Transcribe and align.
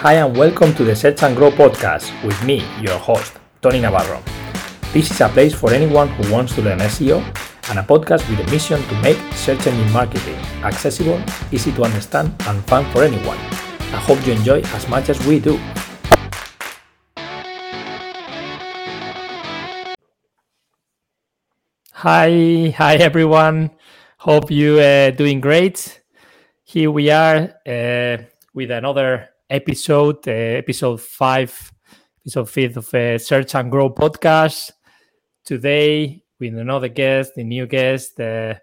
Hi, 0.00 0.20
and 0.20 0.36
welcome 0.36 0.74
to 0.74 0.84
the 0.84 0.94
Search 0.94 1.22
and 1.22 1.34
Grow 1.34 1.50
podcast 1.50 2.12
with 2.22 2.36
me, 2.44 2.62
your 2.82 2.98
host, 2.98 3.32
Toni 3.62 3.80
Navarro. 3.80 4.22
This 4.92 5.10
is 5.10 5.22
a 5.22 5.28
place 5.30 5.54
for 5.54 5.72
anyone 5.72 6.08
who 6.08 6.30
wants 6.30 6.54
to 6.56 6.60
learn 6.60 6.80
SEO 6.80 7.24
and 7.70 7.78
a 7.78 7.82
podcast 7.82 8.28
with 8.28 8.46
a 8.46 8.50
mission 8.50 8.78
to 8.82 9.00
make 9.00 9.16
search 9.32 9.66
engine 9.66 9.90
marketing 9.94 10.36
accessible, 10.62 11.18
easy 11.50 11.72
to 11.72 11.82
understand, 11.82 12.30
and 12.46 12.62
fun 12.66 12.84
for 12.92 13.04
anyone. 13.04 13.38
I 13.38 13.96
hope 14.04 14.24
you 14.26 14.34
enjoy 14.34 14.60
as 14.76 14.86
much 14.86 15.08
as 15.08 15.18
we 15.26 15.40
do. 15.40 15.58
Hi, 21.92 22.74
hi 22.76 22.96
everyone. 22.96 23.70
Hope 24.18 24.50
you 24.50 24.78
are 24.78 25.08
uh, 25.08 25.10
doing 25.12 25.40
great. 25.40 26.02
Here 26.64 26.90
we 26.90 27.08
are 27.08 27.54
uh, 27.66 28.18
with 28.52 28.70
another 28.70 29.30
episode, 29.48 30.26
uh, 30.28 30.30
episode 30.30 31.00
five, 31.00 31.72
episode 32.22 32.50
fifth 32.50 32.76
of 32.76 32.94
uh, 32.94 33.18
Search 33.18 33.54
and 33.54 33.70
Grow 33.70 33.90
podcast. 33.90 34.72
Today 35.44 36.22
with 36.40 36.56
another 36.56 36.88
guest, 36.88 37.34
the 37.36 37.44
new 37.44 37.66
guest, 37.66 38.18
uh, 38.20 38.54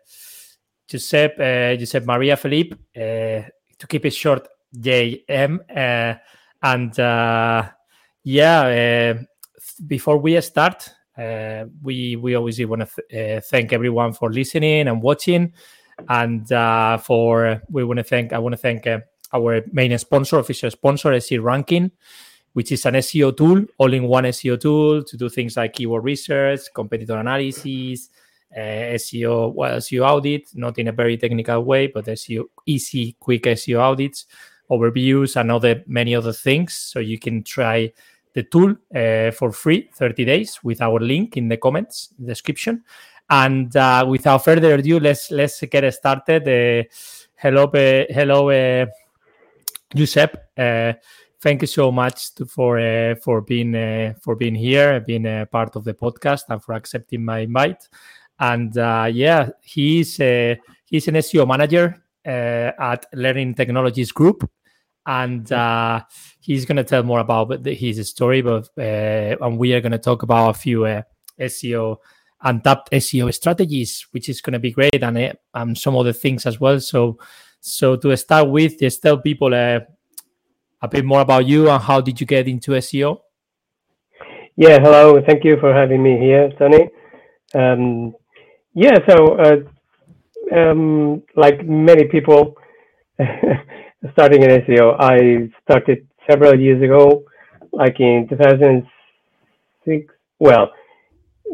Josep, 0.90 1.40
uh, 1.40 1.78
Josep 1.80 2.06
Maria 2.06 2.36
Felip. 2.36 2.74
Uh, 2.74 3.48
to 3.78 3.88
keep 3.88 4.06
it 4.06 4.14
short, 4.14 4.48
JM. 4.78 5.60
Uh, 5.70 6.18
and 6.62 7.00
uh, 7.00 7.70
yeah, 8.24 9.14
before 9.88 10.18
we 10.18 10.40
start, 10.42 10.90
we 11.18 12.16
we 12.16 12.36
obviously 12.36 12.66
want 12.66 12.82
to 12.82 13.04
th- 13.10 13.44
thank 13.46 13.74
everyone 13.74 14.14
for 14.14 14.32
listening 14.32 14.88
and 14.88 15.02
watching, 15.02 15.54
and 16.10 16.48
for 17.02 17.62
we 17.70 17.84
want 17.84 17.98
to 17.98 18.04
thank 18.04 18.34
I 18.34 18.40
want 18.40 18.54
to 18.54 18.58
thank 18.58 18.88
our 19.34 19.62
main 19.72 19.98
sponsor, 19.98 20.40
official 20.40 20.72
sponsor, 20.72 21.14
SE 21.14 21.38
Ranking, 21.38 21.92
which 22.54 22.72
is 22.72 22.86
an 22.86 22.96
SEO 22.96 23.36
tool, 23.36 23.66
all-in-one 23.78 24.26
SEO 24.26 24.60
tool 24.60 25.04
to 25.04 25.18
do 25.18 25.30
things 25.30 25.58
like 25.58 25.74
keyword 25.74 26.04
research, 26.04 26.62
competitor 26.74 27.18
analysis, 27.18 28.10
uh, 28.56 28.94
SEO, 28.96 29.54
well, 29.54 29.78
SEO 29.78 30.08
audit, 30.08 30.50
not 30.54 30.78
in 30.78 30.88
a 30.88 30.92
very 30.92 31.18
technical 31.18 31.64
way, 31.64 31.88
but 31.88 32.06
SEO 32.06 32.46
easy, 32.66 33.16
quick 33.20 33.44
SEO 33.44 33.80
audits, 33.80 34.28
overviews, 34.70 35.36
and 35.36 35.52
other 35.52 35.84
many 35.88 36.16
other 36.16 36.34
things. 36.34 36.74
So 36.74 37.00
you 37.00 37.18
can 37.18 37.44
try 37.44 37.92
the 38.34 38.44
tool 38.44 38.76
uh, 38.96 39.32
for 39.32 39.52
free, 39.52 39.90
30 39.94 40.26
days, 40.26 40.60
with 40.64 40.82
our 40.82 41.00
link 41.00 41.38
in 41.38 41.48
the 41.48 41.58
comments 41.58 42.10
description. 42.24 42.84
And 43.30 43.76
uh, 43.76 44.06
without 44.08 44.44
further 44.44 44.76
ado, 44.76 45.00
let's 45.00 45.32
let's 45.32 45.62
get 45.62 45.92
started. 45.94 46.44
Uh, 46.44 46.84
hello, 47.36 47.64
uh, 47.66 48.06
hello, 48.10 48.50
uh, 48.50 48.86
Josep. 49.96 50.36
Uh, 50.58 50.94
thank 51.40 51.62
you 51.62 51.68
so 51.68 51.92
much 51.92 52.34
to, 52.36 52.46
for 52.46 52.80
uh, 52.80 53.16
for 53.16 53.42
being 53.42 53.76
uh, 53.76 54.14
for 54.22 54.36
being 54.36 54.56
here, 54.56 55.00
being 55.02 55.26
a 55.26 55.46
part 55.46 55.76
of 55.76 55.84
the 55.84 55.94
podcast, 55.94 56.44
and 56.50 56.64
for 56.64 56.74
accepting 56.74 57.24
my 57.24 57.40
invite. 57.40 57.88
And 58.40 58.76
uh, 58.78 59.10
yeah, 59.12 59.50
he's 59.62 60.20
uh, 60.20 60.56
he's 60.86 61.08
an 61.08 61.16
SEO 61.16 61.48
manager 61.48 62.02
uh, 62.26 62.72
at 62.80 63.06
Learning 63.14 63.54
Technologies 63.54 64.12
Group, 64.12 64.50
and 65.06 65.48
he's 66.40 66.66
going 66.66 66.78
to 66.78 66.84
tell 66.84 67.04
more 67.04 67.20
about 67.20 67.66
his 67.66 68.10
story. 68.10 68.42
But 68.42 68.70
and 68.78 69.58
we 69.58 69.74
are 69.74 69.82
going 69.82 69.92
to 69.92 70.00
talk 70.00 70.24
about 70.24 70.50
a 70.50 70.60
few 70.60 71.04
SEO 71.40 71.98
untapped 72.46 72.92
SEO 72.92 73.34
strategies, 73.34 74.08
which 74.12 74.28
is 74.28 74.42
going 74.42 74.54
to 74.54 74.60
be 74.60 74.72
great, 74.72 75.04
and 75.04 75.38
and 75.54 75.78
some 75.78 75.96
other 75.96 76.14
things 76.14 76.46
as 76.46 76.60
well. 76.60 76.80
So. 76.80 77.20
So 77.66 77.96
to 77.96 78.18
start 78.18 78.50
with, 78.50 78.78
just 78.78 79.02
tell 79.02 79.18
people 79.18 79.54
uh, 79.54 79.80
a 80.82 80.88
bit 80.90 81.06
more 81.06 81.22
about 81.22 81.46
you 81.46 81.70
and 81.70 81.82
how 81.82 82.02
did 82.02 82.20
you 82.20 82.28
get 82.28 82.46
into 82.46 82.72
SEO? 82.72 83.22
Yeah, 84.58 84.80
hello. 84.82 85.22
Thank 85.26 85.46
you 85.46 85.56
for 85.62 85.74
having 85.74 86.04
me 86.04 86.20
here, 86.20 86.52
Toni. 86.60 86.90
Um, 87.56 88.14
yeah, 88.76 88.98
so 89.08 89.38
uh, 89.40 89.62
um, 90.54 91.24
like 91.38 91.66
many 91.66 92.04
people 92.10 92.58
starting 94.12 94.44
in 94.44 94.50
SEO, 94.50 94.98
I 95.00 95.50
started 95.64 96.06
several 96.30 96.60
years 96.60 96.84
ago, 96.84 97.24
like 97.72 97.98
in 98.02 98.28
2006. 98.30 100.14
Well, 100.38 100.70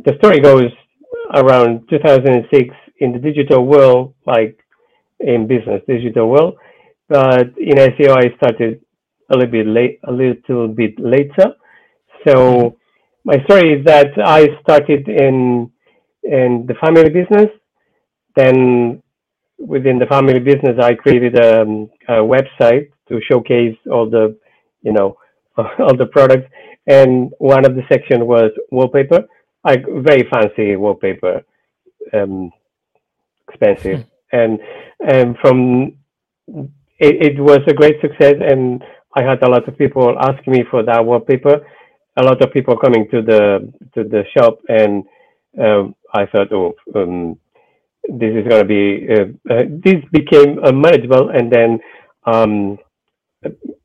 the 0.05 0.15
story 0.17 0.39
goes 0.39 0.71
around 1.35 1.87
2006 1.91 2.75
in 2.97 3.11
the 3.11 3.19
digital 3.19 3.63
world, 3.63 4.15
like 4.25 4.59
in 5.19 5.47
business 5.47 5.81
digital 5.87 6.29
world. 6.29 6.55
But 7.07 7.57
in 7.57 7.75
SEO, 7.75 8.15
I 8.17 8.35
started 8.37 8.81
a 9.29 9.35
little 9.35 9.51
bit 9.51 9.67
late, 9.67 9.99
a 10.07 10.11
little 10.11 10.67
bit 10.67 10.99
later. 10.99 11.55
So 12.27 12.77
my 13.23 13.43
story 13.45 13.79
is 13.79 13.85
that 13.85 14.11
I 14.23 14.47
started 14.61 15.07
in 15.07 15.71
in 16.23 16.65
the 16.67 16.75
family 16.75 17.09
business. 17.09 17.49
Then 18.35 19.01
within 19.57 19.99
the 19.99 20.05
family 20.05 20.39
business, 20.39 20.77
I 20.81 20.93
created 20.93 21.37
a, 21.37 21.61
a 22.07 22.23
website 22.23 22.89
to 23.09 23.19
showcase 23.29 23.77
all 23.91 24.09
the, 24.09 24.37
you 24.81 24.93
know, 24.93 25.17
all 25.57 25.95
the 25.95 26.05
products. 26.11 26.49
And 26.87 27.31
one 27.37 27.65
of 27.65 27.75
the 27.75 27.83
section 27.91 28.25
was 28.25 28.51
wallpaper, 28.71 29.27
like 29.63 29.83
very 29.87 30.27
fancy 30.31 30.75
wallpaper, 30.75 31.43
um, 32.13 32.51
expensive. 33.47 34.05
And 34.31 34.59
and 34.99 35.35
from 35.41 35.93
it, 36.99 37.37
it 37.37 37.39
was 37.39 37.59
a 37.67 37.73
great 37.73 38.01
success 38.01 38.35
and 38.41 38.83
I 39.15 39.23
had 39.23 39.41
a 39.43 39.49
lot 39.49 39.67
of 39.67 39.77
people 39.77 40.15
asking 40.19 40.53
me 40.53 40.63
for 40.69 40.83
that 40.83 41.03
wallpaper. 41.05 41.65
A 42.17 42.23
lot 42.23 42.41
of 42.43 42.53
people 42.53 42.77
coming 42.77 43.07
to 43.11 43.21
the 43.21 43.71
to 43.95 44.03
the 44.03 44.23
shop, 44.35 44.59
and 44.67 45.03
um, 45.59 45.95
I 46.13 46.25
thought, 46.27 46.51
oh, 46.53 46.73
um, 46.95 47.37
this 48.07 48.33
is 48.35 48.47
going 48.47 48.61
to 48.61 48.65
be. 48.65 49.07
Uh, 49.09 49.53
uh, 49.53 49.63
this 49.69 49.97
became 50.11 50.59
uh, 50.63 50.71
manageable, 50.71 51.29
and 51.29 51.51
then 51.51 51.79
um, 52.25 52.77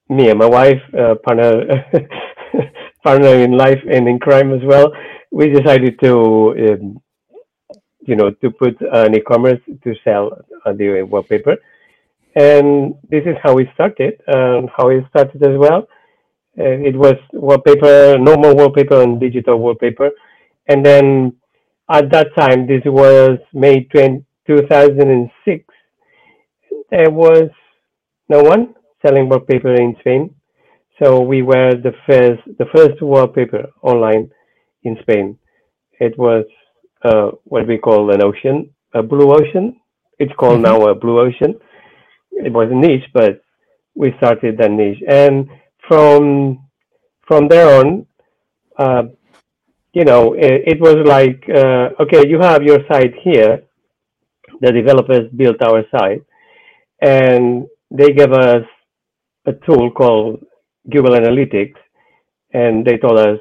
me 0.08 0.30
and 0.30 0.38
my 0.38 0.46
wife, 0.46 0.82
uh, 0.98 1.14
partner 1.24 1.84
partner 3.04 3.34
in 3.36 3.52
life 3.56 3.80
and 3.90 4.08
in 4.08 4.18
crime 4.18 4.52
as 4.52 4.62
well, 4.64 4.92
we 5.30 5.50
decided 5.50 5.98
to, 6.02 6.54
um, 6.70 7.02
you 8.06 8.16
know, 8.16 8.30
to 8.30 8.50
put 8.50 8.76
an 8.80 9.14
e-commerce 9.14 9.60
to 9.82 9.94
sell 10.04 10.30
the 10.66 11.02
wallpaper 11.02 11.56
and 12.36 12.94
this 13.08 13.22
is 13.26 13.36
how 13.42 13.54
we 13.54 13.70
started, 13.74 14.20
and 14.26 14.68
how 14.76 14.88
it 14.88 15.04
started 15.10 15.42
as 15.42 15.56
well. 15.56 15.86
Uh, 16.58 16.78
it 16.88 16.96
was 16.96 17.14
wallpaper, 17.32 18.18
normal 18.18 18.56
wallpaper 18.56 19.02
and 19.02 19.20
digital 19.20 19.58
wallpaper. 19.58 20.10
And 20.68 20.84
then 20.84 21.34
at 21.90 22.10
that 22.10 22.28
time, 22.36 22.66
this 22.66 22.82
was 22.86 23.38
May 23.52 23.84
20, 23.84 24.24
2006, 24.46 25.64
there 26.90 27.10
was 27.10 27.50
no 28.28 28.42
one 28.42 28.74
selling 29.04 29.28
wallpaper 29.28 29.74
in 29.74 29.96
Spain. 30.00 30.34
So 31.02 31.20
we 31.20 31.42
were 31.42 31.72
the 31.74 31.92
first, 32.06 32.42
the 32.58 32.66
first 32.74 33.00
wallpaper 33.02 33.66
online 33.82 34.30
in 34.84 34.96
Spain. 35.02 35.38
It 36.00 36.16
was 36.18 36.44
uh, 37.04 37.30
what 37.44 37.66
we 37.66 37.78
call 37.78 38.12
an 38.12 38.22
ocean, 38.22 38.70
a 38.94 39.02
blue 39.02 39.32
ocean. 39.32 39.80
It's 40.18 40.32
called 40.38 40.60
mm-hmm. 40.62 40.80
now 40.80 40.88
a 40.88 40.94
blue 40.94 41.20
ocean 41.20 41.54
it 42.36 42.52
was 42.52 42.70
a 42.70 42.74
niche, 42.74 43.08
but 43.12 43.42
we 43.94 44.12
started 44.16 44.58
that 44.58 44.70
niche, 44.70 45.02
and 45.08 45.48
from 45.88 46.66
from 47.26 47.48
there 47.48 47.80
on, 47.80 48.06
uh, 48.78 49.04
you 49.92 50.04
know, 50.04 50.34
it, 50.34 50.62
it 50.72 50.80
was 50.80 50.96
like, 51.06 51.42
uh, 51.48 52.02
okay, 52.02 52.28
you 52.28 52.38
have 52.40 52.62
your 52.62 52.80
site 52.90 53.14
here. 53.22 53.62
The 54.60 54.72
developers 54.72 55.30
built 55.34 55.62
our 55.62 55.84
site, 55.90 56.22
and 57.00 57.66
they 57.90 58.12
gave 58.12 58.32
us 58.32 58.64
a 59.46 59.52
tool 59.52 59.90
called 59.90 60.44
Google 60.90 61.14
Analytics, 61.14 61.76
and 62.52 62.84
they 62.84 62.98
told 62.98 63.18
us, 63.18 63.38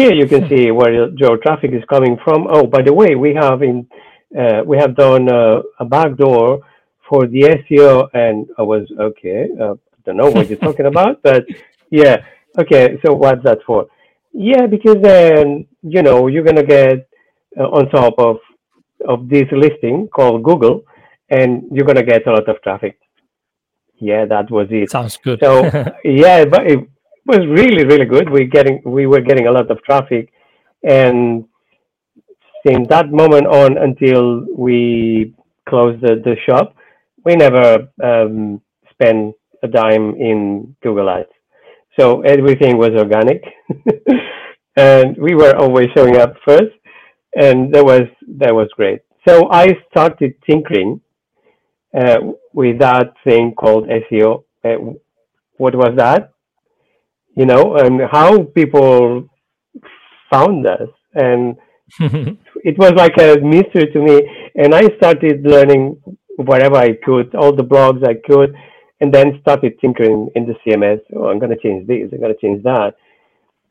here 0.00 0.14
you 0.14 0.26
can 0.26 0.48
see 0.48 0.70
where 0.70 0.92
your 1.22 1.36
traffic 1.38 1.72
is 1.72 1.84
coming 1.88 2.16
from. 2.24 2.46
Oh, 2.48 2.66
by 2.66 2.82
the 2.82 2.92
way, 2.92 3.14
we 3.14 3.34
have 3.34 3.62
in 3.62 3.86
uh, 4.40 4.62
we 4.64 4.76
have 4.78 4.94
done 4.96 5.28
a, 5.28 5.60
a 5.80 5.84
backdoor 5.84 6.60
for 7.08 7.26
the 7.26 7.42
SEO, 7.60 8.08
and 8.14 8.36
I 8.56 8.62
was 8.62 8.84
okay. 9.08 9.48
Uh, 9.60 9.74
I 9.74 9.98
don't 10.04 10.16
know 10.16 10.30
what 10.30 10.48
you're 10.48 10.66
talking 10.68 10.86
about, 10.86 11.22
but 11.28 11.44
yeah, 11.90 12.16
okay. 12.58 12.98
So 13.04 13.12
what's 13.14 13.44
that 13.44 13.58
for? 13.66 13.86
Yeah, 14.32 14.66
because 14.66 14.98
then 15.02 15.66
you 15.82 16.02
know 16.02 16.28
you're 16.28 16.44
gonna 16.50 16.70
get 16.78 17.08
uh, 17.58 17.68
on 17.76 17.90
top 17.90 18.14
of 18.18 18.36
of 19.12 19.28
this 19.28 19.48
listing 19.52 20.08
called 20.08 20.42
Google, 20.42 20.84
and 21.28 21.64
you're 21.72 21.86
gonna 21.86 22.08
get 22.12 22.26
a 22.26 22.32
lot 22.32 22.48
of 22.48 22.62
traffic. 22.62 22.98
Yeah, 23.98 24.24
that 24.26 24.50
was 24.50 24.68
it. 24.70 24.90
Sounds 24.90 25.18
good. 25.18 25.40
So 25.42 25.64
yeah, 26.04 26.44
but 26.46 26.66
it 26.66 26.88
was 27.26 27.40
really 27.46 27.84
really 27.84 28.06
good. 28.06 28.30
We 28.30 28.46
getting 28.46 28.82
we 28.84 29.06
were 29.06 29.20
getting 29.20 29.46
a 29.46 29.52
lot 29.52 29.70
of 29.70 29.82
traffic, 29.84 30.32
and 30.82 31.44
since 32.66 32.88
that 32.88 33.10
moment 33.10 33.46
on 33.46 33.78
until 33.78 34.44
we 34.56 35.34
closed 35.68 36.00
the, 36.02 36.16
the 36.24 36.36
shop, 36.46 36.74
we 37.24 37.34
never 37.36 37.88
um, 38.02 38.60
spend 38.90 39.34
a 39.62 39.68
dime 39.68 40.14
in 40.16 40.76
Google 40.82 41.08
Ads. 41.08 41.28
So 41.98 42.22
everything 42.22 42.78
was 42.78 42.90
organic, 42.96 43.42
and 44.76 45.16
we 45.16 45.34
were 45.34 45.54
always 45.56 45.88
showing 45.96 46.16
up 46.16 46.34
first, 46.46 46.74
and 47.34 47.72
that 47.74 47.84
was 47.84 48.02
that 48.38 48.54
was 48.54 48.68
great. 48.76 49.00
So 49.26 49.50
I 49.50 49.76
started 49.90 50.34
tinkering 50.48 51.00
uh, 51.96 52.18
with 52.52 52.78
that 52.78 53.12
thing 53.24 53.54
called 53.54 53.88
SEO. 53.88 54.44
Uh, 54.64 54.94
what 55.56 55.74
was 55.74 55.92
that? 55.96 56.32
You 57.40 57.46
know, 57.46 57.76
and 57.82 57.94
how 58.16 58.30
people 58.58 59.28
found 60.32 60.66
us, 60.66 60.90
and 61.14 61.56
it 62.70 62.76
was 62.78 62.92
like 63.02 63.16
a 63.18 63.30
mystery 63.40 63.86
to 63.94 64.00
me. 64.08 64.16
And 64.54 64.74
I 64.74 64.84
started 64.98 65.36
learning 65.54 65.82
whatever 66.36 66.76
I 66.76 66.90
could, 67.04 67.34
all 67.34 67.54
the 67.54 67.70
blogs 67.72 68.06
I 68.06 68.16
could, 68.28 68.54
and 69.00 69.12
then 69.12 69.38
started 69.40 69.78
tinkering 69.80 70.28
in 70.34 70.46
the 70.46 70.54
CMS. 70.62 71.00
Oh, 71.16 71.28
I'm 71.28 71.38
going 71.38 71.56
to 71.56 71.62
change 71.64 71.86
this. 71.86 72.08
I'm 72.12 72.20
going 72.20 72.34
to 72.34 72.40
change 72.40 72.62
that. 72.64 72.94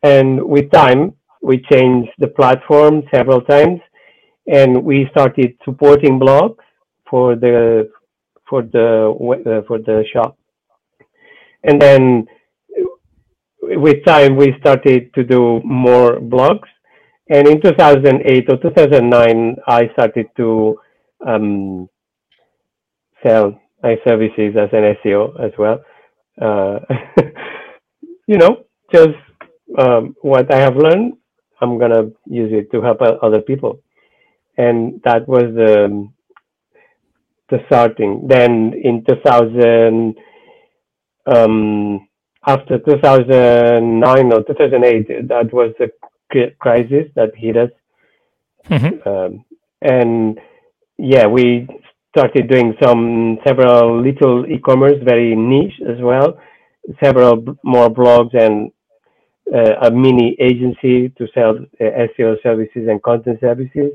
And 0.04 0.44
with 0.44 0.72
time, 0.72 1.14
we 1.42 1.64
changed 1.72 2.12
the 2.18 2.28
platform 2.28 3.04
several 3.14 3.42
times, 3.42 3.80
and 4.48 4.84
we 4.84 5.08
started 5.12 5.56
supporting 5.64 6.20
blogs 6.20 6.64
for 7.10 7.36
the 7.36 7.90
for 8.50 8.64
the 8.64 9.12
uh, 9.12 9.62
for 9.68 9.78
the 9.80 10.04
shop. 10.12 10.38
And 11.64 11.82
then 11.82 12.26
with 13.78 14.04
time, 14.06 14.36
we 14.36 14.54
started 14.60 15.14
to 15.16 15.24
do 15.24 15.62
more 15.64 16.20
blogs. 16.20 16.68
And 17.30 17.48
in 17.48 17.62
2008 17.62 18.50
or 18.50 18.58
2009, 18.58 19.56
I 19.68 19.90
started 19.94 20.28
to 20.38 20.80
um, 21.26 21.90
sell 23.26 23.60
my 23.84 23.96
services 24.08 24.56
as 24.58 24.70
an 24.74 24.96
SEO 25.04 25.40
as 25.44 25.52
well. 25.58 25.80
Uh, 26.42 26.80
you 28.28 28.38
know, 28.38 28.66
just 28.94 29.18
um, 29.78 30.16
what 30.22 30.54
I 30.54 30.60
have 30.60 30.76
learned, 30.76 31.14
I'm 31.62 31.78
gonna 31.78 32.10
use 32.26 32.52
it 32.54 32.72
to 32.72 32.82
help 32.82 33.00
other 33.02 33.42
people, 33.42 33.82
and 34.58 35.02
that 35.04 35.28
was 35.28 35.44
the 35.56 36.08
the 37.50 37.60
starting. 37.68 38.28
Then 38.28 38.74
in 38.84 39.04
2000, 39.06 40.16
um, 41.26 42.09
after 42.46 42.80
2009 42.80 44.34
or 44.34 44.44
2008, 44.44 45.28
that 45.28 45.54
was 45.54 45.74
the 45.80 45.92
crisis 46.60 47.08
that 47.16 47.36
hit 47.36 47.58
us, 47.58 47.72
mm-hmm. 48.70 49.08
um, 49.08 49.46
and 49.82 50.40
yeah, 50.98 51.26
we 51.28 51.68
started 52.16 52.50
doing 52.50 52.76
some 52.82 53.38
several 53.46 54.02
little 54.02 54.46
e-commerce, 54.48 54.98
very 55.04 55.36
niche 55.36 55.80
as 55.88 55.98
well, 56.02 56.40
several 57.04 57.58
more 57.64 57.90
blogs 57.90 58.36
and 58.36 58.72
uh, 59.54 59.88
a 59.88 59.92
mini 59.92 60.36
agency 60.40 61.10
to 61.10 61.28
sell 61.34 61.58
uh, 61.58 61.84
SEO 61.84 62.42
services 62.44 62.88
and 62.88 63.02
content 63.02 63.40
services. 63.40 63.92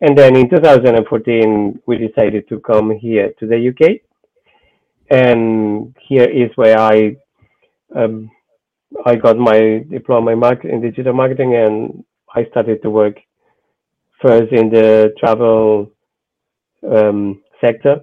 And 0.00 0.18
then 0.18 0.36
in 0.36 0.50
2014, 0.50 1.80
we 1.86 1.98
decided 1.98 2.48
to 2.48 2.58
come 2.60 2.90
here 2.90 3.32
to 3.38 3.46
the 3.46 3.68
UK. 3.68 4.00
And 5.10 5.94
here 6.08 6.28
is 6.28 6.50
where 6.56 6.78
I 6.78 7.16
um, 7.94 8.30
I 9.04 9.16
got 9.16 9.38
my 9.38 9.84
diploma 9.90 10.32
in, 10.32 10.38
market, 10.38 10.70
in 10.70 10.80
digital 10.80 11.12
marketing, 11.12 11.54
and 11.54 12.04
I 12.34 12.44
started 12.50 12.82
to 12.82 12.90
work 12.90 13.16
first 14.20 14.52
in 14.52 14.70
the 14.70 15.12
travel 15.18 15.90
um, 16.88 17.42
sector, 17.60 18.00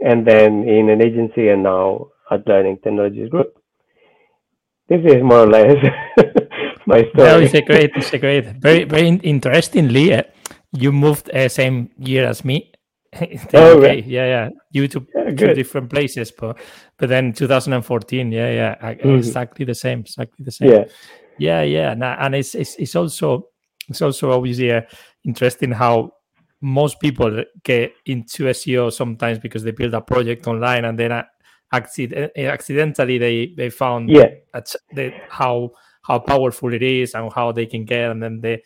and 0.00 0.26
then 0.26 0.68
in 0.68 0.88
an 0.88 1.02
agency, 1.02 1.48
and 1.48 1.62
now 1.62 2.08
at 2.30 2.46
Learning 2.46 2.78
Technologies 2.82 3.28
Group. 3.28 3.54
This 4.88 5.00
is 5.04 5.22
more 5.22 5.44
or 5.44 5.46
less 5.46 5.76
my 6.86 6.98
story. 6.98 7.12
Well, 7.14 7.42
it's 7.42 7.54
a 7.54 7.62
great, 7.62 7.92
it's 7.94 8.12
a 8.12 8.18
great, 8.18 8.46
very, 8.46 8.84
very 8.84 9.08
interestingly. 9.08 10.12
Uh, 10.12 10.22
you 10.72 10.92
moved 10.92 11.30
uh, 11.30 11.48
same 11.48 11.90
year 11.98 12.26
as 12.26 12.44
me. 12.44 12.71
oh, 13.54 13.78
okay. 13.78 13.88
Right. 13.88 14.06
Yeah, 14.06 14.26
yeah. 14.26 14.48
You 14.70 14.88
to 14.88 15.06
yeah, 15.14 15.30
two 15.30 15.54
different 15.54 15.90
places, 15.90 16.32
but 16.32 16.58
but 16.96 17.08
then 17.08 17.32
2014, 17.32 18.32
yeah, 18.32 18.50
yeah, 18.50 18.94
mm-hmm. 18.94 19.16
exactly 19.16 19.64
the 19.64 19.74
same, 19.74 20.00
exactly 20.00 20.44
the 20.44 20.52
same. 20.52 20.70
Yeah, 20.70 20.84
yeah, 21.38 21.62
yeah. 21.62 21.92
And, 21.92 22.04
and 22.04 22.34
it's, 22.34 22.54
it's 22.54 22.76
it's 22.76 22.96
also 22.96 23.48
it's 23.88 24.00
also 24.00 24.32
obviously 24.32 24.72
uh, 24.72 24.82
interesting 25.24 25.72
how 25.72 26.12
most 26.62 27.00
people 27.00 27.44
get 27.64 27.92
into 28.06 28.44
SEO 28.44 28.92
sometimes 28.92 29.38
because 29.38 29.62
they 29.62 29.72
build 29.72 29.92
a 29.94 30.00
project 30.00 30.46
online 30.46 30.84
and 30.84 30.98
then 30.98 31.12
uh, 31.12 31.24
accident- 31.72 32.32
uh, 32.36 32.40
accidentally 32.40 33.18
they 33.18 33.52
they 33.56 33.68
found 33.68 34.08
yeah 34.08 34.28
the, 34.94 35.12
how 35.28 35.70
how 36.02 36.18
powerful 36.18 36.72
it 36.72 36.82
is 36.82 37.14
and 37.14 37.32
how 37.32 37.52
they 37.52 37.66
can 37.66 37.84
get 37.84 38.10
and 38.10 38.22
then 38.22 38.40
they 38.40 38.62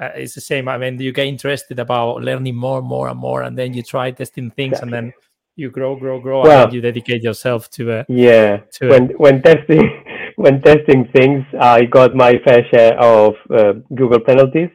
uh, 0.00 0.10
it's 0.14 0.34
the 0.34 0.40
same 0.40 0.68
i 0.68 0.78
mean 0.78 1.00
you 1.00 1.12
get 1.12 1.26
interested 1.26 1.78
about 1.78 2.22
learning 2.22 2.54
more 2.54 2.78
and 2.78 2.86
more 2.86 3.08
and 3.08 3.18
more 3.18 3.42
and 3.42 3.58
then 3.58 3.74
you 3.74 3.82
try 3.82 4.10
testing 4.10 4.50
things 4.50 4.72
exactly. 4.72 4.98
and 4.98 5.06
then 5.08 5.12
you 5.56 5.70
grow 5.70 5.96
grow 5.96 6.20
grow 6.20 6.42
well, 6.42 6.64
and 6.64 6.72
you 6.72 6.80
dedicate 6.80 7.22
yourself 7.22 7.68
to 7.70 7.90
it 7.90 8.06
yeah 8.08 8.58
to 8.72 8.88
when 8.88 9.08
when 9.18 9.42
testing 9.42 10.04
when 10.36 10.60
testing 10.62 11.08
things 11.14 11.44
i 11.60 11.84
got 11.84 12.14
my 12.14 12.38
fair 12.44 12.66
share 12.70 12.98
of 12.98 13.34
uh, 13.50 13.72
google 13.94 14.20
penalties 14.20 14.70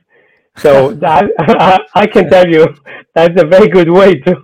so 0.57 0.91
that 1.05 1.25
I 1.95 2.07
can 2.07 2.29
tell 2.29 2.47
you 2.47 2.67
that's 3.13 3.41
a 3.41 3.45
very 3.45 3.69
good 3.69 3.89
way 3.89 4.15
to 4.15 4.35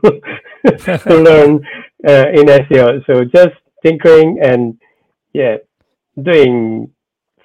to 0.97 1.15
learn 1.15 1.61
uh, 2.07 2.27
in 2.33 2.45
SEO. 2.45 3.05
So 3.05 3.23
just 3.25 3.55
tinkering 3.83 4.39
and 4.41 4.79
yeah, 5.33 5.57
doing 6.21 6.91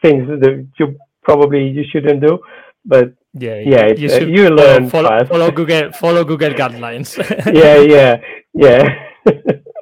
things 0.03 0.29
that 0.29 0.69
you 0.79 0.97
probably 1.23 1.69
you 1.69 1.85
shouldn't 1.91 2.21
do, 2.21 2.39
but 2.85 3.15
yeah, 3.41 3.61
yeah, 3.65 3.87
you, 3.97 4.11
uh, 4.11 4.19
you 4.19 4.51
learn 4.51 4.89
follow, 4.89 5.25
follow 5.25 5.51
Google 5.51 5.93
follow 5.93 6.25
Google 6.25 6.51
guidelines. 6.51 7.17
yeah, 7.53 7.79
yeah, 7.79 8.21
yeah. 8.55 9.05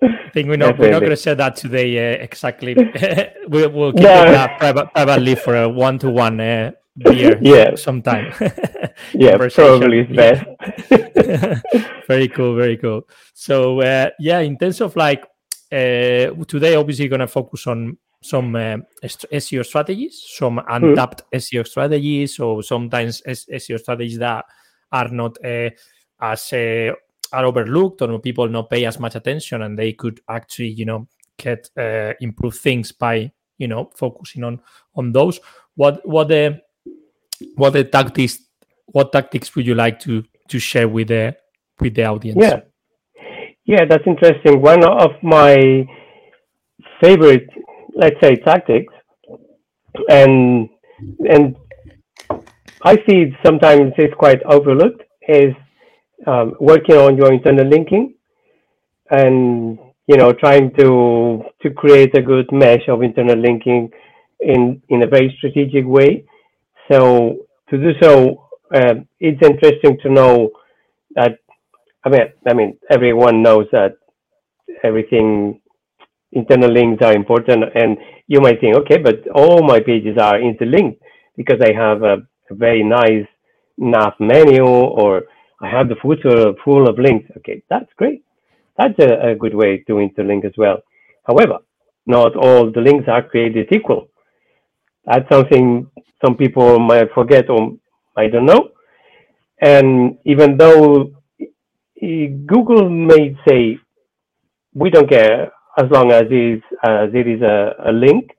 I 0.03 0.31
think 0.32 0.49
we're 0.49 0.56
not 0.56 0.79
we're 0.79 0.91
not 0.91 1.00
going 1.00 1.11
to 1.11 1.17
say 1.17 1.35
that 1.35 1.56
today 1.56 2.14
uh, 2.14 2.23
exactly. 2.23 2.75
we, 3.49 3.67
will 3.67 3.93
keep 3.93 4.03
no. 4.03 4.31
that 4.32 4.58
private, 4.58 4.93
privately 4.93 5.35
for 5.35 5.56
a 5.56 5.69
one 5.69 5.99
to 6.00 6.11
one 6.11 6.37
beer 6.37 7.38
yeah. 7.43 7.75
sometime. 7.75 8.32
Yeah 9.12 9.37
probably 9.37 10.03
best. 10.05 10.44
Very 12.06 12.29
cool 12.29 12.55
very 12.55 12.76
cool. 12.76 13.08
So 13.35 13.81
uh, 13.81 14.11
yeah 14.19 14.41
in 14.41 14.58
terms 14.58 14.81
of 14.81 14.97
like 14.97 15.23
uh, 15.73 16.31
today 16.47 16.75
obviously 16.75 17.08
going 17.08 17.20
to 17.20 17.26
focus 17.26 17.67
on 17.67 17.97
some 18.28 18.56
uh, 18.56 18.76
SEO 19.05 19.64
strategies, 19.64 20.25
some 20.26 20.58
hmm. 20.58 20.65
untapped 20.69 21.22
mm. 21.32 21.39
SEO 21.39 21.67
strategies, 21.67 22.39
or 22.39 22.62
sometimes 22.62 23.22
SEO 23.22 23.79
strategies 23.79 24.19
that 24.19 24.44
are 24.93 25.08
not 25.08 25.36
uh, 25.44 25.70
as 26.20 26.53
uh, 26.53 26.93
are 27.32 27.44
overlooked 27.44 28.03
or 28.03 28.19
people 28.20 28.48
not 28.48 28.70
pay 28.70 28.84
as 28.84 28.98
much 28.98 29.15
attention, 29.15 29.62
and 29.62 29.79
they 29.79 29.93
could 29.93 30.20
actually, 30.29 30.69
you 30.69 30.84
know, 30.84 31.06
get 31.39 31.69
uh, 31.79 32.12
improve 32.20 32.56
things 32.56 32.93
by 32.93 33.31
you 33.58 33.69
know 33.69 33.91
focusing 33.96 34.44
on 34.44 34.60
on 34.94 35.12
those. 35.12 35.41
What 35.74 36.06
what 36.06 36.29
the 36.29 36.60
what 37.55 37.72
the 37.72 37.84
tactics 37.84 38.39
what 38.86 39.12
tactics 39.12 39.55
would 39.55 39.67
you 39.67 39.74
like 39.74 40.01
to 40.01 40.24
to 40.48 40.58
share 40.58 40.89
with 40.89 41.08
the 41.08 41.36
with 41.81 41.94
the 41.94 42.05
audience 42.05 42.39
yeah 42.41 42.60
yeah 43.65 43.84
that's 43.84 44.06
interesting 44.06 44.60
one 44.60 44.84
of 44.84 45.10
my 45.22 45.86
favorite 47.01 47.48
let's 47.96 48.17
say 48.22 48.36
tactics 48.36 48.93
and 50.08 50.69
and 51.34 51.56
i 52.82 52.96
see 53.06 53.32
sometimes 53.44 53.93
it's 53.98 54.15
quite 54.15 54.43
overlooked 54.44 55.03
is 55.29 55.55
um, 56.26 56.55
working 56.60 56.96
on 56.96 57.17
your 57.17 57.32
internal 57.32 57.67
linking 57.67 58.15
and 59.10 59.79
you 60.06 60.17
know 60.17 60.32
trying 60.32 60.72
to 60.79 61.43
to 61.62 61.70
create 61.70 62.17
a 62.17 62.22
good 62.22 62.46
mesh 62.53 62.88
of 62.88 63.03
internal 63.03 63.36
linking 63.36 63.91
in 64.41 64.81
in 64.88 65.03
a 65.03 65.06
very 65.06 65.34
strategic 65.38 65.84
way 65.86 66.24
so 66.91 67.46
to 67.70 67.79
do 67.79 67.91
so, 68.00 68.48
uh, 68.74 68.94
it's 69.19 69.43
interesting 69.43 69.98
to 70.03 70.10
know 70.10 70.50
that. 71.15 71.38
I 72.05 72.08
mean, 72.08 72.20
I 72.46 72.55
mean, 72.55 72.79
everyone 72.91 73.43
knows 73.43 73.67
that 73.72 73.96
everything 74.84 75.60
internal 76.33 76.71
links 76.71 77.03
are 77.05 77.15
important, 77.15 77.65
and 77.75 77.97
you 78.27 78.41
might 78.41 78.61
think, 78.61 78.77
okay, 78.77 78.99
but 78.99 79.27
all 79.35 79.63
my 79.63 79.81
pages 79.81 80.19
are 80.19 80.41
interlinked 80.41 81.01
because 81.37 81.61
I 81.61 81.73
have 81.73 82.03
a, 82.03 82.17
very 82.49 82.85
nice 82.85 83.27
nav 83.77 84.13
menu 84.21 84.65
or 84.65 85.25
I 85.61 85.69
have 85.69 85.89
the 85.89 85.97
footer 86.01 86.53
full 86.65 86.89
of 86.89 86.97
links. 86.97 87.29
Okay, 87.39 87.61
that's 87.69 87.93
great. 87.97 88.23
That's 88.79 88.95
a, 89.01 89.31
a 89.31 89.35
good 89.35 89.53
way 89.53 89.79
to 89.89 89.95
interlink 89.95 90.45
as 90.45 90.53
well. 90.56 90.79
However, 91.27 91.59
not 92.06 92.37
all 92.37 92.71
the 92.71 92.81
links 92.81 93.09
are 93.09 93.23
created 93.29 93.67
equal. 93.73 94.09
That's 95.05 95.29
something 95.29 95.91
some 96.25 96.37
people 96.37 96.79
might 96.79 97.13
forget 97.13 97.51
or 97.51 97.77
I 98.17 98.29
don't 98.29 98.47
know. 98.47 98.71
And 99.61 100.19
even 100.25 100.56
though 100.56 101.11
eh, 101.41 102.29
Google 102.47 102.89
may 102.91 103.37
say 103.47 103.79
we 104.75 104.91
don't 104.91 105.09
care 105.09 105.53
as 105.79 105.91
long 105.91 106.13
as 106.13 106.25
is, 106.31 106.63
as 106.85 107.11
it 107.15 107.27
is 107.27 107.43
a, 107.43 107.75
a 107.87 107.93
link, 107.93 108.31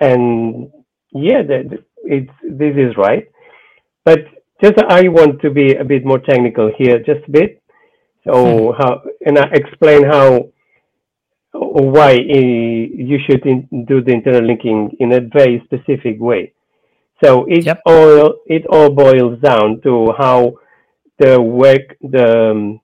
and 0.00 0.70
yeah, 1.12 1.42
that 1.42 1.84
it's 2.04 2.32
this 2.42 2.74
is 2.76 2.96
right. 2.96 3.28
But 4.04 4.20
just 4.62 4.74
I 4.88 5.08
want 5.08 5.40
to 5.42 5.50
be 5.50 5.74
a 5.74 5.84
bit 5.84 6.04
more 6.04 6.18
technical 6.20 6.70
here, 6.76 6.98
just 6.98 7.26
a 7.28 7.30
bit. 7.30 7.62
So 8.26 8.74
how 8.78 9.02
and 9.24 9.38
I 9.38 9.44
explain 9.52 10.04
how 10.04 10.48
or 11.52 11.90
why 11.90 12.12
you 12.12 13.18
should 13.28 13.44
in, 13.46 13.68
do 13.86 14.02
the 14.02 14.12
internal 14.12 14.46
linking 14.46 14.96
in 15.00 15.12
a 15.12 15.20
very 15.20 15.62
specific 15.64 16.20
way. 16.20 16.52
So 17.22 17.44
it 17.48 17.66
Yep. 17.66 17.80
all 17.86 18.34
it 18.46 18.66
all 18.66 18.90
boils 18.90 19.40
down 19.40 19.80
to 19.82 20.12
how 20.18 20.54
the 21.18 21.40
work 21.40 21.96
the 22.00 22.50
um, 22.50 22.80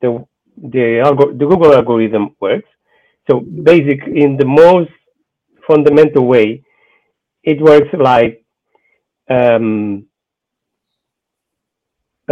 the 0.00 0.24
the, 0.56 1.02
algo- 1.04 1.38
the 1.38 1.46
Google 1.46 1.74
algorithm 1.74 2.34
works. 2.40 2.68
So 3.28 3.40
basic 3.40 4.00
in 4.06 4.36
the 4.36 4.46
most 4.46 4.90
fundamental 5.66 6.26
way, 6.26 6.62
it 7.44 7.60
works 7.60 7.88
like 7.98 8.44
um, 9.30 10.06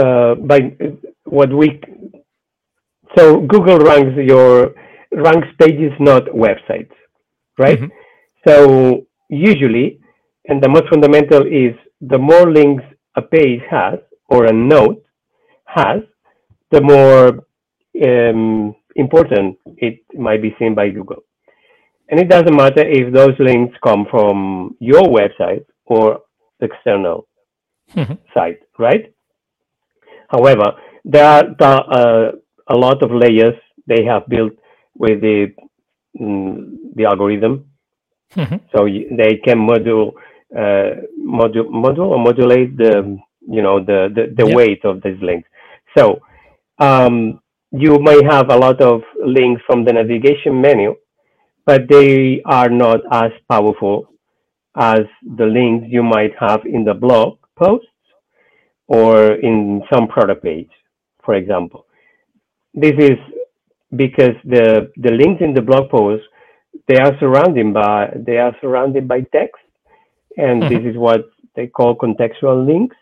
uh, 0.01 0.35
by 0.37 0.77
what 1.25 1.51
we 1.53 1.81
so 3.17 3.41
Google 3.41 3.79
ranks 3.79 4.17
your 4.17 4.75
ranks 5.13 5.49
pages, 5.61 5.93
not 6.01 6.25
websites, 6.27 6.93
right? 7.59 7.81
Mhm. 7.81 7.91
So 8.47 9.07
usually, 9.29 10.01
and 10.49 10.63
the 10.63 10.69
most 10.69 10.89
fundamental 10.89 11.43
is 11.47 11.75
the 12.01 12.19
more 12.19 12.51
links 12.51 12.85
a 13.17 13.23
page 13.23 13.63
has 13.71 13.99
or 14.29 14.47
a 14.47 14.53
node 14.53 15.01
has, 15.67 16.03
the 16.71 16.81
more 16.81 17.27
um, 18.09 18.75
important 18.97 19.59
it 19.79 20.01
might 20.15 20.43
be 20.43 20.55
seen 20.59 20.75
by 20.75 20.89
Google. 20.91 21.23
And 22.09 22.21
it 22.21 22.29
doesn't 22.29 22.55
matter 22.55 22.83
if 22.87 23.13
those 23.13 23.35
links 23.39 23.77
come 23.83 24.07
from 24.11 24.77
your 24.81 25.03
website 25.03 25.65
or 25.87 26.21
external 26.61 27.27
Mhm. 27.97 28.19
site, 28.35 28.61
right? 28.79 29.13
However, 30.29 30.75
there 31.05 31.25
are 31.25 31.45
uh, 31.61 32.33
a 32.69 32.77
lot 32.77 33.03
of 33.03 33.11
layers 33.13 33.55
they 33.87 34.05
have 34.05 34.27
built 34.29 34.53
with 34.97 35.21
the 35.21 35.53
mm, 36.21 36.77
the 36.97 37.05
algorithm, 37.05 37.65
Mhm. 38.37 38.61
so 38.73 38.87
they 39.17 39.37
can 39.45 39.59
module, 39.59 40.13
uh, 40.57 40.91
module, 41.19 41.69
module 41.69 42.09
or 42.13 42.19
modulate 42.19 42.77
the 42.77 43.19
you 43.49 43.63
know 43.63 43.81
the 43.81 44.09
the, 44.15 44.33
the 44.39 44.47
Yeah. 44.49 44.55
weight 44.57 44.85
of 44.85 45.03
these 45.03 45.21
links. 45.21 45.49
So 45.97 46.21
um, 46.79 47.41
you 47.77 47.99
may 48.01 48.21
have 48.25 48.51
a 48.51 48.57
lot 48.57 48.81
of 48.81 49.03
links 49.25 49.63
from 49.67 49.85
the 49.85 49.93
navigation 49.93 50.61
menu, 50.61 50.95
but 51.67 51.89
they 51.89 52.43
are 52.45 52.69
not 52.69 53.01
as 53.13 53.33
powerful 53.51 54.09
as 54.77 55.03
the 55.37 55.47
links 55.47 55.87
you 55.91 56.03
might 56.03 56.33
have 56.39 56.63
in 56.67 56.85
the 56.85 56.95
blog 56.95 57.39
posts 57.57 57.89
or 58.89 59.35
in 59.35 59.83
some 59.93 60.09
product 60.09 60.43
page, 60.45 60.71
for 61.25 61.35
example. 61.35 61.87
This 62.75 62.95
is 62.99 63.19
because 63.97 64.37
the 64.45 64.91
the 64.97 65.13
links 65.13 65.43
in 65.43 65.55
the 65.55 65.63
blog 65.63 65.91
post 65.91 66.25
they 66.89 66.97
are 66.99 67.17
surrounded 67.21 67.73
by 67.73 68.13
they 68.27 68.39
are 68.39 68.55
surrounded 68.61 69.09
by 69.09 69.21
text, 69.33 69.63
and 70.37 70.57
Mhm. 70.63 70.69
this 70.69 70.83
is 70.91 70.97
what 70.97 71.23
they 71.55 71.67
call 71.69 71.97
contextual 71.97 72.67
links. 72.67 72.97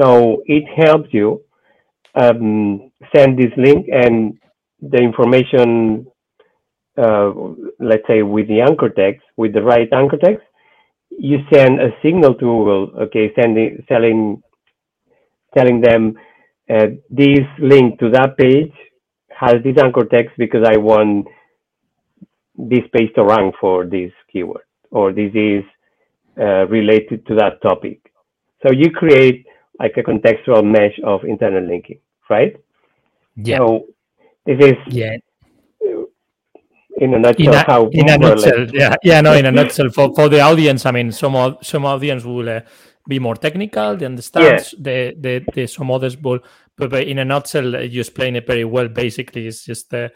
So 0.00 0.42
it 0.46 0.64
helps 0.82 1.12
you 1.12 1.42
um, 2.14 2.90
send 3.14 3.38
this 3.38 3.52
link 3.56 3.86
and 3.92 4.38
the 4.80 4.98
information, 4.98 6.06
uh, 6.96 7.32
let's 7.80 8.06
say 8.06 8.22
with 8.22 8.48
the 8.48 8.60
anchor 8.60 8.88
text, 8.88 9.22
with 9.36 9.52
the 9.52 9.62
right 9.62 9.88
anchor 9.92 10.16
text, 10.16 10.44
you 11.10 11.38
send 11.52 11.80
a 11.80 11.90
signal 12.02 12.34
to 12.34 12.40
Google, 12.40 12.90
okay, 13.02 13.32
sending, 13.40 13.84
selling, 13.88 14.42
telling 15.56 15.80
them 15.80 16.14
uh, 16.68 16.86
this 17.10 17.46
link 17.58 17.98
to 18.00 18.10
that 18.10 18.36
page 18.36 18.72
has 19.30 19.54
this 19.64 19.76
anchor 19.82 20.04
text 20.04 20.32
because 20.38 20.64
I 20.66 20.76
want 20.76 21.26
this 22.56 22.84
page 22.92 23.12
to 23.16 23.24
rank 23.24 23.54
for 23.60 23.84
this 23.84 24.12
keyword, 24.32 24.62
or 24.90 25.12
this 25.12 25.32
is 25.34 25.64
uh, 26.38 26.66
related 26.66 27.26
to 27.26 27.34
that 27.36 27.60
topic. 27.62 28.00
So 28.64 28.72
you 28.72 28.90
create 28.90 29.46
like 29.78 29.96
a 29.96 30.02
contextual 30.02 30.64
mesh 30.64 30.98
of 31.04 31.24
internal 31.24 31.66
linking, 31.66 31.98
right? 32.30 32.56
Yeah. 33.36 33.58
So 33.58 33.86
this 34.46 34.58
is 34.60 34.74
yeah. 34.88 35.16
in 36.98 37.14
a 37.14 37.18
nutshell 37.18 37.48
in 37.48 37.54
a, 37.54 37.64
how 37.64 37.88
in 37.88 38.08
a 38.08 38.18
more 38.18 38.32
or 38.32 38.36
less- 38.36 38.44
nutshell 38.44 38.66
yeah 38.72 38.94
yeah 39.02 39.20
no 39.20 39.32
in 39.32 39.46
a 39.46 39.50
nutshell 39.50 39.88
for, 39.90 40.14
for 40.14 40.28
the 40.28 40.40
audience 40.40 40.86
i 40.86 40.92
mean 40.92 41.10
some 41.10 41.56
some 41.60 41.84
audience 41.84 42.24
will 42.24 42.48
uh, 42.48 42.60
be 43.08 43.18
more 43.18 43.34
technical 43.34 43.96
they 43.96 44.06
understand 44.06 44.44
Yeah. 44.44 44.62
the, 44.78 45.14
the 45.18 45.44
the 45.54 45.66
some 45.66 45.90
others 45.90 46.16
will 46.16 46.38
but, 46.76 46.90
but 46.90 47.02
in 47.02 47.18
a 47.18 47.24
nutshell 47.24 47.74
uh, 47.76 47.80
you 47.80 48.00
explain 48.00 48.36
it 48.36 48.46
very 48.46 48.64
well 48.64 48.88
basically 48.88 49.46
it's 49.48 49.64
just 49.64 49.92
uh, 49.92 50.08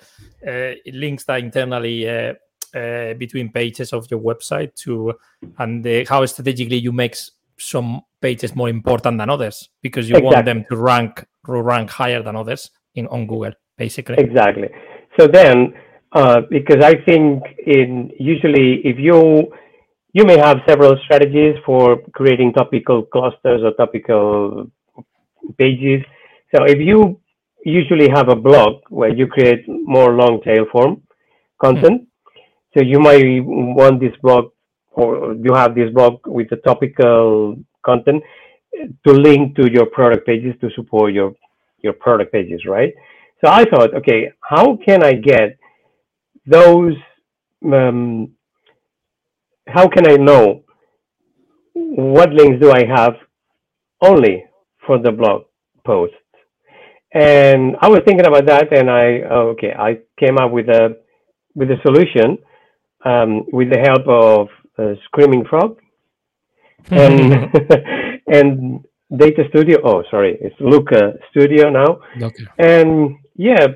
uh, 0.47 0.75
it 0.87 0.95
links 0.95 1.25
that 1.25 1.41
internally 1.41 2.09
uh, 2.09 2.35
uh, 2.75 3.15
between 3.15 3.51
pages 3.51 3.93
of 3.93 4.07
your 4.11 4.21
website 4.21 4.75
to 4.75 5.15
and 5.59 5.83
the, 5.85 6.05
how 6.05 6.25
strategically 6.27 6.77
you 6.77 6.93
make 6.93 7.17
some 7.59 8.01
pages 8.21 8.55
more 8.55 8.69
important 8.69 9.19
than 9.19 9.31
others 9.31 9.69
because 9.83 10.09
you 10.09 10.17
want 10.21 10.45
them 10.45 10.65
to 10.71 10.77
rank 10.77 11.25
rank 11.47 11.91
higher 11.91 12.23
than 12.23 12.37
others 12.37 12.71
in 12.95 13.07
on 13.09 13.27
google 13.27 13.53
basically 13.77 14.17
Exactly. 14.19 14.69
So 15.19 15.27
then, 15.27 15.75
uh, 16.13 16.43
because 16.49 16.85
I 16.85 16.95
think 17.05 17.43
in 17.67 18.11
usually 18.19 18.81
if 18.85 18.99
you 18.99 19.51
you 20.13 20.25
may 20.25 20.39
have 20.39 20.59
several 20.67 20.97
strategies 21.05 21.57
for 21.67 21.99
creating 22.13 22.53
topical 22.53 23.05
clusters 23.05 23.63
or 23.63 23.73
topical 23.73 24.71
pages. 25.59 26.03
So 26.55 26.65
if 26.65 26.79
you 26.79 27.21
usually 27.65 28.09
have 28.09 28.29
a 28.29 28.37
blog 28.37 28.83
where 28.89 29.13
you 29.15 29.27
create 29.27 29.65
more 29.69 30.13
long 30.15 30.41
tail 30.43 30.67
form 30.73 31.03
content, 31.61 32.09
so 32.75 32.83
you 32.83 32.99
might 33.01 33.25
want 33.45 34.01
this 34.01 34.17
blog 34.23 34.51
or 34.99 35.35
you 35.35 35.55
have 35.55 35.75
this 35.75 35.91
blog 35.93 36.27
with 36.27 36.49
the 36.51 36.57
topical 36.57 37.57
content 37.87 38.23
to 39.07 39.13
link 39.13 39.57
to 39.57 39.71
your 39.73 39.87
product 39.87 40.27
pages 40.27 40.55
to 40.61 40.69
support 40.75 41.13
your 41.13 41.33
your 41.83 41.93
product 41.93 42.33
pages, 42.33 42.65
right? 42.67 42.93
So 43.41 43.51
I 43.51 43.65
thought, 43.65 43.95
okay, 43.95 44.33
how 44.41 44.77
can 44.85 45.05
I 45.05 45.13
get 45.13 45.57
those? 46.47 46.95
Um, 47.65 48.33
how 49.69 49.87
can 49.89 50.09
I 50.09 50.17
know 50.17 50.65
what 51.75 52.31
links 52.33 52.61
do 52.61 52.73
I 52.73 52.85
have 52.87 53.15
only 54.03 54.45
for 54.87 54.99
the 54.99 55.13
blog 55.13 55.43
posts? 55.87 56.17
And 57.15 57.77
I 57.81 57.89
was 57.89 58.01
thinking 58.05 58.27
about 58.27 58.47
that, 58.47 58.77
and 58.77 58.91
I 58.91 59.07
okay, 59.53 59.73
I 59.79 59.99
came 60.19 60.39
up 60.39 60.51
with 60.51 60.69
a 60.69 60.97
with 61.55 61.71
a 61.71 61.79
solution 61.87 62.39
um, 63.05 63.45
with 63.53 63.71
the 63.71 63.79
help 63.79 64.07
of 64.09 64.49
Screaming 65.05 65.45
Frog 65.45 65.79
and 66.91 67.51
and 68.27 68.85
Data 69.15 69.45
Studio. 69.49 69.79
Oh, 69.85 70.03
sorry, 70.11 70.39
it's 70.41 70.57
Looker 70.61 71.19
Studio 71.31 71.71
now. 71.71 72.01
okay 72.23 72.45
And 72.59 73.17
yeah, 73.37 73.67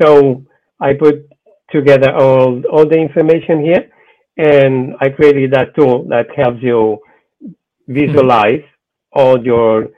so 0.00 0.44
I 0.80 0.94
put 0.94 1.28
together 1.70 2.12
all 2.12 2.62
all 2.72 2.86
the 2.88 2.98
information 2.98 3.64
here, 3.64 3.90
and 4.36 4.94
I 5.00 5.08
created 5.10 5.52
that 5.52 5.74
tool 5.76 6.04
that 6.08 6.26
helps 6.36 6.62
you 6.62 6.98
visualize 7.86 8.64
all 9.12 9.42
your 9.44 9.88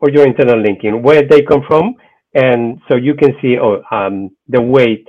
all 0.00 0.10
your 0.10 0.26
internal 0.26 0.60
linking, 0.60 1.02
where 1.02 1.22
they 1.22 1.42
come 1.42 1.62
from, 1.66 1.94
and 2.34 2.80
so 2.88 2.96
you 2.96 3.14
can 3.14 3.32
see 3.42 3.58
oh, 3.58 3.82
um, 3.90 4.30
the 4.48 4.60
weight 4.60 5.06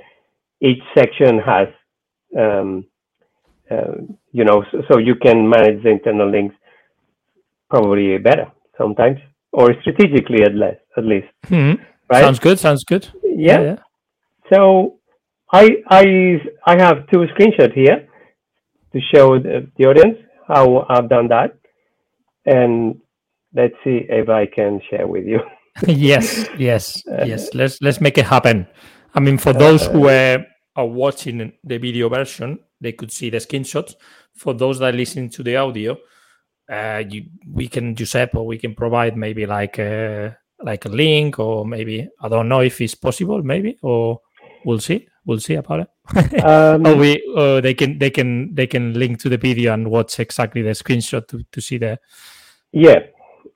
each 0.60 0.82
section 0.96 1.38
has. 1.38 1.68
Um, 2.38 2.86
uh, 3.70 3.94
you 4.32 4.44
know, 4.44 4.64
so, 4.70 4.82
so 4.90 4.98
you 4.98 5.14
can 5.14 5.48
manage 5.48 5.82
the 5.82 5.90
internal 5.90 6.30
links 6.30 6.54
probably 7.70 8.18
better 8.18 8.50
sometimes, 8.78 9.18
or 9.52 9.74
strategically 9.80 10.42
at 10.42 10.54
least. 10.54 10.78
At 10.96 11.04
least, 11.04 11.28
Mhm. 11.48 11.80
right? 12.10 12.20
sounds 12.22 12.38
good 12.38 12.58
sounds 12.58 12.84
good 12.84 13.08
yeah. 13.36 13.60
yeah. 13.60 13.76
So 14.52 14.98
I 15.52 15.82
I 15.88 16.04
I 16.66 16.80
have 16.82 17.06
two 17.10 17.24
screenshots 17.32 17.74
here 17.74 18.08
to 18.92 19.00
show 19.14 19.38
the, 19.38 19.66
the 19.76 19.86
audience 19.86 20.18
how 20.46 20.86
I've 20.88 21.08
done 21.08 21.28
that, 21.28 21.56
and 22.44 23.00
let's 23.54 23.74
see 23.84 24.06
if 24.08 24.28
I 24.28 24.46
can 24.46 24.80
share 24.90 25.06
with 25.06 25.24
you. 25.26 25.40
yes, 25.86 26.46
yes, 26.58 27.02
yes. 27.06 27.54
Let's 27.54 27.80
let's 27.80 28.00
make 28.00 28.18
it 28.18 28.26
happen. 28.26 28.66
I 29.14 29.20
mean, 29.20 29.38
for 29.38 29.52
those 29.52 29.86
who 29.86 30.08
uh, 30.08 30.38
are 30.76 30.86
watching 30.86 31.52
the 31.64 31.78
video 31.78 32.08
version, 32.08 32.58
they 32.82 32.92
could 32.92 33.10
see 33.10 33.30
the 33.30 33.38
screenshots. 33.38 33.94
For 34.34 34.54
those 34.54 34.78
that 34.80 34.94
listen 34.94 35.28
to 35.30 35.42
the 35.42 35.56
audio, 35.56 35.96
uh, 36.70 37.02
you, 37.08 37.26
we 37.50 37.68
can 37.68 37.94
Josep, 37.94 38.44
we 38.44 38.58
can 38.58 38.74
provide 38.74 39.16
maybe 39.16 39.46
like 39.46 39.78
a 39.78 40.36
like 40.62 40.84
a 40.84 40.88
link, 40.88 41.38
or 41.38 41.64
maybe 41.66 42.08
I 42.20 42.28
don't 42.28 42.48
know 42.48 42.60
if 42.60 42.80
it's 42.80 42.94
possible, 42.94 43.42
maybe, 43.42 43.78
or 43.82 44.20
we'll 44.64 44.80
see. 44.80 45.06
We'll 45.24 45.40
see 45.40 45.54
about 45.54 45.80
it. 45.80 45.88
Um, 46.42 46.84
oh, 46.84 46.96
we 46.96 47.22
oh, 47.36 47.60
they 47.60 47.74
can 47.74 47.98
they 47.98 48.10
can 48.10 48.54
they 48.54 48.66
can 48.66 48.94
link 48.94 49.20
to 49.20 49.28
the 49.28 49.36
video 49.38 49.72
and 49.72 49.88
watch 49.88 50.18
exactly 50.18 50.62
the 50.62 50.70
screenshot 50.70 51.26
to, 51.28 51.44
to 51.52 51.60
see 51.60 51.78
the 51.78 51.98
yeah, 52.72 53.00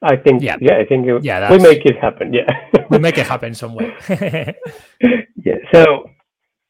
I 0.03 0.17
think 0.17 0.43
Yeah. 0.43 0.57
yeah, 0.61 0.79
I 0.79 0.85
think 0.85 1.07
it, 1.07 1.25
Yeah, 1.25 1.51
we 1.51 1.59
make 1.59 1.85
it 1.87 1.97
happen. 1.99 2.33
Yeah. 2.33 2.47
we'll 2.91 3.01
make 3.01 3.19
it 3.19 3.27
happen 3.27 3.55
some 3.55 3.75
way. 3.75 3.93
yeah. 5.45 5.57
So 5.73 6.11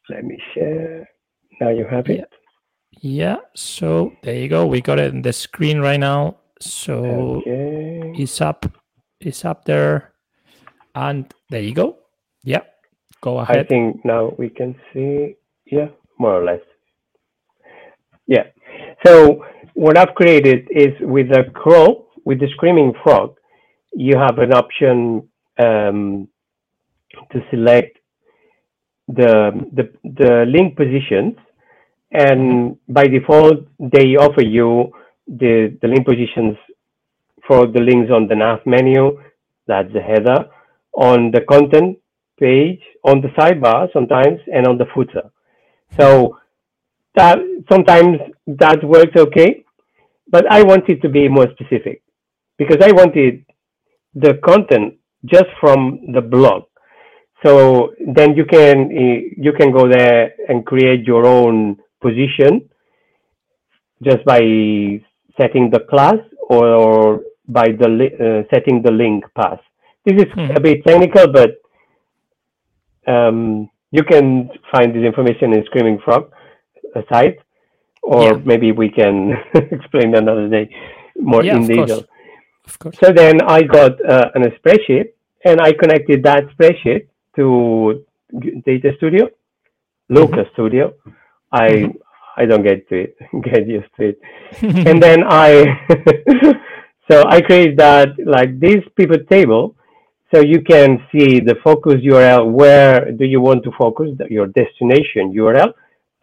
let 0.09 0.23
me 0.23 0.41
share. 0.53 1.09
Now 1.59 1.69
you 1.69 1.85
have 1.85 2.09
it. 2.09 2.19
yeah. 2.19 2.25
Yeah, 3.01 3.37
so 3.55 4.13
there 4.23 4.35
you 4.35 4.47
go. 4.49 4.65
We 4.65 4.81
got 4.81 4.99
it 4.99 5.13
in 5.13 5.21
the 5.21 5.33
screen 5.33 5.79
right 5.79 5.99
now. 5.99 6.37
So 6.59 6.95
Okay. 7.37 8.13
it's 8.17 8.41
up. 8.41 8.65
It's 9.19 9.45
up 9.45 9.65
there, 9.65 10.13
and 10.95 11.31
there 11.49 11.61
you 11.61 11.73
go. 11.73 11.97
Yeah. 12.43 12.61
Go 13.21 13.39
ahead. 13.39 13.57
I 13.57 13.63
think 13.63 14.03
now 14.05 14.33
we 14.37 14.49
can 14.49 14.75
see, 14.93 15.35
yeah, 15.65 15.89
more 16.19 16.41
or 16.41 16.43
less. 16.43 16.61
Yeah. 18.27 18.43
So 19.05 19.43
what 19.73 19.97
I've 19.97 20.15
created 20.15 20.67
is 20.71 20.93
with 21.01 21.29
the 21.29 21.45
crow, 21.53 22.07
with 22.25 22.39
the 22.39 22.47
screaming 22.55 22.93
frog, 23.03 23.35
you 23.93 24.17
have 24.17 24.37
an 24.39 24.53
option 24.53 25.27
um, 25.59 26.27
to 27.31 27.41
select 27.49 27.97
the, 29.07 29.51
the 29.73 29.91
the 30.03 30.45
link 30.47 30.75
positions, 30.75 31.35
and 32.11 32.77
by 32.87 33.05
default 33.05 33.59
they 33.79 34.15
offer 34.15 34.43
you 34.43 34.91
the 35.27 35.77
the 35.81 35.87
link 35.87 36.05
positions 36.05 36.57
for 37.47 37.67
the 37.67 37.79
links 37.79 38.11
on 38.11 38.27
the 38.27 38.35
nav 38.35 38.59
menu. 38.65 39.19
That's 39.67 39.91
the 39.93 40.01
header 40.01 40.45
on 40.93 41.31
the 41.31 41.41
content 41.41 41.97
page 42.39 42.81
on 43.03 43.21
the 43.21 43.29
sidebar 43.29 43.91
sometimes 43.93 44.39
and 44.53 44.67
on 44.67 44.77
the 44.77 44.85
footer. 44.93 45.29
So 45.99 46.37
that 47.15 47.39
sometimes 47.71 48.19
that 48.47 48.83
works 48.83 49.15
okay, 49.15 49.65
but 50.29 50.49
I 50.51 50.63
wanted 50.63 51.01
to 51.01 51.09
be 51.09 51.27
more 51.27 51.47
specific 51.51 52.03
because 52.57 52.77
I 52.81 52.91
wanted 52.91 53.45
the 54.13 54.35
content 54.45 54.95
just 55.25 55.47
from 55.59 55.99
the 56.13 56.21
blog. 56.21 56.63
So 57.43 57.93
then 58.15 58.35
you 58.35 58.45
can 58.45 58.91
eh, 58.91 59.35
you 59.37 59.53
can 59.53 59.71
go 59.71 59.87
there 59.87 60.33
and 60.47 60.65
create 60.65 61.05
your 61.05 61.25
own 61.25 61.77
position 62.01 62.69
just 64.03 64.23
by 64.25 64.39
setting 65.39 65.69
the 65.71 65.79
class 65.89 66.17
or 66.49 67.21
by 67.47 67.67
the 67.81 67.89
uh, 68.25 68.53
setting 68.53 68.81
the 68.81 68.91
link 68.91 69.23
path. 69.35 69.59
This 70.05 70.15
is 70.23 70.29
Mhm. 70.35 70.55
a 70.57 70.59
bit 70.59 70.85
technical, 70.85 71.27
but 71.31 71.51
um, 73.07 73.69
you 73.91 74.03
can 74.03 74.49
find 74.71 74.93
this 74.93 75.03
information 75.03 75.53
in 75.53 75.63
Screaming 75.65 75.99
Frog 76.03 76.31
uh, 76.95 77.01
site, 77.11 77.39
or 78.03 78.23
Yeah. 78.23 78.41
maybe 78.45 78.71
we 78.71 78.89
can 78.89 79.15
explain 79.77 80.15
another 80.15 80.47
day 80.49 80.69
more 81.19 81.43
Yeah, 81.43 81.55
in 81.57 81.63
of 81.63 81.67
detail. 81.69 81.85
course. 81.87 82.03
Of 82.67 82.79
course. 82.79 82.95
So 83.01 83.11
then 83.13 83.41
I 83.41 83.61
got 83.63 83.93
uh, 84.05 84.29
an 84.35 84.43
spreadsheet, 84.57 85.07
and 85.45 85.61
I 85.61 85.71
connected 85.73 86.23
that 86.23 86.43
spreadsheet 86.53 87.07
to 87.37 88.03
Data 88.65 88.91
Studio, 88.97 89.29
Looker 90.09 90.45
Studio. 90.53 90.93
I 91.51 91.69
Mhm. 91.69 91.95
I 92.39 92.45
don't 92.45 92.63
get 92.63 92.87
to 92.89 92.95
it, 93.05 93.17
get 93.49 93.67
used 93.67 93.91
to 93.97 94.03
it 94.09 94.19
and 94.89 95.01
then 95.01 95.23
I 95.27 95.49
so 97.09 97.23
I 97.27 97.41
create 97.41 97.77
that 97.77 98.09
like 98.25 98.59
this 98.59 98.81
pivot 98.95 99.29
table 99.29 99.75
so 100.33 100.41
you 100.41 100.61
can 100.61 101.01
see 101.11 101.39
the 101.39 101.55
focus 101.63 101.95
URL 102.03 102.51
where 102.51 103.11
do 103.11 103.25
you 103.25 103.39
want 103.41 103.63
to 103.63 103.71
focus 103.77 104.09
your 104.29 104.47
destination 104.47 105.33
URL 105.33 105.71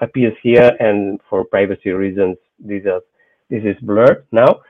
appears 0.00 0.36
here 0.42 0.70
and 0.80 1.20
for 1.28 1.44
privacy 1.44 1.90
reasons 1.90 2.36
this 2.58 2.82
is 2.84 3.02
this 3.50 3.64
is 3.64 3.76
blurred 3.82 4.24
now 4.32 4.60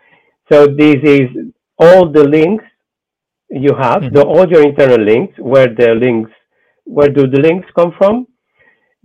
so 0.51 0.67
this 0.67 0.97
is 1.03 1.29
all 1.79 2.09
the 2.19 2.25
links 2.39 2.65
you 3.51 3.73
have 3.87 4.03
Mhm. 4.03 4.13
the 4.15 4.23
all 4.25 4.47
your 4.55 4.63
internal 4.71 5.03
links 5.13 5.35
where 5.39 5.69
the 5.81 5.91
links 5.95 6.31
where 6.85 7.09
do 7.19 7.27
the 7.35 7.41
links 7.49 7.69
come 7.79 7.93
from 7.99 8.27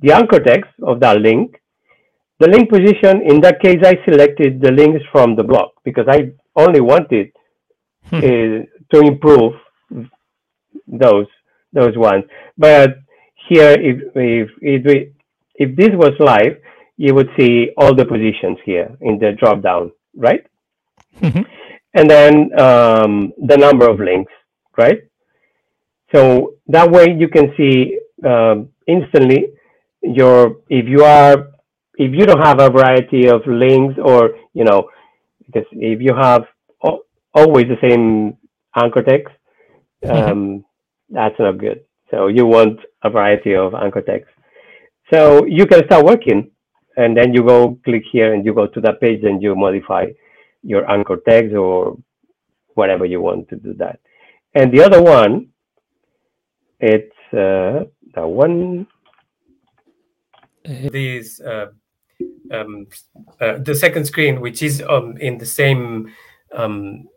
the 0.01 0.12
anchor 0.13 0.39
text 0.39 0.71
of 0.83 0.99
that 1.01 1.19
link 1.21 1.55
the 2.39 2.47
link 2.47 2.69
position, 2.69 3.21
in 3.21 3.41
that 3.41 3.59
case, 3.62 3.79
I 3.83 3.95
selected 4.09 4.62
the 4.62 4.71
links 4.71 5.03
from 5.12 5.35
the 5.35 5.43
blog 5.43 5.71
because 5.83 6.05
I 6.07 6.31
only 6.55 6.79
wanted 6.81 7.31
Hmm. 8.09 8.15
uh, 8.17 8.57
to 8.91 8.99
improve 9.01 9.53
those 10.88 11.27
those 11.73 11.95
ones. 11.97 12.23
But 12.57 12.97
here, 13.49 13.71
if 13.71 13.97
if 14.15 14.49
if, 14.62 14.85
we, 14.85 15.12
if 15.55 15.75
this 15.75 15.89
was 15.93 16.13
live, 16.19 16.57
you 16.97 17.13
would 17.13 17.29
see 17.38 17.71
all 17.77 17.93
the 17.93 18.05
positions 18.05 18.57
here 18.65 18.89
in 19.01 19.19
the 19.19 19.33
drop 19.33 19.62
down, 19.62 19.91
right? 20.15 20.45
Mhm. 21.21 21.45
And 21.93 22.09
then 22.09 22.33
um, 22.59 23.33
the 23.38 23.57
number 23.57 23.88
of 23.89 23.99
links, 23.99 24.31
right? 24.77 25.01
So 26.15 26.53
that 26.67 26.89
way 26.89 27.15
you 27.17 27.27
can 27.27 27.53
see 27.57 27.99
um, 28.25 28.69
instantly 28.88 29.47
your 30.01 30.57
if 30.69 30.88
you 30.88 31.03
are 31.03 31.49
if 31.95 32.13
you 32.13 32.25
don't 32.25 32.41
have 32.41 32.62
a 32.62 32.69
variety 32.69 33.27
of 33.27 33.41
links 33.47 33.95
or 34.03 34.31
you 34.53 34.63
know 34.63 34.89
because 35.45 35.67
if 35.71 36.01
you 36.01 36.13
have 36.15 36.43
always 37.33 37.65
the 37.67 37.77
same 37.81 38.38
anchor 38.75 39.03
text 39.03 39.33
um, 40.07 40.63
that's 41.09 41.35
not 41.39 41.57
good. 41.57 41.83
So 42.12 42.27
you 42.27 42.45
want 42.45 42.79
a 43.03 43.09
variety 43.09 43.55
of 43.55 43.73
anchor 43.73 44.01
text. 44.01 44.29
So 45.12 45.45
you 45.45 45.65
can 45.65 45.85
start 45.85 46.05
working 46.05 46.51
and 46.97 47.17
then 47.17 47.33
you 47.33 47.43
go 47.43 47.79
click 47.83 48.03
here 48.12 48.33
and 48.33 48.45
you 48.45 48.53
go 48.53 48.67
to 48.67 48.81
that 48.81 49.01
page 49.01 49.23
and 49.23 49.41
you 49.41 49.55
modify 49.55 50.05
your 50.63 50.89
anchor 50.89 51.17
text 51.27 51.55
or 51.55 51.97
whatever 52.75 53.05
you 53.05 53.21
want 53.21 53.49
to 53.49 53.55
do 53.55 53.73
that. 53.75 53.99
And 54.53 54.71
the 54.71 54.83
other 54.83 55.01
one 55.01 55.49
it's 56.79 57.13
uh, 57.33 57.83
the 58.15 58.25
one 58.25 58.88
this 60.69 61.41
uh, 61.41 61.67
um, 62.51 62.88
uh, 63.41 63.58
the 63.60 63.75
second 63.75 64.05
screen, 64.05 64.41
which 64.41 64.62
is 64.62 64.82
um, 64.88 65.17
in 65.17 65.38
the 65.38 65.45
same 65.45 66.13
um, 66.53 67.08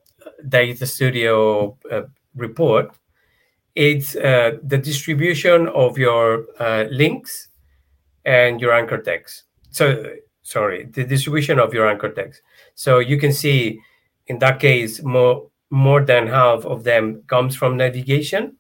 Data 0.49 0.87
Studio 0.87 1.77
uh, 1.91 2.03
report, 2.35 2.95
it's 3.75 4.13
the 4.13 4.81
distribution 4.83 5.69
of 5.69 5.99
your 5.99 6.47
links 6.91 7.49
and 8.25 8.61
your 8.61 8.73
anchor 8.73 9.01
text. 9.01 9.45
So, 9.71 10.05
sorry, 10.43 10.85
the 10.85 11.05
distribution 11.05 11.59
of 11.59 11.73
your 11.73 11.89
anchor 11.89 12.11
text. 12.11 12.43
So 12.75 12.99
you 12.99 13.19
can 13.19 13.33
see, 13.33 13.81
in 14.27 14.39
that 14.41 14.61
case, 14.61 15.03
more 15.03 15.49
more 15.71 16.05
than 16.05 16.27
half 16.27 16.67
of 16.67 16.85
them 16.85 17.23
comes 17.27 17.57
from 17.57 17.79
navigation, 17.79 18.59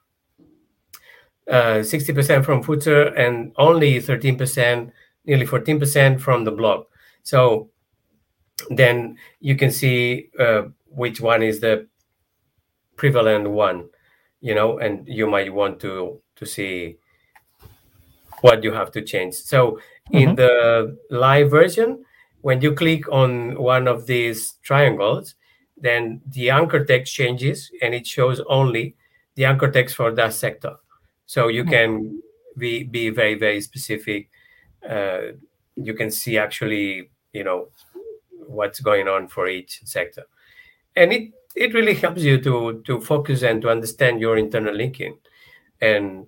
60% 1.83 2.45
from 2.45 2.63
footer, 2.63 3.09
and 3.15 3.53
only 3.57 4.01
13%, 4.01 4.93
nearly 5.25 5.47
14% 5.47 6.21
from 6.21 6.45
the 6.45 6.53
blog. 6.53 6.87
So 7.23 7.71
then 8.71 9.19
you 9.41 9.57
can 9.57 9.71
see 9.71 10.31
uh, 10.39 10.63
which 10.89 11.21
one 11.21 11.43
is 11.43 11.61
the 11.61 11.87
prevalent 12.97 13.51
one, 13.51 13.89
you 14.41 14.55
know, 14.55 14.79
and 14.79 15.07
you 15.09 15.27
might 15.27 15.53
want 15.53 15.81
to 15.81 16.21
to 16.37 16.47
see 16.47 16.99
what 18.41 18.65
you 18.65 18.73
have 18.73 18.91
to 18.93 19.03
change. 19.03 19.35
So 19.35 19.79
in 20.11 20.31
Mhm. 20.31 20.37
the 20.37 20.99
live 21.11 21.51
version, 21.51 22.05
when 22.41 22.61
you 22.61 22.73
click 22.75 23.09
on 23.09 23.55
one 23.57 23.87
of 23.89 24.07
these 24.07 24.55
triangles, 24.63 25.35
then 25.77 26.21
the 26.27 26.51
anchor 26.51 26.85
text 26.85 27.15
changes 27.15 27.71
and 27.81 27.95
it 27.95 28.07
shows 28.07 28.41
only 28.49 28.97
the 29.37 29.45
anchor 29.45 29.71
text 29.71 29.97
for 29.97 30.11
that 30.13 30.33
sector. 30.35 30.77
So 31.33 31.49
you 31.49 31.65
can 31.65 32.21
be, 32.59 32.83
be 32.83 33.09
very, 33.09 33.37
very 33.37 33.63
specific. 33.63 34.29
Uh, 34.87 35.33
you 35.77 35.95
can 35.95 36.11
see 36.11 36.37
actually, 36.37 37.09
you 37.33 37.43
know, 37.43 37.69
what's 38.47 38.81
going 38.81 39.09
on 39.09 39.29
for 39.29 39.49
each 39.49 39.81
sector. 39.85 40.25
And 40.95 41.11
it, 41.11 41.31
it 41.57 41.73
really 41.73 41.95
helps 41.95 42.21
you 42.21 42.39
to, 42.43 42.83
to 42.85 43.01
focus 43.01 43.43
and 43.45 43.63
to 43.63 43.71
understand 43.71 44.21
your 44.21 44.37
internal 44.37 44.75
linking 44.75 45.17
and 45.81 46.27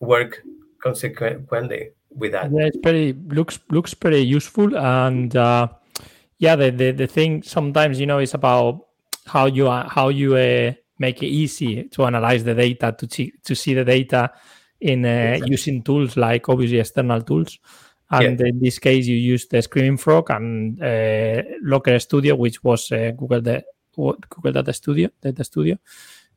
work 0.00 0.42
consequently 0.82 1.90
with 2.08 2.32
that. 2.32 2.50
Yeah, 2.50 2.64
it's 2.64 2.78
pretty 2.78 3.12
looks 3.12 3.60
looks 3.68 3.92
pretty 3.92 4.24
useful, 4.24 4.76
and 4.76 5.36
uh, 5.36 5.68
yeah, 6.38 6.56
the, 6.56 6.70
the 6.70 6.90
the 6.92 7.06
thing 7.06 7.42
sometimes 7.42 8.00
you 8.00 8.06
know 8.06 8.18
is 8.18 8.34
about 8.34 8.86
how 9.26 9.46
you 9.46 9.68
uh, 9.68 9.88
how 9.88 10.08
you 10.08 10.36
uh, 10.36 10.72
make 11.06 11.18
it 11.26 11.32
easy 11.42 11.72
to 11.94 12.04
analyze 12.10 12.42
the 12.44 12.54
data 12.54 12.88
to 12.98 13.04
see 13.14 13.32
to 13.46 13.54
see 13.54 13.74
the 13.74 13.84
data 13.84 14.22
in 14.80 15.04
uh, 15.04 15.08
Exactly. 15.08 15.50
using 15.56 15.82
tools 15.82 16.16
like 16.16 16.48
obviously 16.52 16.78
external 16.80 17.22
tools. 17.22 17.58
And 18.10 18.38
in 18.40 18.60
this 18.60 18.78
case, 18.78 19.06
you 19.08 19.16
use 19.34 19.46
the 19.48 19.62
Screaming 19.62 19.96
Frog 19.98 20.30
and 20.30 20.76
uh, 20.82 21.42
Looker 21.62 21.98
Studio, 21.98 22.34
which 22.36 22.58
was 22.62 22.92
uh, 22.92 23.12
Google 23.16 23.40
the 23.40 23.62
Google 23.96 24.52
Data 24.52 24.72
Studio, 24.72 25.08
Data 25.22 25.44
Studio. 25.44 25.76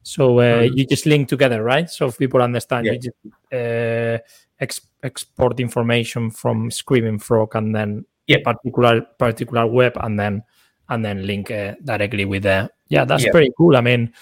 So 0.03 0.39
uh, 0.39 0.61
Mhm. 0.63 0.77
you 0.77 0.85
just 0.87 1.05
link 1.05 1.27
together, 1.27 1.59
right? 1.63 1.89
So 1.89 2.05
if 2.07 2.17
people 2.17 2.41
understand, 2.41 2.85
Yeah. 2.85 2.93
you 2.93 2.99
just 2.99 3.17
uh, 3.51 4.17
ex- 4.59 4.87
export 5.03 5.59
information 5.59 6.31
from 6.31 6.71
Screaming 6.71 7.19
Frog 7.19 7.55
and 7.55 7.75
then 7.75 8.05
Yeah. 8.27 8.39
particular 8.45 9.01
particular 9.19 9.65
web 9.67 9.93
and 9.97 10.17
then 10.19 10.43
and 10.87 11.03
then 11.03 11.25
link 11.27 11.49
uh, 11.51 11.73
directly 11.83 12.25
with 12.25 12.43
the 12.43 12.69
yeah 12.93 13.05
that's 13.09 13.25
Yeah. 13.25 13.31
pretty 13.33 13.51
cool. 13.57 13.75
I 13.75 13.81
mean. 13.81 14.13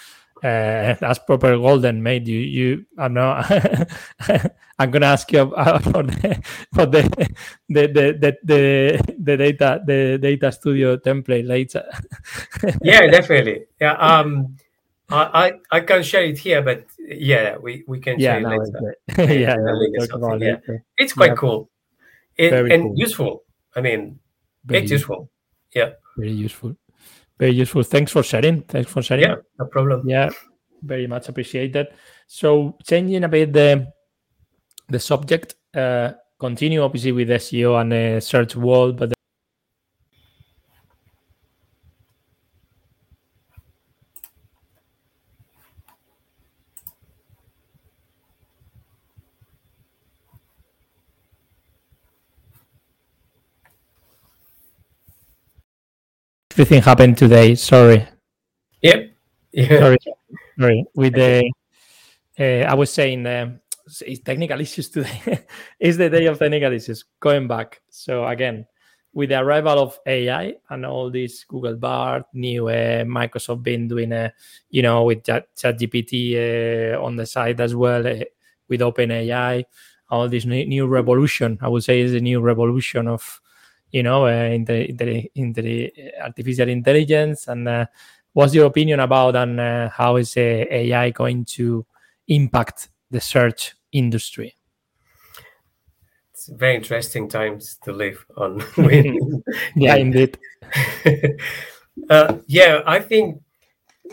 Uh, 0.43 0.93
that's 0.99 1.19
proper 1.19 1.55
golden, 1.57 2.03
mate. 2.03 2.27
You, 2.27 2.39
you. 2.39 2.85
I'm 2.97 3.13
not. 3.13 3.49
I'm 4.79 4.91
gonna 4.91 5.05
ask 5.05 5.31
you 5.31 5.39
about 5.41 5.83
for 5.83 6.03
the 6.03 6.43
for 6.73 6.85
the 6.85 7.01
the 7.69 7.87
the 7.87 8.37
the, 8.43 9.15
the, 9.17 9.37
data 9.37 9.81
the 9.85 10.17
data 10.21 10.51
studio 10.51 10.97
template 10.97 11.47
later. 11.47 11.85
yeah, 12.83 13.07
definitely. 13.07 13.65
Yeah. 13.79 13.93
Um, 13.93 14.57
I, 15.09 15.53
I 15.71 15.77
I 15.77 15.79
can 15.81 16.03
share 16.03 16.23
it 16.23 16.37
here, 16.37 16.61
but 16.61 16.85
yeah, 16.99 17.57
we 17.57 17.83
we 17.87 17.99
can 17.99 18.19
yeah, 18.19 18.33
share 18.33 18.39
it 18.39 18.43
no, 18.43 18.49
later. 18.49 18.95
it's 19.07 19.17
yeah, 19.17 19.31
yeah, 19.31 19.55
we'll 19.57 19.79
link 19.79 19.95
is 19.97 20.07
talk 20.07 20.17
about 20.17 20.29
something, 20.31 20.47
yeah. 20.47 20.55
later. 20.67 20.83
It's 20.97 21.13
quite 21.13 21.31
Yeah. 21.31 21.35
cool, 21.35 21.69
it, 22.35 22.53
and 22.53 22.83
cool. 22.83 22.93
useful. 22.97 23.43
I 23.75 23.81
mean, 23.81 24.19
Very 24.65 24.81
it's 24.83 24.91
useful. 24.91 25.29
Yeah. 25.73 25.91
Very 26.17 26.31
useful. 26.31 26.75
Very 27.43 27.55
useful. 27.55 27.83
Thanks 27.83 28.09
for 28.09 28.23
sharing. 28.23 28.61
Thanks 28.61 28.89
for 28.89 29.01
sharing. 29.01 29.25
Yeah, 29.25 29.35
no 29.59 29.65
problem. 29.65 30.07
Yeah, 30.07 30.29
very 30.81 31.07
much 31.07 31.27
appreciated. 31.27 31.87
So 32.25 32.77
changing 32.87 33.25
a 33.25 33.27
bit 33.27 33.51
the 33.51 33.91
the 34.87 34.97
subject, 34.97 35.55
uh, 35.75 36.13
continue 36.39 36.81
obviously 36.81 37.11
with 37.11 37.27
SEO 37.27 37.81
and 37.81 37.91
uh, 37.91 38.21
search 38.21 38.55
world, 38.55 38.95
but 38.95 39.11
everything 56.53 56.83
happened 56.83 57.17
today. 57.17 57.55
Sorry. 57.55 58.07
Yep. 58.83 59.11
Yeah. 59.53 59.79
sorry, 59.79 59.97
sorry. 60.59 60.85
With 60.93 61.13
the, 61.15 61.51
uh, 62.39 62.69
I 62.69 62.75
was 62.75 62.93
saying, 62.93 63.25
um, 63.25 63.59
it's 64.01 64.19
technical 64.19 64.61
issues 64.65 64.89
today. 64.89 65.45
it's 65.79 65.97
the 65.97 66.11
day 66.11 66.27
of 66.27 66.37
technical 66.37 66.71
issues. 66.71 67.05
Going 67.19 67.47
back. 67.47 67.81
So 67.89 68.27
again, 68.27 68.67
with 69.13 69.29
the 69.29 69.39
arrival 69.39 69.79
of 69.79 69.99
AI 70.05 70.53
and 70.69 70.85
all 70.85 71.09
this 71.09 71.43
Google 71.43 71.75
Bard, 71.75 72.23
new 72.33 72.67
uh, 72.67 73.03
Microsoft 73.03 73.63
been 73.63 73.87
doing, 73.87 74.13
uh, 74.13 74.29
you 74.69 74.83
know, 74.83 75.03
with 75.05 75.23
Chat 75.23 75.47
ChatGPT 75.55 76.93
uh, 76.93 77.03
on 77.03 77.15
the 77.15 77.25
side 77.25 77.59
as 77.61 77.73
well, 77.73 78.05
uh, 78.05 78.25
with 78.69 78.81
OpenAI, 78.81 79.65
all 80.11 80.29
this 80.29 80.45
new, 80.45 80.67
new 80.67 80.85
revolution. 80.85 81.57
I 81.61 81.67
would 81.67 81.83
say 81.83 82.01
is 82.01 82.13
a 82.13 82.19
new 82.19 82.41
revolution 82.41 83.07
of, 83.07 83.41
you 83.93 84.03
know, 84.03 84.25
uh, 84.25 84.57
the, 84.65 84.89
inter, 84.89 85.21
inter, 85.35 85.89
artificial 86.21 86.67
intelligence 86.67 87.47
and. 87.47 87.69
Uh, 87.69 87.85
what's 88.33 88.53
your 88.53 88.65
opinion 88.65 88.99
about 88.99 89.35
and 89.35 89.59
uh, 89.59 89.89
how 89.89 90.17
is 90.17 90.35
uh, 90.35 90.65
AI 90.69 91.11
going 91.11 91.45
to 91.45 91.85
impact 92.27 92.89
the 93.09 93.21
search 93.21 93.75
industry? 93.91 94.55
It's 96.33 96.47
very 96.47 96.75
interesting 96.75 97.29
times 97.29 97.77
to 97.83 97.93
live 97.93 98.25
on. 98.35 98.61
Yeah, 99.75 99.95
indeed. 99.95 100.37
uh, 102.09 102.37
yeah, 102.47 102.81
I 102.85 102.99
think. 102.99 103.41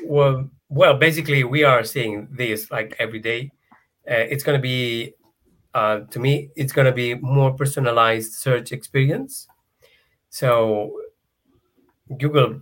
Well, 0.04 0.48
well, 0.68 0.96
basically, 0.96 1.42
we 1.42 1.64
are 1.64 1.82
seeing 1.82 2.28
this 2.30 2.70
like 2.70 2.94
every 2.98 3.18
day. 3.18 3.50
Uh, 4.08 4.26
it's 4.30 4.44
going 4.44 4.56
to 4.56 4.62
be, 4.62 5.14
uh, 5.74 6.00
to 6.10 6.18
me, 6.18 6.50
it's 6.56 6.72
going 6.72 6.86
to 6.86 6.92
be 6.92 7.14
more 7.14 7.52
personalized 7.52 8.34
search 8.34 8.70
experience. 8.70 9.48
So, 10.30 11.00
Google, 12.18 12.60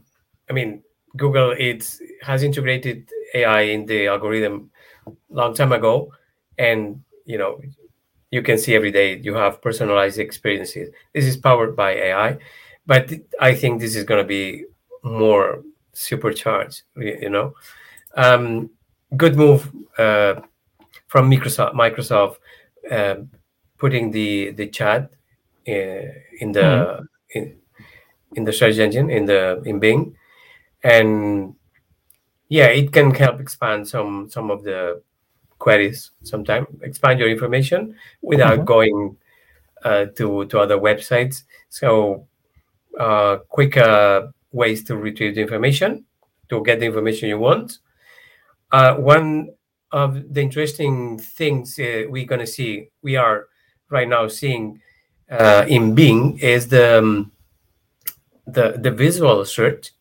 I 0.49 0.53
mean, 0.53 0.83
Google 1.17 1.53
it 1.53 1.85
has 2.23 2.43
integrated 2.43 3.11
AI 3.35 3.61
in 3.63 3.87
the 3.87 4.09
algorithm 4.09 4.71
long 5.31 5.55
time 5.55 5.73
ago, 5.73 6.13
and 6.59 7.03
you 7.25 7.39
know, 7.39 7.61
you 8.31 8.43
can 8.43 8.59
see 8.59 8.75
every 8.75 8.93
day 8.93 9.19
you 9.19 9.35
have 9.35 9.63
personalized 9.63 10.19
experiences. 10.19 10.91
This 11.15 11.27
is 11.27 11.37
powered 11.37 11.77
by 11.77 11.93
AI, 11.93 12.39
but 12.87 13.13
I 13.41 13.55
think 13.55 13.81
this 13.81 13.97
is 13.97 14.05
going 14.05 14.23
to 14.23 14.29
be 14.29 14.65
more 15.03 15.63
supercharged. 15.93 16.83
You 16.97 17.31
know, 17.31 17.55
um, 18.17 18.71
good 19.17 19.37
move 19.37 19.71
uh, 19.99 20.41
from 21.09 21.31
Microsoft. 21.31 21.75
Microsoft 21.75 22.37
uh, 22.91 23.17
putting 23.79 24.11
the 24.11 24.53
the 24.53 24.69
chat 24.69 25.13
uh, 25.69 26.09
in 26.41 26.53
the 26.53 27.07
in, 27.31 27.58
in 28.35 28.45
the 28.45 28.53
search 28.53 28.79
engine 28.79 29.11
in 29.11 29.27
the 29.27 29.62
in 29.64 29.79
Bing, 29.79 30.17
and 30.83 31.55
yeah, 32.49 32.67
it 32.69 32.93
can 32.93 33.14
help 33.14 33.41
expand 33.41 33.88
some 33.88 34.29
some 34.31 34.51
of 34.51 34.62
the 34.64 35.03
queries. 35.59 36.12
Sometimes 36.23 36.67
expand 36.83 37.19
your 37.21 37.29
information 37.31 37.95
without 38.23 38.61
Mhm. 38.61 38.64
going 38.64 39.17
uh, 39.85 40.07
to 40.17 40.47
to 40.47 40.59
other 40.59 40.79
websites. 40.79 41.45
So 41.69 42.27
uh, 42.99 43.38
quicker 43.49 44.33
ways 44.53 44.85
to 44.85 44.97
retrieve 44.97 45.35
the 45.35 45.43
information 45.43 46.05
to 46.49 46.62
get 46.64 46.81
the 46.81 46.87
information 46.87 47.29
you 47.29 47.38
want. 47.38 47.79
Uh, 48.73 48.95
one 48.97 49.51
of 49.93 50.35
the 50.35 50.41
interesting 50.43 51.19
things 51.19 51.79
uh, 51.79 52.05
we're 52.09 52.27
going 52.27 52.41
to 52.41 52.47
see, 52.47 52.88
we 53.03 53.17
are 53.17 53.49
right 53.91 54.09
now 54.09 54.29
seeing 54.29 54.81
uh, 55.31 55.64
in 55.69 55.95
Bing 55.95 56.38
is 56.41 56.69
the 56.69 56.99
um, 56.99 57.33
the 58.49 58.79
the 58.79 58.91
visual 58.91 59.45
search. 59.45 59.93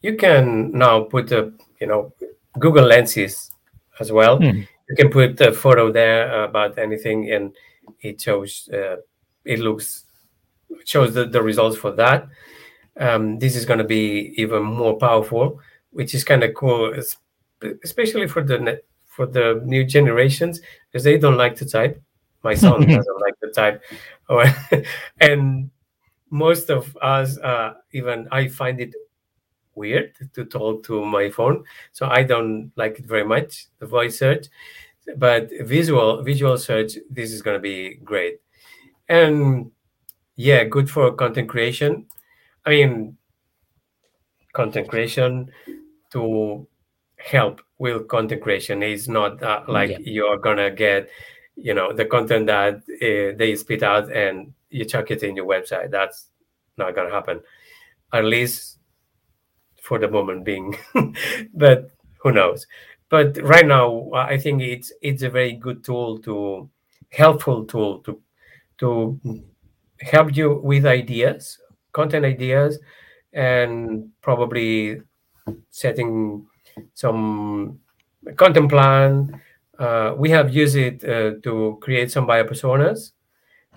You 0.00 0.16
can 0.16 0.70
now 0.72 1.04
put 1.04 1.32
a 1.32 1.52
you 1.80 1.86
know 1.86 2.12
Google 2.58 2.86
Lenses 2.86 3.50
as 3.98 4.12
well. 4.12 4.38
Hmm. 4.38 4.62
You 4.88 4.96
can 4.96 5.10
put 5.10 5.40
a 5.40 5.52
photo 5.52 5.92
there 5.92 6.44
about 6.44 6.78
anything, 6.78 7.30
and 7.32 7.54
it 8.00 8.20
shows. 8.20 8.68
Uh, 8.72 8.96
it 9.44 9.58
looks 9.60 10.04
shows 10.84 11.14
the, 11.14 11.24
the 11.24 11.42
results 11.42 11.76
for 11.76 11.92
that. 11.92 12.28
Um, 12.98 13.38
this 13.38 13.56
is 13.56 13.64
going 13.64 13.78
to 13.78 13.84
be 13.84 14.34
even 14.36 14.62
more 14.62 14.96
powerful, 14.98 15.60
which 15.90 16.14
is 16.14 16.24
kind 16.24 16.42
of 16.42 16.54
cool, 16.54 16.94
especially 17.84 18.28
for 18.28 18.42
the 18.42 18.80
for 19.06 19.26
the 19.26 19.60
new 19.64 19.84
generations 19.84 20.60
because 20.90 21.04
they 21.04 21.18
don't 21.18 21.36
like 21.36 21.56
to 21.56 21.64
type. 21.64 22.00
My 22.42 22.54
son 22.54 22.80
doesn't 22.86 23.20
like 23.20 23.40
to 23.40 23.50
type, 23.50 23.82
and 25.20 25.70
most 26.30 26.70
of 26.70 26.96
us, 27.02 27.38
uh, 27.38 27.74
even 27.92 28.28
I 28.32 28.48
find 28.48 28.80
it 28.80 28.94
weird 29.74 30.14
to 30.34 30.44
talk 30.44 30.84
to 30.84 31.04
my 31.04 31.30
phone, 31.30 31.64
so 31.92 32.06
I 32.08 32.22
don't 32.24 32.72
like 32.76 32.98
it 33.00 33.06
very 33.06 33.24
much. 33.24 33.66
The 33.78 33.86
voice 33.86 34.18
search, 34.18 34.48
but 35.16 35.50
visual 35.62 36.22
visual 36.22 36.58
search, 36.58 36.94
this 37.10 37.32
is 37.32 37.42
going 37.42 37.56
to 37.56 37.60
be 37.62 37.96
great, 38.04 38.40
and 39.08 39.70
yeah, 40.36 40.64
good 40.64 40.90
for 40.90 41.12
content 41.12 41.48
creation. 41.48 42.06
I 42.66 42.70
mean, 42.70 43.18
content 44.52 44.88
creation 44.88 45.50
to 46.12 46.66
help 47.18 47.60
with 47.78 48.08
content 48.08 48.42
creation 48.42 48.82
is 48.82 49.08
not 49.08 49.42
uh, 49.42 49.62
like 49.68 49.90
Yeah. 49.90 49.98
you're 50.00 50.38
gonna 50.38 50.70
get, 50.70 51.08
you 51.56 51.74
know, 51.74 51.92
the 51.92 52.04
content 52.04 52.46
that 52.46 52.76
uh, 52.76 53.36
they 53.38 53.54
spit 53.56 53.82
out 53.82 54.10
and 54.12 54.52
you 54.70 54.84
chuck 54.84 55.10
it 55.10 55.22
in 55.22 55.36
your 55.36 55.46
website. 55.46 55.90
That's 55.90 56.30
not 56.76 56.94
gonna 56.94 57.10
happen, 57.10 57.40
at 58.12 58.24
least 58.24 58.78
for 59.82 59.98
the 59.98 60.08
moment 60.08 60.44
being. 60.44 60.76
but 61.54 61.90
who 62.22 62.32
knows? 62.32 62.66
But 63.08 63.38
right 63.42 63.66
now, 63.66 64.10
I 64.12 64.38
think 64.38 64.62
it's 64.62 64.92
it's 65.00 65.22
a 65.22 65.30
very 65.30 65.54
good 65.54 65.82
tool 65.84 66.18
to 66.20 66.68
helpful 67.10 67.64
tool 67.64 68.00
to 68.00 68.20
to 68.78 69.20
help 70.00 70.36
you 70.36 70.60
with 70.62 70.86
ideas, 70.86 71.58
content 71.92 72.24
ideas, 72.24 72.78
and 73.32 74.10
probably 74.20 75.00
setting 75.70 76.46
some 76.94 77.78
content 78.36 78.68
plan. 78.68 79.40
Uh, 79.78 80.14
we 80.16 80.28
have 80.30 80.54
used 80.54 80.76
it 80.76 81.04
uh, 81.04 81.38
to 81.42 81.78
create 81.80 82.10
some 82.10 82.26
buyer 82.26 82.44
personas, 82.44 83.12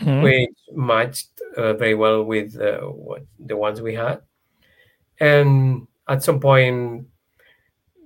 Mhm. 0.01 0.23
which 0.23 0.57
matched 0.73 1.41
uh, 1.57 1.73
very 1.73 1.95
well 1.95 2.23
with 2.23 2.59
uh, 2.59 2.79
what 2.81 3.23
the 3.39 3.55
ones 3.55 3.81
we 3.81 3.93
had, 3.95 4.21
and 5.19 5.87
at 6.07 6.23
some 6.23 6.39
point, 6.39 7.07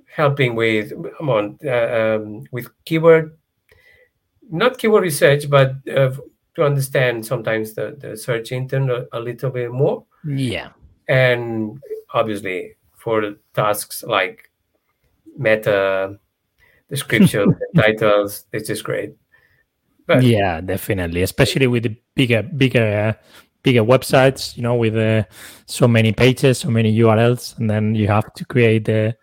helping 0.08 0.56
with 0.56 0.92
come 1.18 1.30
on 1.30 1.58
uh, 1.66 1.70
um, 2.16 2.44
with 2.52 2.68
keyword, 2.86 3.38
not 4.50 4.78
keyword 4.78 5.04
research, 5.04 5.50
but 5.50 5.76
uh, 5.90 6.12
to 6.56 6.64
understand 6.64 7.26
sometimes 7.26 7.74
the, 7.74 7.96
the 8.00 8.16
search 8.16 8.52
intent 8.52 8.90
a, 8.90 9.08
a 9.12 9.20
little 9.20 9.50
bit 9.52 9.72
more 9.72 10.06
Yeah. 10.26 10.70
and 11.08 11.82
obviously 12.14 12.76
for 12.98 13.36
tasks 13.54 14.04
like 14.04 14.50
meta 15.38 16.18
description 16.90 17.56
titles 17.76 18.46
it's 18.54 18.68
just 18.68 18.84
great 18.86 19.16
But, 20.08 20.24
yeah, 20.24 20.62
definitely, 20.62 21.24
especially 21.24 21.68
with 21.68 21.84
the 21.84 21.96
bigger, 22.16 22.44
bigger, 22.44 23.16
uh, 23.18 23.26
bigger 23.64 23.84
websites. 23.84 24.56
You 24.56 24.64
know, 24.64 24.76
with 24.76 24.96
uh, 24.96 25.24
so 25.66 25.88
many 25.88 26.12
pages, 26.14 26.60
so 26.60 26.70
many 26.70 26.96
URLs, 27.00 27.58
and 27.58 27.70
then 27.70 27.96
you 27.96 28.08
have 28.08 28.32
to 28.34 28.46
create 28.46 28.86
the 28.86 29.16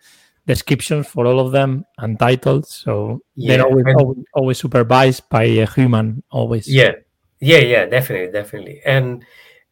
descriptions 0.45 1.07
for 1.07 1.25
all 1.25 1.39
of 1.39 1.51
them 1.51 1.85
and 1.99 2.19
titles. 2.19 2.69
So 2.69 3.21
yeah, 3.35 3.57
they're 3.57 3.65
always, 3.65 3.85
always, 3.97 4.25
always 4.33 4.57
supervised 4.57 5.29
by 5.29 5.43
a 5.43 5.65
human. 5.65 6.23
Always. 6.31 6.67
Yeah, 6.67 6.95
yeah, 7.39 7.59
yeah, 7.59 7.85
definitely, 7.85 8.31
definitely. 8.31 8.81
And 8.85 9.25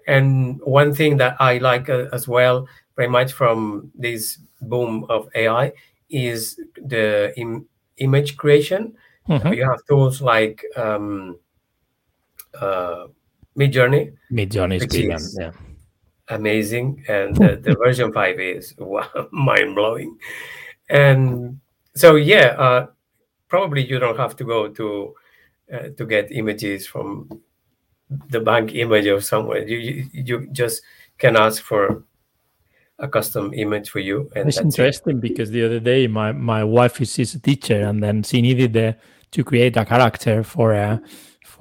and 0.08 0.60
one 0.64 0.94
thing 0.94 1.18
that 1.18 1.36
I 1.40 1.58
like 1.58 1.90
uh, 1.90 2.06
as 2.14 2.28
well, 2.28 2.68
very 2.96 3.10
much 3.10 3.34
from 3.34 3.92
this 3.96 4.40
boom 4.62 5.06
of 5.10 5.28
AI, 5.36 5.74
is 6.10 6.60
the 6.76 7.34
Im- 7.38 7.68
image 7.98 8.38
creation. 8.38 8.96
Mm-hmm. 9.28 9.54
You 9.54 9.70
have 9.70 9.86
tools 9.88 10.22
like 10.22 10.64
um, 10.76 11.38
uh, 12.60 13.08
Midjourney. 13.58 14.14
Midjourney 14.32 14.76
is 14.76 14.88
brilliant. 14.88 15.24
Yeah 15.38 15.52
amazing 16.32 17.04
and 17.08 17.36
the, 17.36 17.58
the 17.62 17.76
version 17.76 18.12
5 18.12 18.40
is 18.40 18.74
wow, 18.80 19.08
mind 19.32 19.76
blowing 19.76 20.18
and 20.90 21.60
so 21.94 22.16
yeah 22.16 22.56
uh, 22.58 22.88
probably 23.48 23.86
you 23.86 24.00
don't 24.00 24.18
have 24.18 24.36
to 24.36 24.44
go 24.44 24.68
to 24.70 25.14
uh, 25.74 25.90
to 25.98 26.06
get 26.06 26.32
images 26.32 26.88
from 26.88 27.30
the 28.30 28.40
bank 28.40 28.74
image 28.76 29.08
or 29.08 29.22
somewhere 29.22 29.66
you, 29.68 29.78
you, 29.78 30.08
you 30.14 30.48
just 30.52 30.82
can 31.18 31.36
ask 31.36 31.62
for 31.62 32.04
a 33.02 33.08
custom 33.08 33.54
image 33.54 33.90
for 33.90 34.00
you 34.00 34.30
and 34.36 34.48
it's 34.48 34.60
interesting 34.60 35.18
it. 35.18 35.22
because 35.22 35.50
the 35.50 35.64
other 35.64 35.80
day 35.80 36.08
my 36.08 36.32
my 36.32 36.64
wife 36.64 37.02
is, 37.02 37.18
is 37.20 37.36
a 37.36 37.40
teacher 37.40 37.82
and 37.82 38.02
then 38.04 38.24
she 38.24 38.42
needed 38.42 38.74
the, 38.74 38.96
to 39.32 39.44
create 39.44 39.76
a 39.76 39.86
character 39.86 40.44
for 40.44 40.74
a 40.74 41.02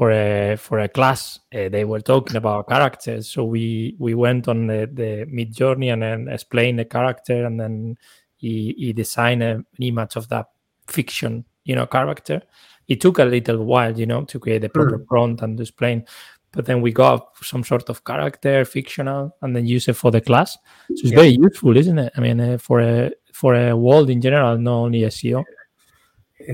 for 0.00 0.12
a 0.12 0.57
for 0.57 0.79
a 0.79 0.88
class. 0.88 1.40
Uh, 1.55 1.68
they 1.68 1.85
were 1.85 2.00
talking 2.00 2.37
about 2.37 2.68
characters, 2.68 3.29
so 3.29 3.44
we 3.44 3.96
we 3.98 4.14
went 4.14 4.48
on 4.48 4.66
the, 4.66 4.88
the 4.92 5.26
Midjourney 5.26 5.92
and 5.92 6.03
then 6.03 6.29
explained 6.29 6.79
the 6.79 6.87
character, 6.87 7.44
and 7.44 7.61
then 7.61 7.98
he, 8.37 8.74
he 8.79 8.92
designed 8.94 9.42
an 9.42 9.66
image 9.79 10.16
of 10.16 10.29
that 10.29 10.46
fiction, 10.88 11.44
you 11.64 11.74
know, 11.74 11.87
character. 11.87 12.40
It 12.88 13.00
took 13.00 13.18
a 13.18 13.24
little 13.24 13.64
while, 13.64 13.96
you 13.98 14.07
know, 14.07 14.24
to 14.24 14.38
create 14.38 14.62
the 14.62 14.70
proper 14.70 14.98
mm. 14.98 15.07
prompt 15.07 15.42
and 15.42 15.61
explain. 15.61 16.07
But 16.53 16.67
then 16.67 16.81
we 16.81 16.93
got 16.93 17.29
some 17.43 17.63
sort 17.63 17.89
of 17.89 18.05
character, 18.05 18.65
fictional, 18.65 19.37
and 19.41 19.55
then 19.55 19.67
use 19.67 19.87
it 19.89 19.95
for 19.95 20.11
the 20.11 20.21
class. 20.21 20.53
So 20.53 20.59
it's 20.89 21.11
yeah. 21.11 21.17
very 21.17 21.29
useful, 21.41 21.77
isn't 21.77 21.99
it? 21.99 22.13
I 22.17 22.21
mean, 22.21 22.41
uh, 22.41 22.59
for 22.59 22.81
a 22.81 23.13
for 23.33 23.55
a 23.55 23.77
world 23.77 24.11
in 24.11 24.21
general, 24.21 24.59
not 24.59 24.75
only 24.75 25.01
SEO. 25.03 25.45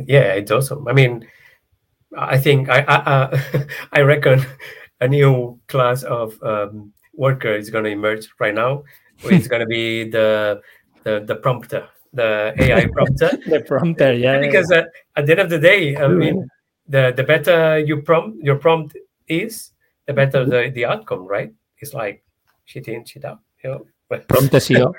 Yeah, 0.06 0.34
it's 0.34 0.50
awesome. 0.50 0.86
I 0.86 0.92
mean, 0.92 1.26
I 2.16 2.38
think 2.38 2.68
I 2.68 2.80
I, 2.80 2.96
uh, 2.96 3.40
I 3.92 4.00
reckon 4.02 4.44
a 5.00 5.08
new 5.08 5.58
class 5.68 6.02
of 6.02 6.40
um, 6.42 6.92
worker 7.14 7.54
is 7.54 7.70
going 7.70 7.84
to 7.84 7.90
emerge 7.90 8.28
right 8.38 8.54
now. 8.54 8.84
It's 9.24 9.48
going 9.48 9.60
to 9.60 9.66
be 9.66 10.10
the 10.10 10.60
the 11.04 11.24
the 11.24 11.36
prompter, 11.36 11.88
the 12.12 12.52
AI 12.58 12.86
prompter. 12.92 13.30
the 13.46 13.64
prompter, 13.66 14.12
yeah. 14.12 14.38
Because 14.40 14.70
uh, 14.70 14.84
at 15.16 15.24
the 15.24 15.32
end 15.32 15.40
of 15.40 15.50
the 15.50 15.58
day, 15.58 15.96
I 15.96 16.08
mean, 16.08 16.46
the 16.86 17.14
the 17.16 17.24
better 17.24 17.78
you 17.78 18.02
prompt 18.02 18.44
your 18.44 18.56
prompt 18.56 18.96
is, 19.26 19.72
the 20.06 20.12
better 20.12 20.44
the 20.44 20.70
the 20.74 20.84
outcome, 20.84 21.26
right? 21.26 21.52
It's 21.78 21.94
like 21.94 22.22
shit 22.64 22.88
in, 22.88 23.04
shit 23.04 23.24
out, 23.24 23.40
you 23.62 23.70
know. 23.70 23.86
Prompt 24.08 24.52
SEO. 24.52 24.92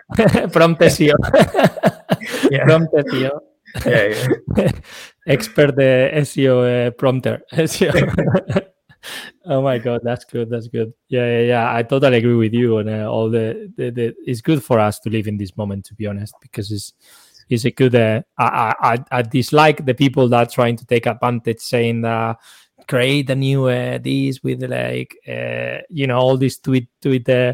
prompt 0.52 0.82
SEO. 0.82 1.14
yeah. 2.52 2.66
Prompt 2.66 2.94
SEO 2.94 3.40
yeah, 3.86 4.28
yeah. 4.56 4.72
expert 5.28 5.76
the 5.76 6.10
SEO 6.16 6.88
uh, 6.88 6.92
prompter. 6.92 7.42
SEO. 7.54 8.68
oh 9.46 9.62
my 9.62 9.78
god, 9.78 10.02
that's 10.04 10.26
good. 10.26 10.50
That's 10.50 10.68
good. 10.68 10.94
Yeah, 11.10 11.26
yeah, 11.26 11.42
yeah. 11.42 11.76
I 11.76 11.84
totally 11.84 12.18
agree 12.18 12.36
with 12.36 12.54
you 12.54 12.78
And 12.78 12.90
uh, 12.90 13.12
all 13.12 13.30
the, 13.30 13.72
the, 13.76 13.90
the. 13.92 14.16
It's 14.26 14.42
good 14.42 14.64
for 14.64 14.80
us 14.80 15.00
to 15.00 15.10
live 15.10 15.28
in 15.28 15.38
this 15.38 15.56
moment, 15.58 15.86
to 15.86 15.96
be 15.96 16.08
honest, 16.08 16.34
because 16.42 16.72
it's 16.72 16.94
it's 17.50 17.66
a 17.66 17.72
good. 17.72 17.96
Uh, 17.96 18.22
I, 18.38 18.74
I 18.82 19.20
I 19.20 19.22
dislike 19.22 19.86
the 19.86 19.94
people 19.94 20.28
that 20.30 20.48
are 20.48 20.52
trying 20.52 20.78
to 20.78 20.86
take 20.86 21.06
advantage, 21.06 21.60
saying 21.60 22.02
that 22.02 22.38
create 22.88 23.30
a 23.30 23.36
new 23.36 23.68
uh, 23.68 23.98
this 23.98 24.42
with 24.44 24.64
like 24.64 25.16
uh, 25.28 25.82
you 25.90 26.08
know 26.08 26.18
all 26.18 26.38
these 26.38 26.60
tweet 26.60 26.90
tweet 27.02 27.28
uh, 27.30 27.54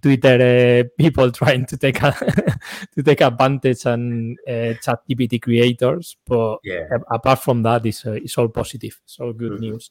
Twitter 0.00 0.40
uh, 0.40 0.88
people 0.98 1.30
trying 1.40 1.66
to 1.66 1.76
take 1.76 2.02
a, 2.02 2.12
to 2.94 3.02
take 3.02 3.20
advantage 3.20 3.84
and 3.86 4.38
uh, 4.46 4.74
ChatGPT 4.82 5.40
creators. 5.40 6.16
But 6.26 6.58
yeah. 6.64 6.88
apart 7.10 7.40
from 7.40 7.62
that, 7.62 7.86
it's, 7.86 8.06
uh, 8.06 8.12
it's 8.12 8.36
all 8.38 8.48
positive. 8.48 9.00
It's 9.04 9.18
all 9.20 9.32
good 9.32 9.52
mm-hmm. 9.52 9.60
news. 9.62 9.90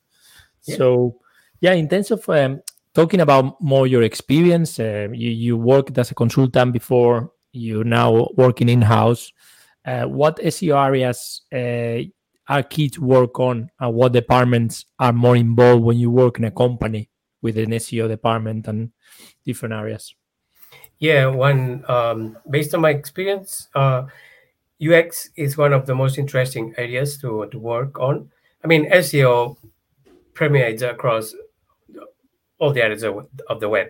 Yeah. 0.65 0.77
So, 0.77 1.19
yeah, 1.61 1.73
in 1.73 1.87
terms 1.87 2.11
of 2.11 2.27
um, 2.29 2.61
talking 2.93 3.21
about 3.21 3.61
more 3.61 3.87
your 3.87 4.03
experience, 4.03 4.79
uh, 4.79 5.07
you, 5.11 5.29
you 5.29 5.57
worked 5.57 5.97
as 5.97 6.11
a 6.11 6.15
consultant 6.15 6.73
before, 6.73 7.31
you're 7.51 7.83
now 7.83 8.29
working 8.35 8.69
in 8.69 8.81
house. 8.81 9.31
Uh, 9.85 10.03
what 10.03 10.37
SEO 10.37 10.85
areas 10.85 11.41
uh, 11.53 12.03
are 12.49 12.63
key 12.63 12.89
to 12.89 13.03
work 13.03 13.39
on, 13.39 13.69
and 13.79 13.93
what 13.93 14.11
departments 14.11 14.85
are 14.97 15.13
more 15.13 15.35
involved 15.35 15.83
when 15.83 15.97
you 15.97 16.09
work 16.09 16.39
in 16.39 16.45
a 16.45 16.51
company 16.51 17.09
with 17.41 17.57
an 17.57 17.69
SEO 17.69 18.07
department 18.07 18.67
and 18.67 18.91
different 19.45 19.73
areas? 19.73 20.15
Yeah, 20.97 21.27
one 21.27 21.85
um, 21.87 22.37
based 22.49 22.73
on 22.73 22.81
my 22.81 22.89
experience, 22.89 23.69
uh, 23.75 24.07
UX 24.81 25.29
is 25.35 25.57
one 25.57 25.73
of 25.73 25.85
the 25.85 25.95
most 25.95 26.17
interesting 26.17 26.73
areas 26.77 27.17
to, 27.21 27.47
to 27.51 27.59
work 27.59 27.99
on. 27.99 28.29
I 28.63 28.67
mean, 28.67 28.89
SEO 28.91 29.57
permeates 30.33 30.81
across 30.81 31.33
all 32.57 32.73
the 32.73 32.83
areas 32.83 33.03
of, 33.03 33.27
of 33.47 33.59
the 33.59 33.69
web, 33.69 33.87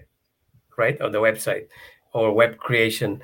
right? 0.78 1.00
Of 1.00 1.12
the 1.12 1.19
website 1.19 1.67
or 2.13 2.34
web 2.34 2.58
creation, 2.58 3.22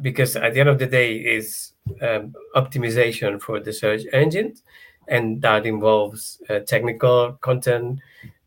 because 0.00 0.36
at 0.36 0.54
the 0.54 0.60
end 0.60 0.68
of 0.68 0.78
the 0.78 0.86
day, 0.86 1.16
is 1.16 1.73
um, 2.00 2.34
optimization 2.56 3.40
for 3.40 3.60
the 3.60 3.72
search 3.72 4.02
engines, 4.12 4.62
and 5.08 5.40
that 5.42 5.66
involves 5.66 6.40
uh, 6.48 6.60
technical 6.60 7.32
content 7.40 8.00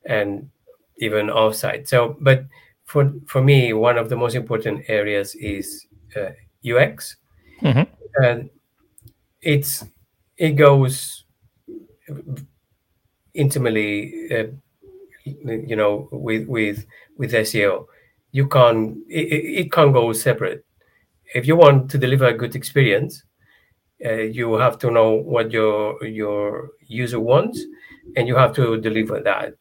and 0.05 0.49
even 0.97 1.27
offsite. 1.27 1.87
So, 1.87 2.17
but 2.19 2.45
for 2.85 3.13
for 3.25 3.41
me, 3.41 3.73
one 3.73 3.97
of 3.97 4.09
the 4.09 4.15
most 4.15 4.35
important 4.35 4.85
areas 4.87 5.35
is 5.35 5.85
uh, 6.15 6.31
UX, 6.65 7.17
mm-hmm. 7.61 7.83
and 8.23 8.49
it's 9.41 9.83
it 10.37 10.51
goes 10.51 11.25
intimately, 13.33 14.13
uh, 14.31 14.47
you 15.25 15.75
know, 15.75 16.09
with 16.11 16.47
with 16.47 16.85
with 17.17 17.33
SEO. 17.33 17.85
You 18.31 18.47
can't 18.47 18.97
it, 19.07 19.65
it 19.65 19.71
can't 19.71 19.93
go 19.93 20.11
separate. 20.13 20.65
If 21.35 21.45
you 21.45 21.55
want 21.55 21.91
to 21.91 21.97
deliver 21.97 22.25
a 22.25 22.33
good 22.33 22.55
experience, 22.55 23.23
you 23.99 24.53
have 24.53 24.77
to 24.79 24.91
know 24.91 25.13
what 25.13 25.51
your 25.51 26.03
your 26.05 26.69
user 26.87 27.19
wants, 27.19 27.61
and 28.15 28.27
you 28.27 28.35
have 28.35 28.53
to 28.55 28.79
deliver 28.79 29.19
that 29.21 29.53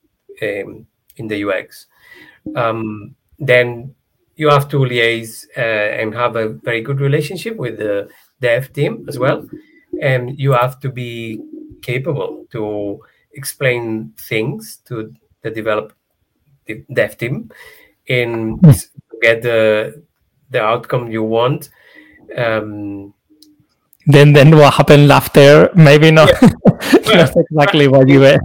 um, 0.42 0.86
in 1.16 1.28
the 1.28 1.44
UX 1.44 1.86
um, 2.54 3.14
then 3.38 3.94
you 4.36 4.48
have 4.48 4.68
to 4.68 4.78
liaise 4.78 5.46
uh, 5.56 5.60
and 5.60 6.14
have 6.14 6.36
a 6.36 6.48
very 6.48 6.80
good 6.82 7.00
relationship 7.00 7.56
with 7.56 7.78
the 7.78 8.08
dev 8.40 8.72
team 8.72 9.04
as 9.08 9.18
well. 9.18 9.48
And 10.00 10.38
you 10.38 10.52
have 10.52 10.78
to 10.80 10.90
be 10.90 11.40
capable 11.82 12.46
to 12.52 13.00
explain 13.32 14.12
things 14.18 14.78
to 14.86 15.14
the 15.42 15.50
develop 15.50 15.94
the 16.66 16.84
dev 16.92 17.16
team 17.18 17.50
and 18.08 18.60
get 19.22 19.42
the 19.42 20.02
the 20.50 20.62
outcome 20.62 21.10
you 21.10 21.22
want. 21.22 21.70
Um, 22.36 23.14
then 24.06 24.32
then 24.32 24.56
what 24.56 24.74
happened 24.74 25.10
after? 25.10 25.70
Maybe 25.74 26.10
not, 26.10 26.30
yeah. 26.40 26.48
not 27.26 27.36
exactly 27.36 27.88
what 27.88 28.08
you 28.08 28.20
were. 28.20 28.38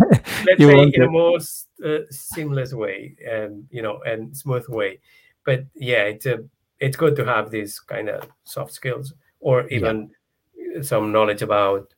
Let's 0.46 0.60
you 0.60 0.68
say 0.68 0.76
wanted. 0.76 0.96
in 0.96 1.02
the 1.02 1.12
most 1.12 1.68
uh, 1.84 2.00
seamless 2.10 2.74
way 2.74 3.16
and 3.28 3.68
you 3.72 3.82
know 3.82 4.02
and 4.06 4.36
smooth 4.36 4.68
way 4.70 5.00
but 5.46 5.66
yeah 5.76 6.04
it's 6.04 6.26
a, 6.26 6.40
it's 6.80 6.98
good 6.98 7.16
to 7.16 7.26
have 7.26 7.52
these 7.52 7.80
kind 7.80 8.10
of 8.10 8.28
soft 8.44 8.74
skills 8.74 9.14
or 9.40 9.68
even 9.68 10.12
yeah. 10.56 10.82
some 10.82 11.12
knowledge 11.12 11.42
about 11.42 11.94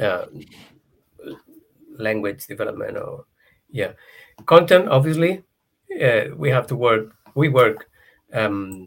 uh, 0.00 0.26
language 1.98 2.46
development 2.46 2.96
or 2.96 3.24
yeah 3.70 3.92
content 4.46 4.88
obviously 4.88 5.42
uh, 6.02 6.24
we 6.36 6.50
have 6.50 6.66
to 6.66 6.76
work 6.76 7.14
we 7.34 7.48
work 7.48 7.88
um, 8.32 8.86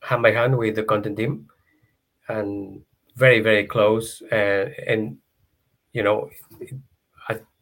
hand 0.00 0.22
by 0.22 0.32
hand 0.32 0.56
with 0.56 0.74
the 0.74 0.82
content 0.82 1.16
team 1.16 1.48
and 2.28 2.82
very 3.16 3.40
very 3.40 3.66
close 3.66 4.22
uh, 4.32 4.68
and 4.86 5.18
you 5.92 6.02
know 6.02 6.30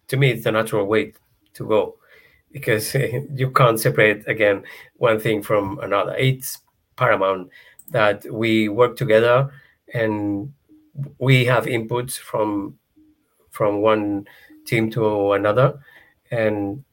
to 0.09 0.17
me 0.17 0.31
it's 0.31 0.47
a 0.47 0.53
natural 0.53 0.87
way 0.87 1.13
to 1.55 1.67
go 1.67 1.97
because 2.53 2.95
you 3.35 3.51
can't 3.51 3.81
separate 3.81 4.27
again 4.29 4.63
one 4.97 5.19
thing 5.19 5.43
from 5.43 5.79
another 5.81 6.15
it's 6.17 6.59
paramount 6.97 7.49
that 7.91 8.25
we 8.33 8.69
work 8.69 8.97
together 8.97 9.51
and 9.95 10.53
we 11.19 11.45
have 11.45 11.65
inputs 11.67 12.19
from 12.19 12.79
from 13.51 13.81
one 13.81 14.27
team 14.65 14.91
to 14.93 15.33
another, 15.33 15.79
and 16.31 16.85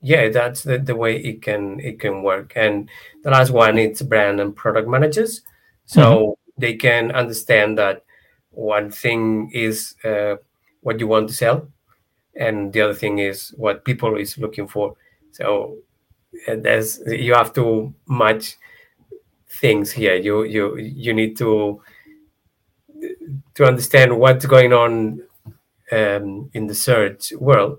yeah, 0.00 0.28
that's 0.28 0.62
the, 0.62 0.78
the 0.78 0.96
way 0.96 1.16
it 1.16 1.42
can 1.42 1.80
it 1.80 2.00
can 2.00 2.22
work. 2.22 2.52
And 2.56 2.88
the 3.22 3.30
last 3.30 3.50
one 3.50 3.78
it's 3.78 4.02
brand 4.02 4.40
and 4.40 4.54
product 4.54 4.88
managers, 4.88 5.42
so 5.84 6.00
mm-hmm. 6.00 6.49
They 6.60 6.74
can 6.74 7.10
understand 7.12 7.78
that 7.78 8.04
one 8.50 8.90
thing 8.90 9.50
is 9.52 9.94
uh, 10.04 10.36
what 10.82 11.00
you 11.00 11.06
want 11.06 11.28
to 11.28 11.34
sell, 11.34 11.68
and 12.34 12.72
the 12.72 12.80
other 12.82 12.94
thing 12.94 13.18
is 13.18 13.54
what 13.56 13.84
people 13.84 14.16
is 14.16 14.38
looking 14.38 14.66
for. 14.68 14.96
So 15.32 15.78
uh, 16.48 16.56
there's 16.58 17.00
you 17.06 17.34
have 17.34 17.52
to 17.54 17.94
match 18.08 18.56
things 19.60 19.92
here. 19.92 20.16
You 20.16 20.44
you 20.44 20.76
you 20.76 21.12
need 21.12 21.36
to 21.38 21.82
to 23.54 23.64
understand 23.64 24.18
what's 24.18 24.46
going 24.46 24.72
on 24.72 25.22
um, 25.92 26.50
in 26.52 26.66
the 26.66 26.74
search 26.74 27.32
world, 27.32 27.78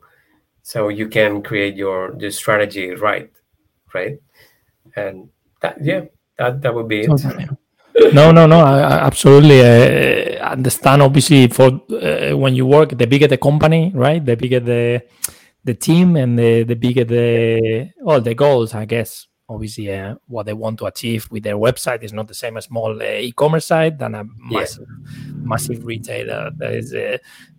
so 0.64 0.90
you 0.90 1.08
can 1.08 1.42
create 1.42 1.76
your 1.76 2.14
the 2.14 2.32
strategy 2.32 2.92
right, 2.92 3.32
right, 3.94 4.20
and 4.96 5.30
that 5.62 5.84
yeah 5.84 6.06
that 6.38 6.62
that 6.62 6.74
would 6.74 6.88
be 6.88 7.02
it. 7.02 7.22
No, 8.14 8.32
no, 8.32 8.48
no. 8.48 8.60
I, 8.60 8.80
I 8.80 9.06
absolutely 9.06 9.62
uh, 9.62 10.46
understand. 10.46 11.02
Obviously, 11.02 11.48
for 11.48 11.82
uh, 11.92 12.36
when 12.38 12.56
you 12.56 12.66
work, 12.66 12.98
the 12.98 13.08
bigger 13.08 13.28
the 13.28 13.38
company, 13.38 13.92
right? 13.94 14.24
The 14.24 14.36
bigger 14.36 14.60
the 14.60 15.04
the 15.64 15.74
team, 15.74 16.16
and 16.16 16.38
the 16.38 16.64
the 16.64 16.76
bigger 16.76 17.04
the 17.04 17.92
all 18.06 18.22
the 18.22 18.34
goals. 18.34 18.74
I 18.74 18.86
guess 18.86 19.28
obviously 19.52 19.94
uh, 19.94 20.16
what 20.28 20.46
they 20.46 20.54
want 20.54 20.80
to 20.80 20.86
achieve 20.86 21.30
with 21.30 21.44
their 21.44 21.58
website 21.58 22.04
is 22.04 22.14
not 22.14 22.28
the 22.28 22.34
same 22.34 22.58
as 22.58 22.66
small 22.66 23.02
uh, 23.02 23.06
e-commerce 23.06 23.66
site 23.66 23.98
than 23.98 24.16
a 24.16 24.24
massive, 24.38 24.88
yeah. 24.88 25.34
massive 25.44 25.86
retailer 25.86 26.52
that 26.56 26.72
is 26.74 26.94
uh, 26.94 27.18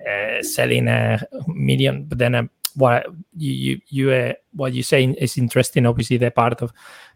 uh 0.09 0.43
selling 0.43 0.89
a 0.89 1.21
million. 1.49 2.05
But 2.05 2.19
then 2.19 2.35
uh, 2.35 2.43
what 2.75 3.07
you 3.37 3.53
you, 3.53 3.81
you 3.89 4.11
uh, 4.11 4.33
what 4.53 4.73
you 4.73 4.83
say 4.83 5.05
is 5.05 5.37
interesting. 5.37 5.87
Obviously, 5.87 6.17
the 6.17 6.31
part 6.31 6.63
of 6.63 6.73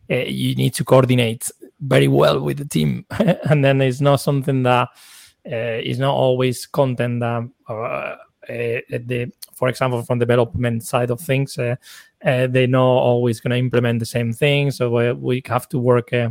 you 0.08 0.54
need 0.54 0.72
to 0.74 0.84
coordinate 0.84 1.50
very 1.80 2.08
well 2.08 2.40
with 2.40 2.58
the 2.58 2.64
team, 2.64 3.04
and 3.50 3.64
then 3.64 3.80
it's 3.80 4.00
not 4.00 4.16
something 4.16 4.62
that 4.64 4.88
is 5.44 5.98
not 5.98 6.14
always 6.14 6.66
content 6.66 7.20
that. 7.20 7.48
the 8.48 9.32
for 9.54 9.68
example, 9.68 10.02
from 10.02 10.18
development 10.18 10.84
side 10.84 11.10
of 11.10 11.18
things, 11.18 11.56
uh, 11.56 11.76
uh, 12.22 12.46
they're 12.46 12.66
not 12.66 12.82
always 12.82 13.40
going 13.40 13.52
to 13.52 13.56
implement 13.56 14.00
the 14.00 14.04
same 14.04 14.30
thing. 14.30 14.70
So 14.70 14.98
uh, 14.98 15.14
we 15.14 15.42
have 15.46 15.68
to 15.70 15.78
work. 15.78 16.12
Uh, 16.12 16.30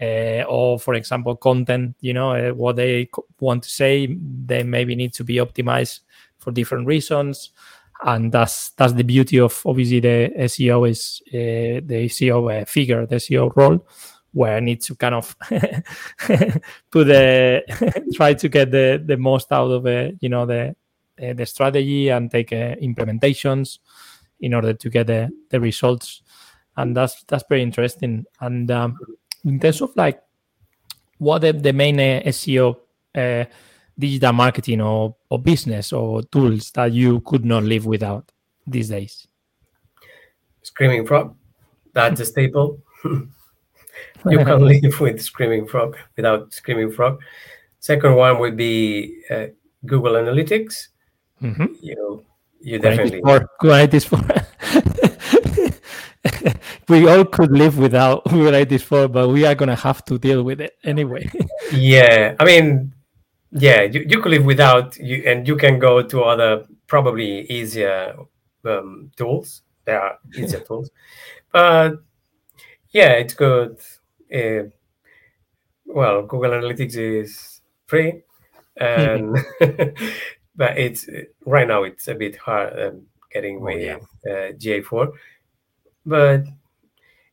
uh, 0.00 0.42
or 0.48 0.80
for 0.80 0.94
example 0.94 1.36
content 1.36 1.94
you 2.00 2.14
know 2.14 2.32
uh, 2.32 2.50
what 2.54 2.76
they 2.76 3.08
want 3.40 3.62
to 3.62 3.68
say 3.68 4.16
they 4.46 4.62
maybe 4.62 4.96
need 4.96 5.12
to 5.12 5.22
be 5.22 5.36
optimized 5.36 6.00
for 6.38 6.50
different 6.50 6.86
reasons 6.86 7.50
and 8.04 8.32
that's 8.32 8.70
that's 8.70 8.94
the 8.94 9.04
beauty 9.04 9.38
of 9.38 9.62
obviously 9.64 10.00
the 10.00 10.32
SEO 10.40 10.88
is 10.88 11.22
uh, 11.28 11.80
the 11.86 12.08
SEO 12.08 12.62
uh, 12.62 12.64
figure, 12.64 13.06
the 13.06 13.16
SEO 13.16 13.54
role, 13.54 13.86
where 14.32 14.56
I 14.56 14.60
need 14.60 14.80
to 14.82 14.94
kind 14.94 15.14
of 15.14 15.36
put 15.48 17.04
the 17.04 18.02
try 18.14 18.34
to 18.34 18.48
get 18.48 18.70
the 18.70 19.02
the 19.04 19.16
most 19.16 19.52
out 19.52 19.70
of 19.70 19.86
it, 19.86 20.16
you 20.20 20.28
know 20.28 20.46
the 20.46 20.74
the 21.16 21.46
strategy 21.46 22.08
and 22.08 22.30
take 22.30 22.50
implementations 22.50 23.78
in 24.40 24.54
order 24.54 24.74
to 24.74 24.90
get 24.90 25.06
the, 25.06 25.30
the 25.50 25.60
results. 25.60 26.22
And 26.76 26.96
that's 26.96 27.22
that's 27.24 27.44
very 27.48 27.62
interesting. 27.62 28.24
And 28.40 28.70
um, 28.70 28.98
in 29.44 29.60
terms 29.60 29.80
of 29.80 29.94
like 29.94 30.22
what 31.18 31.40
the, 31.40 31.52
the 31.52 31.72
main 31.72 32.00
uh, 32.00 32.22
seo 32.26 32.76
uh, 33.14 33.44
digital 33.98 34.32
marketing 34.32 34.80
or, 34.80 35.14
or 35.30 35.38
business 35.38 35.92
or 35.92 36.22
tools 36.22 36.70
that 36.72 36.92
you 36.92 37.20
could 37.20 37.44
not 37.44 37.62
live 37.62 37.86
without 37.86 38.32
these 38.66 38.88
days? 38.88 39.26
Screaming 40.62 41.06
frog. 41.06 41.36
That's 41.92 42.20
a 42.20 42.24
staple 42.24 42.82
you 44.26 44.38
can 44.44 44.64
live 44.64 45.00
with 45.00 45.20
screaming 45.20 45.66
frog 45.66 45.96
without 46.16 46.52
screaming 46.52 46.90
frog 46.90 47.20
second 47.80 48.14
one 48.14 48.38
would 48.38 48.56
be 48.56 49.22
uh, 49.30 49.46
google 49.86 50.12
analytics 50.12 50.88
mm-hmm. 51.42 51.66
you 51.80 51.96
know 51.96 52.22
you 52.60 52.78
definitely 52.78 53.20
Kubernetes 53.20 54.06
for 54.06 54.18
we 56.88 57.08
all 57.08 57.24
could 57.24 57.50
live 57.50 57.78
without 57.78 58.24
Kubernetes 58.26 58.82
for, 58.82 59.08
but 59.08 59.28
we 59.28 59.44
are 59.44 59.54
gonna 59.54 59.76
have 59.76 60.04
to 60.06 60.18
deal 60.18 60.42
with 60.42 60.60
it 60.60 60.76
anyway. 60.84 61.28
yeah, 61.72 62.34
I 62.38 62.44
mean, 62.44 62.92
yeah, 63.50 63.82
you, 63.82 64.04
you 64.08 64.20
could 64.20 64.30
live 64.30 64.44
without 64.44 64.96
you, 64.98 65.22
and 65.26 65.46
you 65.46 65.56
can 65.56 65.78
go 65.78 66.02
to 66.02 66.22
other 66.22 66.64
probably 66.86 67.42
easier 67.50 68.14
um, 68.64 69.10
tools. 69.16 69.62
There 69.84 70.00
are 70.00 70.18
easier 70.36 70.60
tools, 70.60 70.90
but 71.50 71.96
yeah, 72.90 73.12
it's 73.12 73.34
good. 73.34 73.78
Uh, 74.32 74.70
well, 75.86 76.22
Google 76.22 76.52
Analytics 76.52 76.96
is 76.96 77.60
free, 77.86 78.22
and 78.76 79.36
but 80.56 80.78
it's 80.78 81.08
right 81.44 81.68
now 81.68 81.82
it's 81.82 82.08
a 82.08 82.14
bit 82.14 82.36
hard 82.36 82.78
um, 82.80 83.02
getting 83.30 83.58
oh, 83.58 83.60
with 83.60 83.82
yeah. 83.82 83.96
uh, 84.30 84.52
GA4. 84.52 85.12
But 86.06 86.44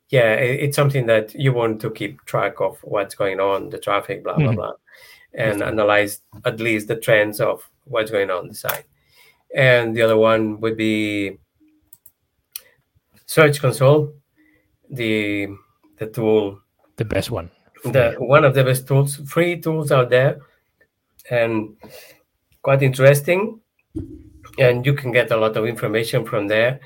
yeah, 0.09 0.33
it, 0.35 0.59
it's 0.62 0.75
something 0.75 1.05
that 1.05 1.33
you 1.35 1.53
want 1.53 1.81
to 1.81 1.91
keep 1.91 2.23
track 2.25 2.59
of 2.59 2.77
what's 2.83 3.15
going 3.15 3.39
on, 3.39 3.69
the 3.69 3.77
traffic, 3.77 4.23
blah 4.23 4.35
blah 4.35 4.47
mm-hmm. 4.47 4.55
blah, 4.55 4.73
and 5.33 5.63
analyze 5.63 6.21
at 6.45 6.59
least 6.59 6.88
the 6.88 6.95
trends 6.95 7.39
of 7.39 7.69
what's 7.85 8.12
going 8.12 8.29
on 8.29 8.47
the 8.47 8.55
site. 8.55 8.85
And 9.55 9.95
the 9.95 10.01
other 10.03 10.17
one 10.17 10.59
would 10.62 10.77
be 10.77 11.39
Search 13.25 13.62
Console, 13.62 14.13
the 14.89 15.47
the 15.97 16.07
tool, 16.07 16.62
the 16.99 17.05
best 17.05 17.31
one, 17.31 17.49
the 17.83 18.15
one 18.19 18.45
of 18.45 18.53
the 18.53 18.63
best 18.63 18.88
tools, 18.88 19.15
free 19.25 19.59
tools 19.59 19.91
out 19.91 20.09
there, 20.12 20.39
and 21.31 21.75
quite 22.62 22.83
interesting, 22.83 23.59
and 24.59 24.85
you 24.85 24.93
can 24.93 25.12
get 25.12 25.31
a 25.31 25.38
lot 25.38 25.57
of 25.57 25.65
information 25.65 26.25
from 26.25 26.47
there 26.47 26.79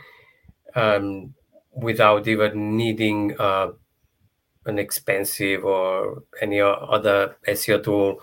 um, 0.76 1.34
without 1.74 2.28
even 2.28 2.78
needing 2.78 3.36
uh, 3.40 3.72
an 4.66 4.80
expensive 4.80 5.66
or 5.66 6.24
any 6.42 6.62
other 6.62 7.36
SEO 7.48 7.84
tool, 7.84 8.22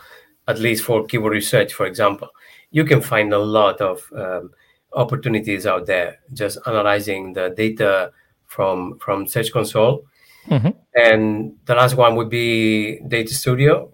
at 0.49 0.59
least 0.59 0.85
for 0.85 1.05
keyword 1.05 1.33
research, 1.33 1.75
for 1.75 1.87
example. 1.87 2.29
You 2.71 2.85
can 2.85 3.01
find 3.01 3.35
a 3.35 3.39
lot 3.39 3.81
of 3.81 4.01
um, 4.17 4.51
opportunities 4.93 5.67
out 5.67 5.87
there 5.87 6.21
just 6.33 6.59
analyzing 6.67 7.33
the 7.33 7.51
data 7.51 8.13
from 8.47 8.99
from 8.99 9.27
Search 9.27 9.53
Console. 9.53 10.07
Mm-hmm. 10.49 10.71
And 10.95 11.57
the 11.67 11.75
last 11.75 11.97
one 11.97 12.17
would 12.17 12.31
be 12.31 13.01
Data 13.07 13.35
Studio, 13.35 13.93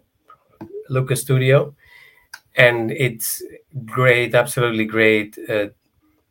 Looker 0.88 1.16
Studio 1.16 1.74
and 2.56 2.90
it's 2.90 3.42
great, 3.85 4.35
absolutely 4.35 4.87
great 4.87 5.38
uh, 5.48 5.66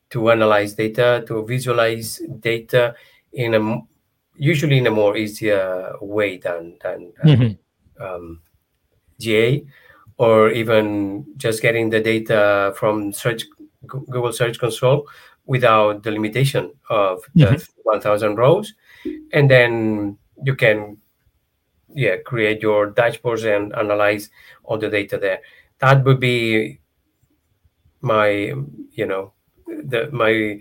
to 0.10 0.32
analyze 0.32 0.74
data, 0.74 1.24
to 1.28 1.46
visualize 1.46 2.22
data 2.40 2.96
in 3.34 3.54
a 3.54 3.82
usually 4.38 4.78
in 4.78 4.88
a 4.88 4.92
more 4.92 5.16
easier 5.16 5.94
way 6.02 6.38
than 6.38 6.78
than 6.82 7.14
mm-hmm. 7.24 8.04
um, 8.04 8.42
GA, 9.20 9.66
or 10.18 10.50
even 10.50 11.26
just 11.38 11.62
getting 11.62 11.90
the 11.90 12.02
data 12.02 12.74
from 12.76 13.14
search 13.14 13.46
Google 13.86 14.34
Search 14.34 14.60
Console 14.60 15.08
without 15.46 16.02
the 16.02 16.12
limitation 16.12 16.72
of 16.90 17.22
the 17.36 17.46
mm-hmm. 17.46 17.80
1,000 17.84 18.36
rows, 18.36 18.74
and 19.34 19.50
then 19.50 20.18
you 20.44 20.56
can 20.56 20.98
yeah 21.94 22.18
create 22.18 22.62
your 22.62 22.92
dashboards 22.92 23.46
and 23.46 23.74
analyze 23.76 24.30
all 24.64 24.78
the 24.78 24.90
data 24.90 25.18
there. 25.18 25.40
That 25.80 26.04
would 26.04 26.20
be 26.20 26.80
my 28.02 28.54
you 28.92 29.06
know 29.06 29.34
the 29.68 30.10
my 30.12 30.60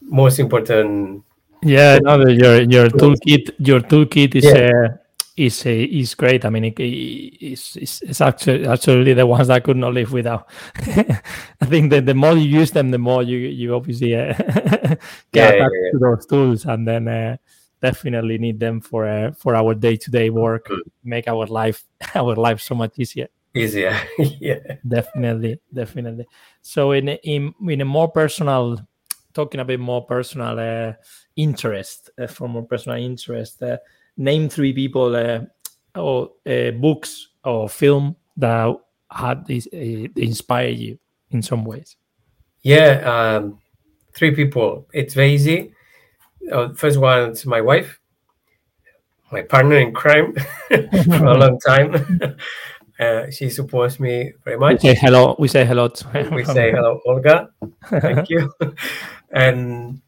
most 0.00 0.38
important 0.38 1.22
yeah 1.62 1.98
no, 1.98 2.26
your 2.28 2.62
your 2.62 2.88
toolkit 2.88 3.50
your 3.58 3.80
toolkit 3.80 4.34
is 4.34 4.44
yeah. 4.44 4.70
uh, 4.70 4.96
is 5.36 5.64
uh, 5.66 5.70
is 5.70 6.14
great. 6.14 6.44
I 6.44 6.50
mean 6.50 6.64
it, 6.64 6.74
it's, 6.80 7.76
it's, 7.76 8.02
it's 8.02 8.20
actually 8.20 8.66
actually 8.66 9.14
the 9.14 9.26
ones 9.26 9.48
that 9.48 9.54
I 9.54 9.60
could 9.60 9.76
not 9.76 9.94
live 9.94 10.12
without. 10.12 10.48
I 10.76 11.66
think 11.66 11.90
that 11.90 12.06
the 12.06 12.14
more 12.14 12.36
you 12.36 12.60
use 12.60 12.72
them 12.72 12.90
the 12.90 12.98
more 12.98 13.22
you 13.22 13.38
you 13.38 13.74
obviously 13.74 14.14
uh, 14.16 14.34
get 14.36 14.98
yeah, 15.32 15.52
yeah, 15.52 15.90
to 15.92 15.98
those 16.00 16.26
tools. 16.26 16.64
And 16.64 16.86
then 16.86 17.08
uh, 17.08 17.36
definitely 17.80 18.38
need 18.38 18.58
them 18.58 18.80
for 18.80 19.06
uh, 19.06 19.32
for 19.32 19.54
our 19.54 19.74
day-to-day 19.74 20.30
work 20.30 20.68
mm. 20.68 20.80
make 21.04 21.28
our 21.28 21.46
life 21.46 21.84
our 22.14 22.34
life 22.34 22.60
so 22.60 22.74
much 22.74 22.98
easier 22.98 23.28
easier 23.54 23.96
yeah 24.18 24.76
definitely 24.86 25.60
definitely 25.72 26.26
so 26.62 26.92
in 26.92 27.08
in 27.08 27.54
in 27.68 27.80
a 27.80 27.84
more 27.84 28.10
personal 28.10 28.78
talking 29.32 29.60
a 29.60 29.64
bit 29.64 29.80
more 29.80 30.04
personal 30.04 30.58
uh, 30.58 30.92
interest 31.36 32.10
uh, 32.18 32.26
for 32.26 32.48
more 32.48 32.64
personal 32.64 32.98
interest 32.98 33.62
uh, 33.62 33.76
name 34.16 34.48
three 34.48 34.72
people 34.72 35.14
uh, 35.14 35.40
or 35.94 36.30
uh, 36.46 36.70
books 36.72 37.28
or 37.44 37.68
film 37.68 38.16
that 38.36 38.74
had 39.10 39.46
this 39.46 39.66
uh, 39.72 40.08
inspire 40.16 40.68
you 40.68 40.98
in 41.30 41.42
some 41.42 41.64
ways 41.64 41.96
Yeah, 42.62 43.36
um, 43.36 43.58
three 44.14 44.34
people. 44.34 44.88
It's 44.92 45.14
very 45.14 45.34
easy. 45.34 45.72
Uh, 46.52 46.72
first 46.74 46.98
one 46.98 47.30
is 47.30 47.46
my 47.46 47.60
wife, 47.60 47.98
my 49.32 49.42
partner 49.42 49.76
in 49.76 49.92
crime 49.92 50.34
for 50.68 51.26
a 51.26 51.38
long 51.38 51.58
time. 51.66 52.36
Uh, 53.00 53.30
she 53.30 53.48
supports 53.48 54.00
me 54.00 54.32
very 54.44 54.56
We 54.56 54.60
much. 54.60 54.80
say 54.80 54.92
hello. 54.92 55.36
We 55.38 55.46
say 55.46 55.64
hello. 55.64 55.86
To 55.86 56.28
We 56.32 56.44
say 56.44 56.72
hello, 56.72 56.98
Olga. 57.06 57.48
Thank 57.86 58.28
you. 58.34 58.52
and 59.30 60.00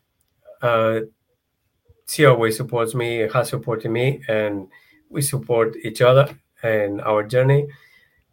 uh, 0.60 1.02
she 2.08 2.24
always 2.24 2.56
supports 2.56 2.92
me, 2.96 3.28
has 3.32 3.48
supported 3.48 3.90
me, 3.92 4.22
and 4.26 4.66
we 5.08 5.22
support 5.22 5.76
each 5.84 6.00
other 6.02 6.36
and 6.64 7.00
our 7.02 7.22
journey. 7.22 7.68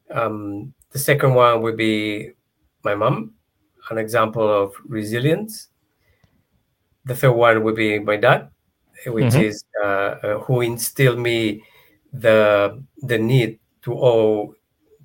Um, 0.09 0.73
the 0.89 0.97
second 0.97 1.35
one 1.35 1.61
would 1.61 1.77
be 1.77 2.31
my 2.83 2.95
mom, 2.95 3.35
an 3.91 3.99
example 3.99 4.49
of 4.49 4.73
resilience. 4.87 5.67
The 7.07 7.15
third 7.15 7.31
one 7.33 7.63
would 7.63 7.75
be 7.75 7.99
my 7.99 8.17
dad, 8.17 8.49
which 9.05 9.35
Mhm. 9.35 9.43
is 9.49 9.63
uh, 9.83 9.87
uh, 9.87 10.39
who 10.39 10.61
instilled 10.61 11.19
me 11.19 11.63
the 12.13 12.81
the 13.01 13.17
need 13.17 13.59
to 13.83 13.93
all 13.93 14.55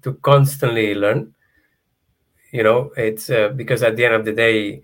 to 0.02 0.14
constantly 0.14 0.94
learn. 0.94 1.34
You 2.52 2.62
know, 2.62 2.92
it's 2.96 3.30
uh, 3.30 3.48
because 3.48 3.82
at 3.82 3.96
the 3.96 4.04
end 4.04 4.14
of 4.14 4.24
the 4.24 4.32
day, 4.32 4.82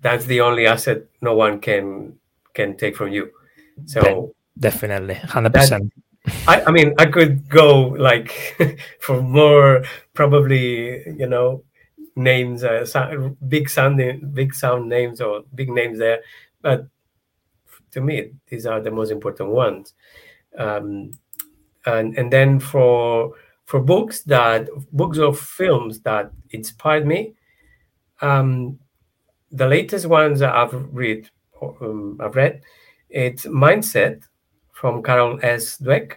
that's 0.00 0.24
the 0.26 0.40
only 0.40 0.66
asset 0.66 1.04
no 1.20 1.34
one 1.34 1.60
can 1.60 2.18
can 2.54 2.76
take 2.76 2.96
from 2.96 3.12
you. 3.12 3.30
So 3.86 4.34
Definitely, 4.58 5.14
hundred 5.14 5.54
percent. 5.54 5.92
I, 6.46 6.62
I 6.66 6.70
mean, 6.70 6.94
I 6.98 7.06
could 7.06 7.48
go 7.48 7.88
like 7.98 8.30
for 9.00 9.22
more 9.22 9.82
probably, 10.14 11.02
you 11.18 11.26
know, 11.26 11.64
names, 12.16 12.64
uh, 12.64 12.84
sou- 12.84 13.36
big 13.48 13.68
sounding, 13.68 14.30
big 14.32 14.54
sound 14.54 14.88
names 14.88 15.20
or 15.20 15.42
big 15.54 15.70
names 15.70 15.98
there, 15.98 16.22
but 16.60 16.86
to 17.92 18.00
me, 18.00 18.32
these 18.48 18.66
are 18.66 18.80
the 18.80 18.90
most 18.90 19.10
important 19.10 19.50
ones. 19.50 19.94
Um, 20.58 21.12
and 21.86 22.16
and 22.18 22.32
then 22.32 22.60
for 22.60 23.34
for 23.64 23.80
books 23.80 24.22
that 24.22 24.68
books 24.92 25.18
or 25.18 25.34
films 25.34 26.00
that 26.00 26.30
inspired 26.50 27.06
me, 27.06 27.34
um, 28.20 28.78
the 29.50 29.66
latest 29.66 30.06
ones 30.06 30.40
that 30.40 30.54
I've 30.54 30.74
read, 30.92 31.30
um, 31.60 32.18
I've 32.20 32.36
read, 32.36 32.62
it's 33.10 33.46
Mindset 33.46 34.22
from 34.72 35.02
Carol 35.02 35.38
S. 35.42 35.78
Dweck. 35.78 36.16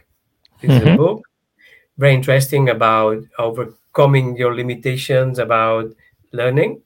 It's 0.62 0.74
a 0.84 0.88
Mhm. 0.88 0.98
book 0.98 1.24
very 1.98 2.14
interesting 2.14 2.70
about 2.70 3.24
overcoming 3.96 4.36
your 4.38 4.56
limitations, 4.56 5.40
about 5.40 5.94
learning, 6.32 6.82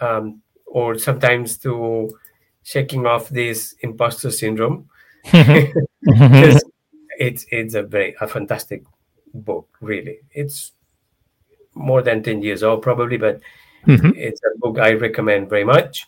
um, 0.00 0.42
or 0.66 0.98
sometimes 0.98 1.58
to 1.58 2.10
shaking 2.64 3.06
off 3.06 3.28
this 3.28 3.74
imposter 3.82 4.30
syndrome. 4.30 4.88
It's 7.18 7.46
it's 7.52 7.74
a 7.74 7.82
very 7.82 8.16
a 8.20 8.26
fantastic 8.26 8.82
book, 9.34 9.68
really. 9.80 10.18
It's 10.32 10.72
more 11.74 12.02
than 12.02 12.22
ten 12.22 12.42
years 12.42 12.62
old, 12.62 12.82
probably, 12.82 13.16
but 13.18 13.40
Mhm. 13.86 14.16
it's 14.16 14.40
a 14.44 14.58
book 14.58 14.78
I 14.78 14.94
recommend 14.94 15.48
very 15.50 15.64
much. 15.64 16.06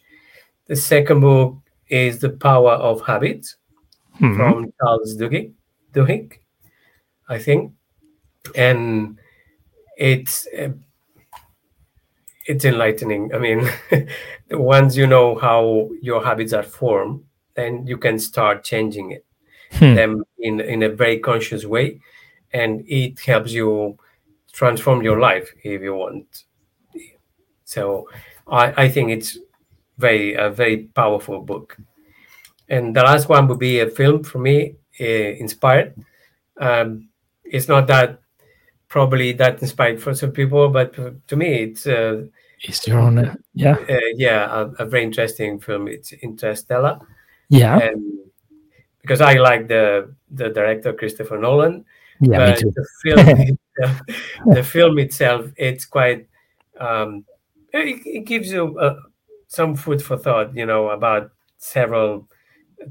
The 0.67 0.77
second 0.77 1.21
book 1.21 1.57
is 1.89 2.21
The 2.21 2.31
Power 2.31 2.73
of 2.73 3.03
Habit 3.07 3.47
Mhm. 4.21 4.37
from 4.37 4.73
Charles 4.81 5.17
Duhigg, 5.17 5.53
Duhigg, 5.93 6.39
I 7.29 7.39
think, 7.39 7.73
and 8.57 9.19
it's 9.97 10.47
uh, 10.59 10.71
it's 12.47 12.65
enlightening. 12.65 13.35
I 13.35 13.39
mean, 13.39 13.69
once 14.51 14.97
you 14.97 15.07
know 15.07 15.37
how 15.39 15.91
your 16.03 16.25
habits 16.25 16.53
are 16.53 16.63
formed, 16.63 17.25
then 17.55 17.87
you 17.87 17.97
can 17.99 18.19
start 18.19 18.65
changing 18.65 19.13
it 19.13 19.25
Hmm. 19.73 19.95
them 19.95 20.25
in 20.39 20.61
in 20.61 20.83
a 20.85 20.89
very 20.91 21.19
conscious 21.21 21.65
way, 21.67 22.01
and 22.53 22.85
it 22.89 23.21
helps 23.21 23.53
you 23.53 23.99
transform 24.53 25.03
your 25.03 25.21
life 25.21 25.53
if 25.65 25.83
you 25.83 25.95
want. 25.95 26.45
So, 27.65 28.09
I 28.47 28.85
I 28.85 28.89
think 28.89 29.11
it's 29.11 29.39
very 29.99 30.35
a 30.35 30.51
very 30.51 30.79
powerful 30.95 31.41
book. 31.43 31.77
And 32.69 32.97
the 32.97 33.03
last 33.05 33.29
one 33.29 33.49
would 33.49 33.61
be 33.61 33.81
a 33.81 33.91
film 33.91 34.25
for 34.25 34.39
me, 34.41 34.77
uh, 35.01 35.05
inspired. 35.45 35.95
Um, 36.61 37.11
it's 37.45 37.69
not 37.69 37.89
that 37.89 38.21
probably 38.89 39.33
that 39.33 39.61
inspired 39.63 40.01
for 40.03 40.15
some 40.15 40.31
people, 40.33 40.69
but 40.69 40.95
to 41.29 41.37
me, 41.37 41.63
it's 41.65 41.87
uh, 41.87 42.25
It's 42.63 42.87
your 42.87 42.99
own. 43.01 43.19
uh, 43.19 43.35
yeah. 43.55 43.77
uh, 43.89 43.99
yeah 44.17 44.49
a, 44.79 44.83
a 44.83 44.87
very 44.87 45.05
interesting 45.05 45.61
film. 45.61 45.89
It's 45.89 46.13
Interstellar, 46.13 46.99
Yeah. 47.49 47.79
and 47.79 48.19
because 49.03 49.21
I 49.21 49.35
like 49.35 49.69
the 49.69 50.15
the 50.31 50.49
director 50.51 50.93
Christopher 50.93 51.39
Nolan, 51.39 51.85
Yeah. 52.21 52.39
But 52.39 52.61
the 52.61 52.87
film 53.03 53.59
the 54.55 54.63
film 54.63 54.99
itself 54.99 55.51
it's 55.57 55.85
quite 55.85 56.27
um, 56.81 57.25
it, 57.73 58.01
it 58.07 58.25
gives 58.27 58.51
you 58.53 58.79
uh, 58.79 58.97
some 59.49 59.75
food 59.77 60.01
for 60.03 60.17
thought, 60.17 60.57
you 60.57 60.67
know, 60.67 60.91
about 60.91 61.31
several 61.59 62.27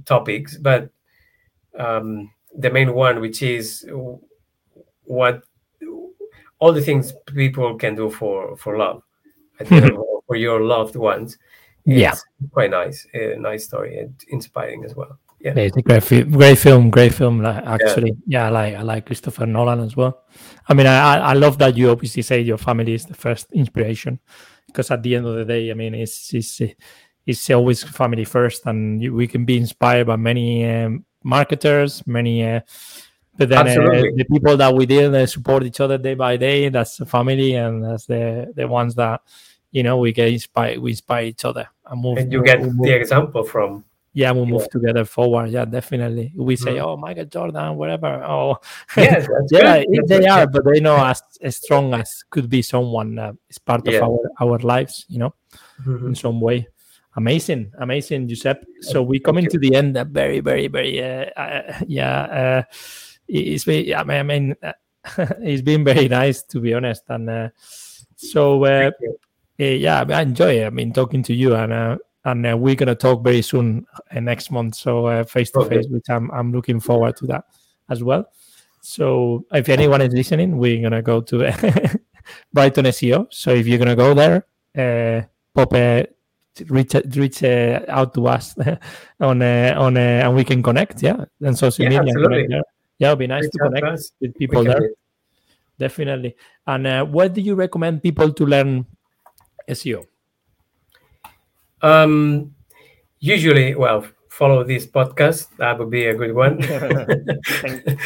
topics, 0.05 0.57
but 0.57 0.89
um, 1.79 2.31
the 2.57 2.69
main 2.69 2.93
one, 2.93 3.19
which 3.21 3.41
is 3.41 3.85
what 5.05 5.43
all 6.63 6.73
the 6.73 6.81
things 6.89 7.13
people 7.43 7.75
can 7.83 7.95
do 7.95 8.09
for 8.09 8.55
for 8.57 8.77
love, 8.77 9.01
the 9.59 9.75
end 9.75 9.91
of- 9.91 10.05
for 10.27 10.37
your 10.37 10.59
loved 10.61 10.95
ones. 10.95 11.37
Yeah. 11.85 12.15
Quite 12.53 12.71
nice, 12.71 13.05
a 13.13 13.35
nice 13.49 13.63
story 13.65 13.99
and 13.99 14.13
inspiring 14.29 14.85
as 14.85 14.95
well. 14.95 15.19
Yeah, 15.45 15.53
Yeah, 15.57 15.63
it's 15.67 15.77
a 15.77 15.81
great, 15.81 16.03
fi- 16.03 16.23
great 16.37 16.57
film, 16.57 16.89
great 16.89 17.13
film. 17.13 17.41
like, 17.43 17.61
Actually, 17.75 18.13
yeah. 18.25 18.45
I 18.47 18.51
like 18.59 18.73
I 18.81 18.83
like 18.83 19.05
Christopher 19.05 19.45
Nolan 19.45 19.79
as 19.81 19.93
well. 19.97 20.13
I 20.69 20.73
mean, 20.73 20.87
I 20.87 20.97
I- 21.11 21.23
I 21.31 21.33
love 21.33 21.57
that 21.57 21.75
you 21.77 21.89
obviously 21.91 22.23
say 22.23 22.39
your 22.41 22.57
family 22.59 22.93
is 22.93 23.05
the 23.05 23.13
first 23.25 23.51
inspiration, 23.51 24.19
because 24.67 24.93
at 24.93 25.03
the 25.03 25.15
end 25.15 25.25
of 25.27 25.35
the 25.35 25.45
day, 25.45 25.71
I 25.71 25.73
mean, 25.73 25.93
it's 25.95 26.33
it's 26.33 26.61
it's 27.25 27.49
always 27.49 27.83
family 27.83 28.25
first, 28.25 28.65
and 28.65 29.01
you, 29.03 29.13
we 29.15 29.27
can 29.27 29.45
be 29.45 29.55
inspired 29.57 30.07
by 30.07 30.15
many 30.17 30.47
um, 30.73 31.05
marketers, 31.23 32.03
many. 32.07 32.35
Uh, 32.55 32.61
but 33.37 33.49
then 33.49 33.67
uh, 33.67 34.01
the 34.15 34.25
people 34.31 34.55
that 34.57 34.73
we 34.73 34.85
deal 34.85 35.15
uh, 35.15 35.25
support 35.25 35.63
each 35.63 35.79
other 35.79 35.97
day 35.97 36.13
by 36.15 36.37
day. 36.37 36.69
That's 36.69 36.97
the 36.97 37.05
family, 37.05 37.55
and 37.55 37.83
that's 37.83 38.05
the 38.05 38.51
the 38.55 38.67
ones 38.67 38.95
that 38.95 39.21
you 39.71 39.83
know 39.83 39.97
we 39.97 40.11
get 40.13 40.29
inspired. 40.29 40.79
We 40.79 40.91
inspire 40.91 41.25
each 41.25 41.45
other 41.45 41.67
and 41.85 42.01
move. 42.01 42.17
and 42.19 42.31
you 42.31 42.43
get 42.43 42.61
move- 42.61 42.85
the 42.85 42.93
example 42.93 43.43
from 43.43 43.83
yeah, 44.15 44.29
we'll 44.29 44.45
move 44.45 44.61
Yeah. 44.61 44.67
together 44.77 45.05
forward. 45.05 45.49
Yeah, 45.49 45.65
definitely. 45.65 46.31
We 46.37 46.55
say, 46.55 46.73
Mhm. 46.75 46.83
oh, 46.85 46.97
Michael 46.97 47.25
Jordan, 47.25 47.75
whatever. 47.75 48.21
Oh, 48.29 48.57
yes, 48.95 49.27
yeah, 49.49 49.77
it- 49.81 50.07
they 50.07 50.27
are, 50.27 50.45
but 50.45 50.63
they 50.71 50.79
know 50.79 50.97
as, 51.03 51.23
as 51.41 51.55
strong 51.55 51.95
as 51.95 52.23
could 52.29 52.47
be 52.47 52.61
someone 52.61 53.17
uh, 53.17 53.33
is 53.49 53.57
part 53.57 53.81
Yeah. 53.87 53.97
of 53.97 54.03
our 54.03 54.19
our 54.39 54.59
lives, 54.59 55.05
you 55.09 55.17
know, 55.17 55.33
Mhm. 55.83 56.09
in 56.09 56.15
some 56.15 56.39
way. 56.39 56.67
Amazing, 57.15 57.71
amazing, 57.79 58.27
Josep. 58.27 58.57
So 58.81 59.01
we 59.01 59.19
coming 59.19 59.47
to 59.49 59.57
the 59.57 59.73
end. 59.75 59.97
Uh, 59.97 60.03
very, 60.03 60.41
very, 60.41 60.67
very. 60.67 61.01
Uh, 61.01 61.25
uh, 61.35 61.73
yeah, 61.87 62.21
uh, 62.41 62.61
it's 63.27 63.65
been. 63.65 63.93
I 63.93 64.03
mean, 64.03 64.17
I 64.17 64.23
mean 64.23 64.55
uh, 64.63 64.73
it's 65.41 65.61
been 65.61 65.83
very 65.83 66.07
nice 66.07 66.43
to 66.43 66.59
be 66.59 66.73
honest. 66.73 67.03
And 67.09 67.29
uh, 67.29 67.49
so 68.15 68.63
uh, 68.65 68.91
uh, 69.59 69.63
yeah, 69.63 70.03
I 70.07 70.21
enjoy 70.21 70.61
it. 70.61 70.65
I 70.65 70.69
mean, 70.69 70.93
talking 70.93 71.23
to 71.23 71.33
you, 71.33 71.55
and 71.55 71.73
uh, 71.73 71.97
and 72.25 72.45
uh, 72.45 72.57
we're 72.57 72.75
gonna 72.75 72.95
talk 72.95 73.23
very 73.23 73.41
soon 73.41 73.85
uh, 74.15 74.19
next 74.19 74.51
month. 74.51 74.75
So 74.75 75.23
face 75.25 75.51
to 75.51 75.65
face, 75.65 75.87
which 75.89 76.09
I'm 76.09 76.31
I'm 76.31 76.51
looking 76.51 76.79
forward 76.79 77.17
to 77.17 77.27
that 77.27 77.45
as 77.89 78.03
well. 78.03 78.25
So 78.81 79.45
if 79.51 79.69
anyone 79.69 80.01
is 80.01 80.13
listening, 80.13 80.57
we're 80.57 80.81
gonna 80.81 81.01
go 81.01 81.21
to 81.21 81.37
Brighton 82.53 82.85
SEO. 82.85 83.27
So 83.31 83.51
if 83.51 83.67
you're 83.67 83.79
gonna 83.79 83.95
go 83.95 84.13
there, 84.13 84.45
uh, 84.77 85.25
pop 85.53 85.73
a 85.73 86.07
reach 86.67 86.93
reach 87.15 87.43
uh, 87.43 87.81
out 87.87 88.13
to 88.13 88.27
us 88.27 88.55
on 89.19 89.41
uh, 89.41 89.75
on 89.77 89.97
uh, 89.97 89.99
and 89.99 90.35
we 90.35 90.43
can 90.43 90.61
connect. 90.61 91.01
Yeah, 91.01 91.25
and 91.41 91.57
social 91.57 91.85
Yeah, 91.85 92.01
media. 92.01 92.63
And 92.99 92.99
absolutely. 92.99 92.99
connect 92.99 92.99
there. 92.99 92.99
Yeah, 92.99 93.07
it'll 93.07 93.17
be 93.17 93.27
nice 93.27 93.49
to 93.49 93.57
connect 93.57 93.85
us. 93.85 94.11
with 94.21 94.35
people 94.35 94.63
there. 94.63 94.79
do. 94.79 94.95
Definitely. 95.79 96.35
And 96.67 96.87
uh, 96.87 97.05
what 97.05 97.33
do 97.33 97.41
you 97.41 97.55
recommend 97.55 98.03
people 98.03 98.31
to 98.31 98.45
learn 98.45 98.85
SEO? 99.69 100.05
Um, 101.81 102.55
usually, 103.19 103.75
well, 103.75 104.05
follow 104.29 104.63
this 104.63 104.85
podcast. 104.85 105.47
That 105.57 105.79
would 105.79 105.89
be 105.89 106.05
a 106.05 106.15
good 106.15 106.33
one. 106.33 106.61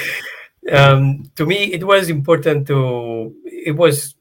Um, 0.71 1.23
to 1.35 1.45
me, 1.45 1.71
it 1.71 1.83
was 1.83 2.09
important 2.09 2.67
to. 2.67 3.33
It 3.45 3.75
was 3.75 4.15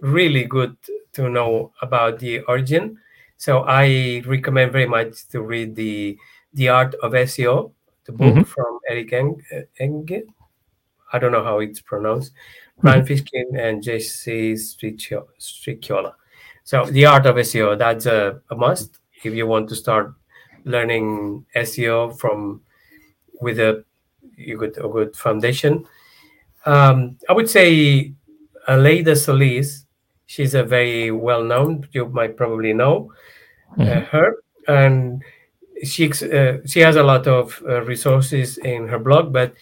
really 0.00 0.44
good 0.44 0.76
to 1.12 1.28
know 1.28 1.72
about 1.82 2.18
the 2.18 2.40
origin. 2.40 2.98
So 3.36 3.64
I 3.66 4.22
recommend 4.26 4.72
very 4.72 4.86
much 4.86 5.28
to 5.28 5.42
read 5.42 5.76
the 5.76 6.18
the 6.52 6.68
art 6.68 6.94
of 7.02 7.12
SEO, 7.12 7.72
the 8.06 8.12
book 8.12 8.34
Mhm. 8.34 8.46
from 8.46 8.78
Eric 8.88 9.12
Eng, 9.12 9.42
Enge. 9.80 10.22
I 11.12 11.18
don't 11.18 11.32
know 11.32 11.44
how 11.44 11.60
it's 11.60 11.80
pronounced. 11.80 12.32
Brian 12.80 13.04
Fishkin 13.06 13.56
and 13.58 13.82
Stricchio- 13.82 15.28
Stricchiola. 15.38 16.14
So 16.64 16.84
the 16.86 17.06
art 17.06 17.26
of 17.26 17.36
SEO 17.36 17.76
that's 17.78 18.06
a, 18.06 18.40
a 18.50 18.56
must 18.56 18.98
if 19.22 19.32
you 19.34 19.46
want 19.46 19.68
to 19.68 19.76
start 19.76 20.12
learning 20.64 21.44
SEO 21.54 22.18
from 22.18 22.62
with 23.40 23.58
a 23.60 23.84
you 24.36 24.56
good 24.58 24.76
a 24.78 24.88
good 24.88 25.14
foundation. 25.16 25.84
Um, 26.66 27.18
I 27.28 27.32
would 27.32 27.48
say 27.50 28.12
Aleyda 28.66 29.14
Solis. 29.16 29.86
She's 30.26 30.54
a 30.54 30.64
very 30.64 31.10
well 31.10 31.44
known. 31.44 31.86
You 31.92 32.06
might 32.08 32.36
probably 32.36 32.72
know 32.72 33.12
uh, 33.78 34.00
her, 34.00 34.36
and 34.66 35.22
she 35.84 36.10
uh, 36.10 36.58
she 36.66 36.80
has 36.80 36.96
a 36.96 37.02
lot 37.02 37.26
of 37.26 37.62
uh, 37.68 37.82
resources 37.82 38.58
in 38.58 38.88
her 38.88 38.98
blog, 38.98 39.32
but 39.32 39.54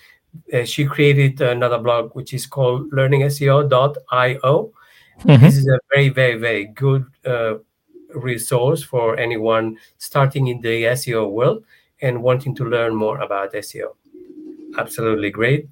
uh, 0.53 0.65
she 0.65 0.85
created 0.85 1.41
another 1.41 1.79
blog 1.79 2.15
which 2.15 2.33
is 2.33 2.47
called 2.47 2.91
learningseo.io. 2.93 4.73
Mm-hmm. 5.21 5.45
This 5.45 5.57
is 5.57 5.67
a 5.69 5.79
very 5.95 6.09
very 6.09 6.37
very 6.37 6.65
good 6.67 7.05
uh, 7.27 7.55
resource 8.15 8.83
for 8.83 9.19
anyone 9.19 9.79
starting 9.99 10.49
in 10.49 10.61
the 10.61 10.85
SEO 10.85 11.31
world 11.31 11.65
and 12.01 12.23
wanting 12.23 12.55
to 12.57 12.65
learn 12.65 12.95
more 12.95 13.21
about 13.21 13.53
SEO. 13.53 13.95
Absolutely 14.79 15.31
great. 15.31 15.69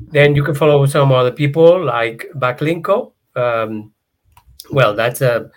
Then 0.00 0.34
you 0.34 0.44
can 0.44 0.54
follow 0.54 0.84
some 0.86 1.12
other 1.12 1.30
people 1.32 1.82
like 1.84 2.26
Backlinko. 2.34 3.12
Um, 3.36 3.92
well, 4.70 4.94
that's 4.94 5.20
a 5.20 5.50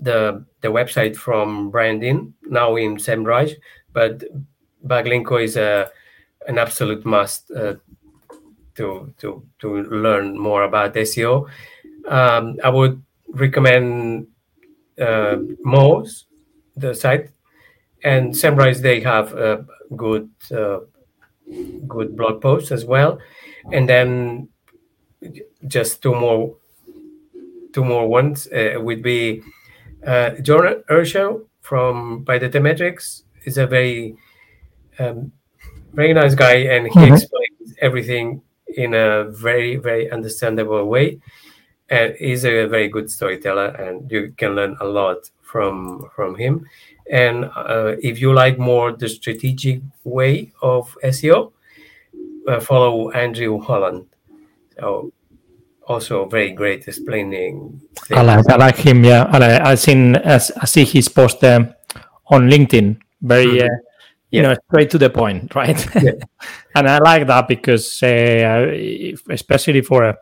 the 0.00 0.44
the 0.60 0.68
website 0.68 1.16
from 1.16 1.70
Brian 1.70 2.00
Dean 2.00 2.34
now 2.42 2.76
in 2.76 2.96
SEMrush, 2.96 3.54
but 3.92 4.22
Backlinko 4.86 5.42
is 5.42 5.56
a 5.56 5.90
an 6.48 6.58
absolute 6.58 7.04
must 7.04 7.50
uh, 7.50 7.74
to 8.74 9.12
to 9.18 9.42
to 9.58 9.82
learn 9.84 10.38
more 10.38 10.64
about 10.64 10.94
SEO. 10.94 11.48
Um, 12.08 12.56
I 12.64 12.70
would 12.70 13.02
recommend 13.28 14.26
uh, 14.98 15.36
Moz, 15.64 16.24
the 16.76 16.94
site, 16.94 17.30
and 18.02 18.32
SEMrush. 18.32 18.78
They 18.78 19.00
have 19.00 19.34
a 19.34 19.66
good 19.96 20.30
uh, 20.50 20.80
good 21.86 22.16
blog 22.16 22.40
posts 22.40 22.72
as 22.72 22.84
well, 22.84 23.18
and 23.72 23.88
then 23.88 24.48
just 25.66 26.02
two 26.02 26.14
more 26.14 26.56
two 27.72 27.84
more 27.84 28.08
ones 28.08 28.48
uh, 28.48 28.80
would 28.80 29.02
be 29.02 29.42
uh, 30.06 30.30
Jon 30.42 30.82
Earnshaw 30.88 31.38
from 31.60 32.24
Pi 32.24 32.38
Datametrics 32.38 33.22
is 33.44 33.58
a 33.58 33.66
very 33.66 34.16
um, 34.98 35.32
very 35.94 36.12
nice 36.12 36.34
guy, 36.34 36.56
and 36.74 36.86
he 36.86 37.00
Mhm. 37.00 37.12
explains 37.12 37.74
everything 37.80 38.42
in 38.76 38.94
a 38.94 39.24
very 39.30 39.76
very 39.76 40.10
understandable 40.10 40.84
way. 40.86 41.18
And 41.90 42.14
he's 42.18 42.44
a 42.44 42.66
very 42.66 42.88
good 42.88 43.10
storyteller, 43.10 43.66
and 43.66 44.10
you 44.10 44.32
can 44.36 44.54
learn 44.54 44.76
a 44.80 44.86
lot 44.86 45.30
from 45.42 46.08
from 46.14 46.36
him. 46.36 46.66
And 47.10 47.46
uh, 47.56 47.96
if 48.02 48.20
you 48.20 48.32
like 48.32 48.58
more 48.58 48.92
the 48.92 49.08
strategic 49.08 49.80
way 50.04 50.52
of 50.62 50.96
SEO, 51.02 51.52
uh, 52.46 52.60
follow 52.60 53.10
Andrew 53.10 53.58
Holland. 53.60 54.06
So 54.78 55.12
also 55.90 56.24
very 56.26 56.52
great 56.52 56.86
explaining. 56.88 57.80
I 58.10 58.22
like, 58.22 58.48
I 58.48 58.56
like 58.56 58.76
him. 58.76 59.04
Yeah, 59.04 59.24
I 59.24 59.38
like, 59.38 59.60
I've 59.62 59.78
seen 59.80 60.16
as 60.16 60.52
I 60.60 60.66
see 60.66 60.84
his 60.84 61.08
post 61.08 61.42
um, 61.44 61.74
on 62.26 62.48
LinkedIn. 62.48 62.96
Very, 63.22 63.46
Mhm. 63.46 63.62
uh, 63.62 63.76
you 64.30 64.40
Yeah. 64.40 64.42
know, 64.42 64.54
straight 64.68 64.90
to 64.90 64.98
the 64.98 65.10
point, 65.10 65.54
right? 65.60 65.78
Yeah. 66.02 66.12
and 66.76 66.88
I 66.88 66.98
like 66.98 67.26
that 67.26 67.48
because, 67.48 68.02
uh, 68.02 68.66
if- 68.72 69.26
especially 69.28 69.82
for 69.82 70.04
uh, 70.04 70.12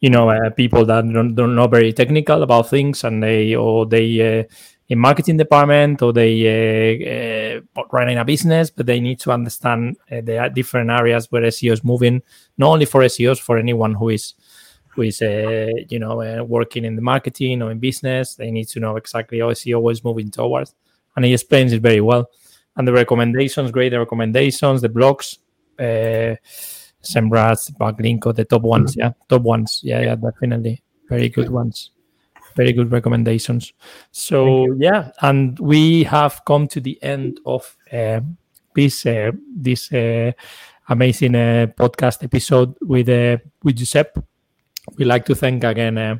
you 0.00 0.10
know 0.10 0.30
uh, 0.30 0.50
people 0.50 0.84
that 0.86 1.02
don't, 1.12 1.34
don't 1.34 1.54
know 1.56 1.66
very 1.66 1.92
technical 1.92 2.42
about 2.42 2.70
things, 2.70 3.04
and 3.04 3.22
they 3.22 3.54
or 3.56 3.86
they 3.86 4.06
uh, 4.40 4.44
in 4.88 4.98
marketing 4.98 5.36
department 5.36 6.00
or 6.02 6.12
they 6.12 6.32
uh, 6.48 7.60
uh, 7.80 7.84
running 7.92 8.16
a 8.18 8.24
business, 8.24 8.70
but 8.70 8.86
they 8.86 9.00
need 9.00 9.18
to 9.20 9.32
understand 9.32 9.96
uh, 10.12 10.20
there 10.22 10.48
different 10.48 10.90
areas 10.90 11.26
where 11.30 11.42
SEO 11.42 11.72
is 11.72 11.82
moving. 11.84 12.22
Not 12.56 12.68
only 12.70 12.86
for 12.86 13.02
SEOs, 13.02 13.38
for 13.40 13.58
anyone 13.58 13.94
who 13.94 14.08
is 14.10 14.34
who 14.98 15.02
is 15.02 15.22
uh, 15.22 15.70
you 15.88 16.00
know 16.00 16.20
uh, 16.20 16.42
working 16.42 16.84
in 16.84 16.96
the 16.96 17.02
marketing 17.02 17.62
or 17.62 17.70
in 17.70 17.78
business 17.78 18.34
they 18.34 18.50
need 18.50 18.66
to 18.66 18.80
know 18.80 18.96
exactly 18.96 19.38
how 19.38 19.46
SEO 19.52 19.92
is 19.92 20.02
moving 20.02 20.28
towards 20.28 20.74
and 21.14 21.24
he 21.24 21.32
explains 21.32 21.72
it 21.72 21.80
very 21.80 22.00
well. 22.00 22.28
And 22.76 22.86
the 22.86 22.92
recommendations 22.92 23.70
great 23.70 23.92
recommendations 23.92 24.82
the 24.82 24.88
blogs 24.88 25.38
uh 25.78 26.34
Semrush, 27.00 27.70
Backlinko, 27.78 28.34
the 28.34 28.44
top 28.44 28.62
ones, 28.62 28.96
yeah, 28.96 29.12
top 29.28 29.42
ones, 29.42 29.80
yeah, 29.84 30.00
yeah, 30.00 30.16
definitely, 30.16 30.82
very 31.08 31.28
good 31.28 31.48
ones, 31.48 31.92
very 32.56 32.72
good 32.72 32.90
recommendations. 32.90 33.72
So 34.10 34.72
yeah, 34.78 35.12
and 35.22 35.56
we 35.60 36.02
have 36.04 36.42
come 36.44 36.66
to 36.68 36.80
the 36.80 37.00
end 37.00 37.38
of 37.46 37.76
uh, 37.92 38.20
this 38.74 39.06
uh, 39.06 39.30
this 39.56 39.92
uh, 39.92 40.32
amazing 40.88 41.36
uh, 41.36 41.68
podcast 41.78 42.24
episode 42.24 42.74
with 42.80 43.08
uh, 43.08 43.38
with 43.62 43.76
Josep 43.76 44.20
we 44.96 45.04
like 45.04 45.24
to 45.26 45.34
thank 45.34 45.64
again, 45.64 45.98
uh, 45.98 46.16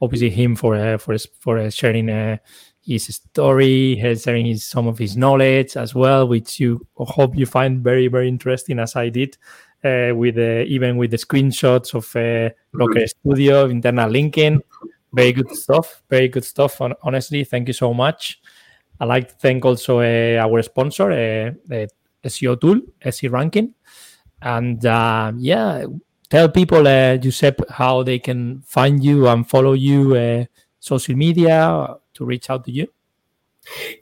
obviously 0.00 0.30
him 0.30 0.56
for 0.56 0.74
uh, 0.74 0.98
for 0.98 1.16
for 1.40 1.58
uh, 1.58 1.70
sharing 1.70 2.10
uh, 2.10 2.36
his 2.84 3.06
story, 3.06 3.98
sharing 4.16 4.46
his, 4.46 4.64
some 4.64 4.86
of 4.86 4.98
his 4.98 5.16
knowledge 5.16 5.76
as 5.76 5.94
well, 5.94 6.28
which 6.28 6.60
you 6.60 6.86
hope 6.96 7.36
you 7.36 7.46
find 7.46 7.82
very 7.82 8.08
very 8.08 8.28
interesting, 8.28 8.78
as 8.78 8.96
I 8.96 9.08
did, 9.08 9.36
uh, 9.84 10.12
with 10.14 10.36
uh, 10.38 10.64
even 10.66 10.96
with 10.96 11.10
the 11.10 11.16
screenshots 11.16 11.94
of 11.94 12.14
uh, 12.16 12.50
Looker 12.72 13.06
Studio, 13.06 13.66
internal 13.68 14.10
linking, 14.10 14.60
very 15.12 15.32
good 15.32 15.50
stuff, 15.50 16.02
very 16.10 16.28
good 16.28 16.44
stuff. 16.44 16.78
hon- 16.78 16.94
honestly, 17.02 17.44
thank 17.44 17.68
you 17.68 17.74
so 17.74 17.94
much. 17.94 18.40
I 19.00 19.06
like 19.06 19.28
to 19.28 19.34
thank 19.34 19.64
also 19.64 20.00
uh, 20.00 20.38
our 20.40 20.62
sponsor, 20.62 21.10
uh, 21.10 21.50
the 21.66 21.88
SEO 22.24 22.60
tool, 22.60 22.80
SE 23.02 23.28
Ranking, 23.28 23.74
and 24.40 24.84
uh, 24.86 25.32
yeah, 25.36 25.84
tell 26.30 26.48
people, 26.48 26.86
uh, 26.86 27.16
Josep, 27.18 27.68
how 27.70 28.02
they 28.02 28.18
can 28.18 28.62
find 28.66 29.02
you 29.02 29.28
and 29.28 29.48
follow 29.48 29.72
you, 29.72 30.14
uh, 30.14 30.44
social 30.80 31.14
media 31.16 31.96
to 32.14 32.24
reach 32.24 32.50
out 32.50 32.64
to 32.64 32.70
you. 32.72 32.86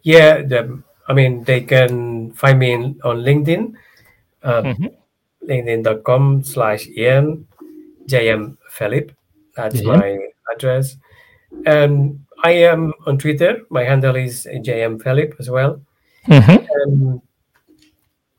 Yeah, 0.02 0.42
the, 0.42 0.82
I 1.08 1.12
mean, 1.12 1.44
they 1.44 1.60
can 1.62 2.32
find 2.32 2.58
me 2.58 2.72
in, 2.72 3.00
on 3.04 3.18
LinkedIn, 3.18 3.72
um, 4.42 4.64
Mhm. 4.64 4.92
linkedin.com 5.48 6.42
slash 6.42 6.86
in 6.88 7.46
JM 8.06 8.56
Felip. 8.70 9.10
That's 9.56 9.80
Yeah. 9.82 9.96
my 9.96 10.18
address. 10.52 10.96
And 11.66 12.20
I 12.42 12.52
am 12.66 12.92
on 13.06 13.18
Twitter. 13.18 13.62
My 13.70 13.84
handle 13.84 14.16
is 14.16 14.46
JM 14.62 14.98
Felip 14.98 15.34
as 15.38 15.48
well. 15.50 15.80
Mhm. 16.26 16.66
And 16.70 17.20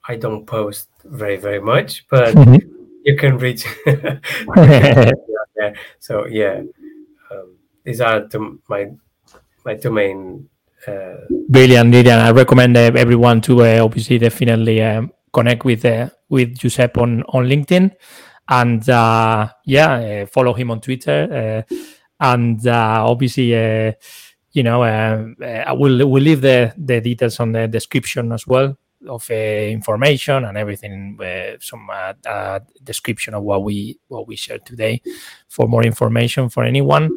I 0.08 0.18
don't 0.18 0.46
post 0.46 0.90
very, 1.06 1.38
very 1.38 1.62
much, 1.62 2.06
but 2.10 2.36
Mhm. 2.36 2.60
You 3.04 3.18
can 3.18 3.38
reach. 3.38 3.66
yeah. 3.86 5.74
So, 6.00 6.26
yeah, 6.28 6.64
um, 7.32 7.58
these 7.84 8.02
are 8.02 8.28
my, 8.68 8.92
my 9.66 9.76
two 9.76 9.92
main 9.92 10.50
uh, 10.88 11.16
Brilliant, 11.50 11.92
brilliant. 11.92 12.22
I 12.22 12.32
recommend 12.32 12.76
uh, 12.76 12.92
everyone 12.96 13.42
to 13.42 13.64
uh, 13.64 13.84
obviously 13.84 14.18
definitely 14.18 14.82
um, 14.82 15.12
connect 15.32 15.64
with 15.64 15.86
uh, 15.86 16.10
with 16.30 16.58
Josep 16.58 16.98
on 16.98 17.24
on 17.30 17.46
LinkedIn, 17.46 17.92
and 18.50 18.90
uh, 18.90 19.48
yeah, 19.66 19.94
uh, 19.94 20.26
follow 20.26 20.54
him 20.54 20.72
on 20.72 20.82
Twitter, 20.82 21.64
uh, 21.70 21.76
and 22.20 22.66
uh, 22.68 23.06
obviously. 23.06 23.56
Uh, 23.56 23.94
you 24.56 24.62
know, 24.62 24.84
uh, 24.84 25.26
uh, 25.42 25.46
I 25.46 25.72
will 25.74 26.08
will 26.08 26.22
leave 26.22 26.42
the 26.42 26.72
the 26.78 27.02
details 27.02 27.40
on 27.40 27.54
the 27.54 27.68
description 27.68 28.32
as 28.32 28.46
well 28.46 28.78
of 29.08 29.30
uh, 29.30 29.34
information 29.34 30.46
and 30.46 30.58
everything. 30.58 31.18
Uh, 31.22 31.58
some 31.60 31.90
uh, 31.90 32.14
uh, 32.28 32.60
description 32.84 33.34
of 33.34 33.44
what 33.44 33.64
we 33.64 34.00
what 34.08 34.28
we 34.28 34.36
shared 34.36 34.66
today 34.66 35.02
for 35.48 35.68
more 35.68 35.84
information 35.84 36.50
for 36.50 36.64
anyone. 36.64 37.10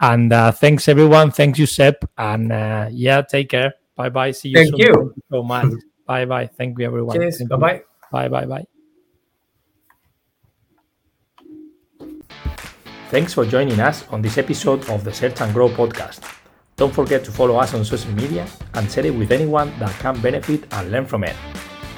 And 0.00 0.32
uh, 0.32 0.52
thanks 0.52 0.88
everyone. 0.88 1.30
Thanks 1.30 1.58
you, 1.58 1.66
Seb. 1.66 1.96
And 2.16 2.50
uh, 2.52 2.88
yeah, 2.90 3.22
take 3.22 3.50
care. 3.50 3.74
Bye 3.94 4.08
bye. 4.08 4.30
See 4.30 4.48
you 4.48 4.56
Thank 4.56 4.70
soon. 4.70 4.78
you. 4.78 4.94
Thank 4.94 5.16
you 5.16 5.22
so 5.30 5.42
much. 5.42 5.72
bye 6.06 6.24
bye. 6.24 6.46
Thank 6.46 6.78
you 6.78 6.86
everyone. 6.86 7.16
cheers. 7.16 7.42
Bye 7.42 7.56
bye. 7.56 7.82
Bye 8.10 8.28
bye 8.28 8.46
bye. 8.46 8.64
Thanks 13.10 13.34
for 13.34 13.44
joining 13.44 13.80
us 13.80 14.06
on 14.08 14.22
this 14.22 14.38
episode 14.38 14.88
of 14.88 15.02
the 15.02 15.12
Search 15.12 15.40
and 15.40 15.52
Grow 15.52 15.68
podcast. 15.68 16.39
Don't 16.80 16.94
forget 16.94 17.22
to 17.24 17.30
follow 17.30 17.56
us 17.56 17.74
on 17.74 17.84
social 17.84 18.10
media 18.12 18.48
and 18.72 18.90
share 18.90 19.04
it 19.04 19.14
with 19.14 19.32
anyone 19.32 19.68
that 19.78 19.92
can 20.00 20.18
benefit 20.22 20.64
and 20.72 20.90
learn 20.90 21.04
from 21.04 21.24
it. 21.24 21.36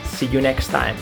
See 0.03 0.27
you 0.27 0.41
next 0.41 0.75
time. 0.75 0.97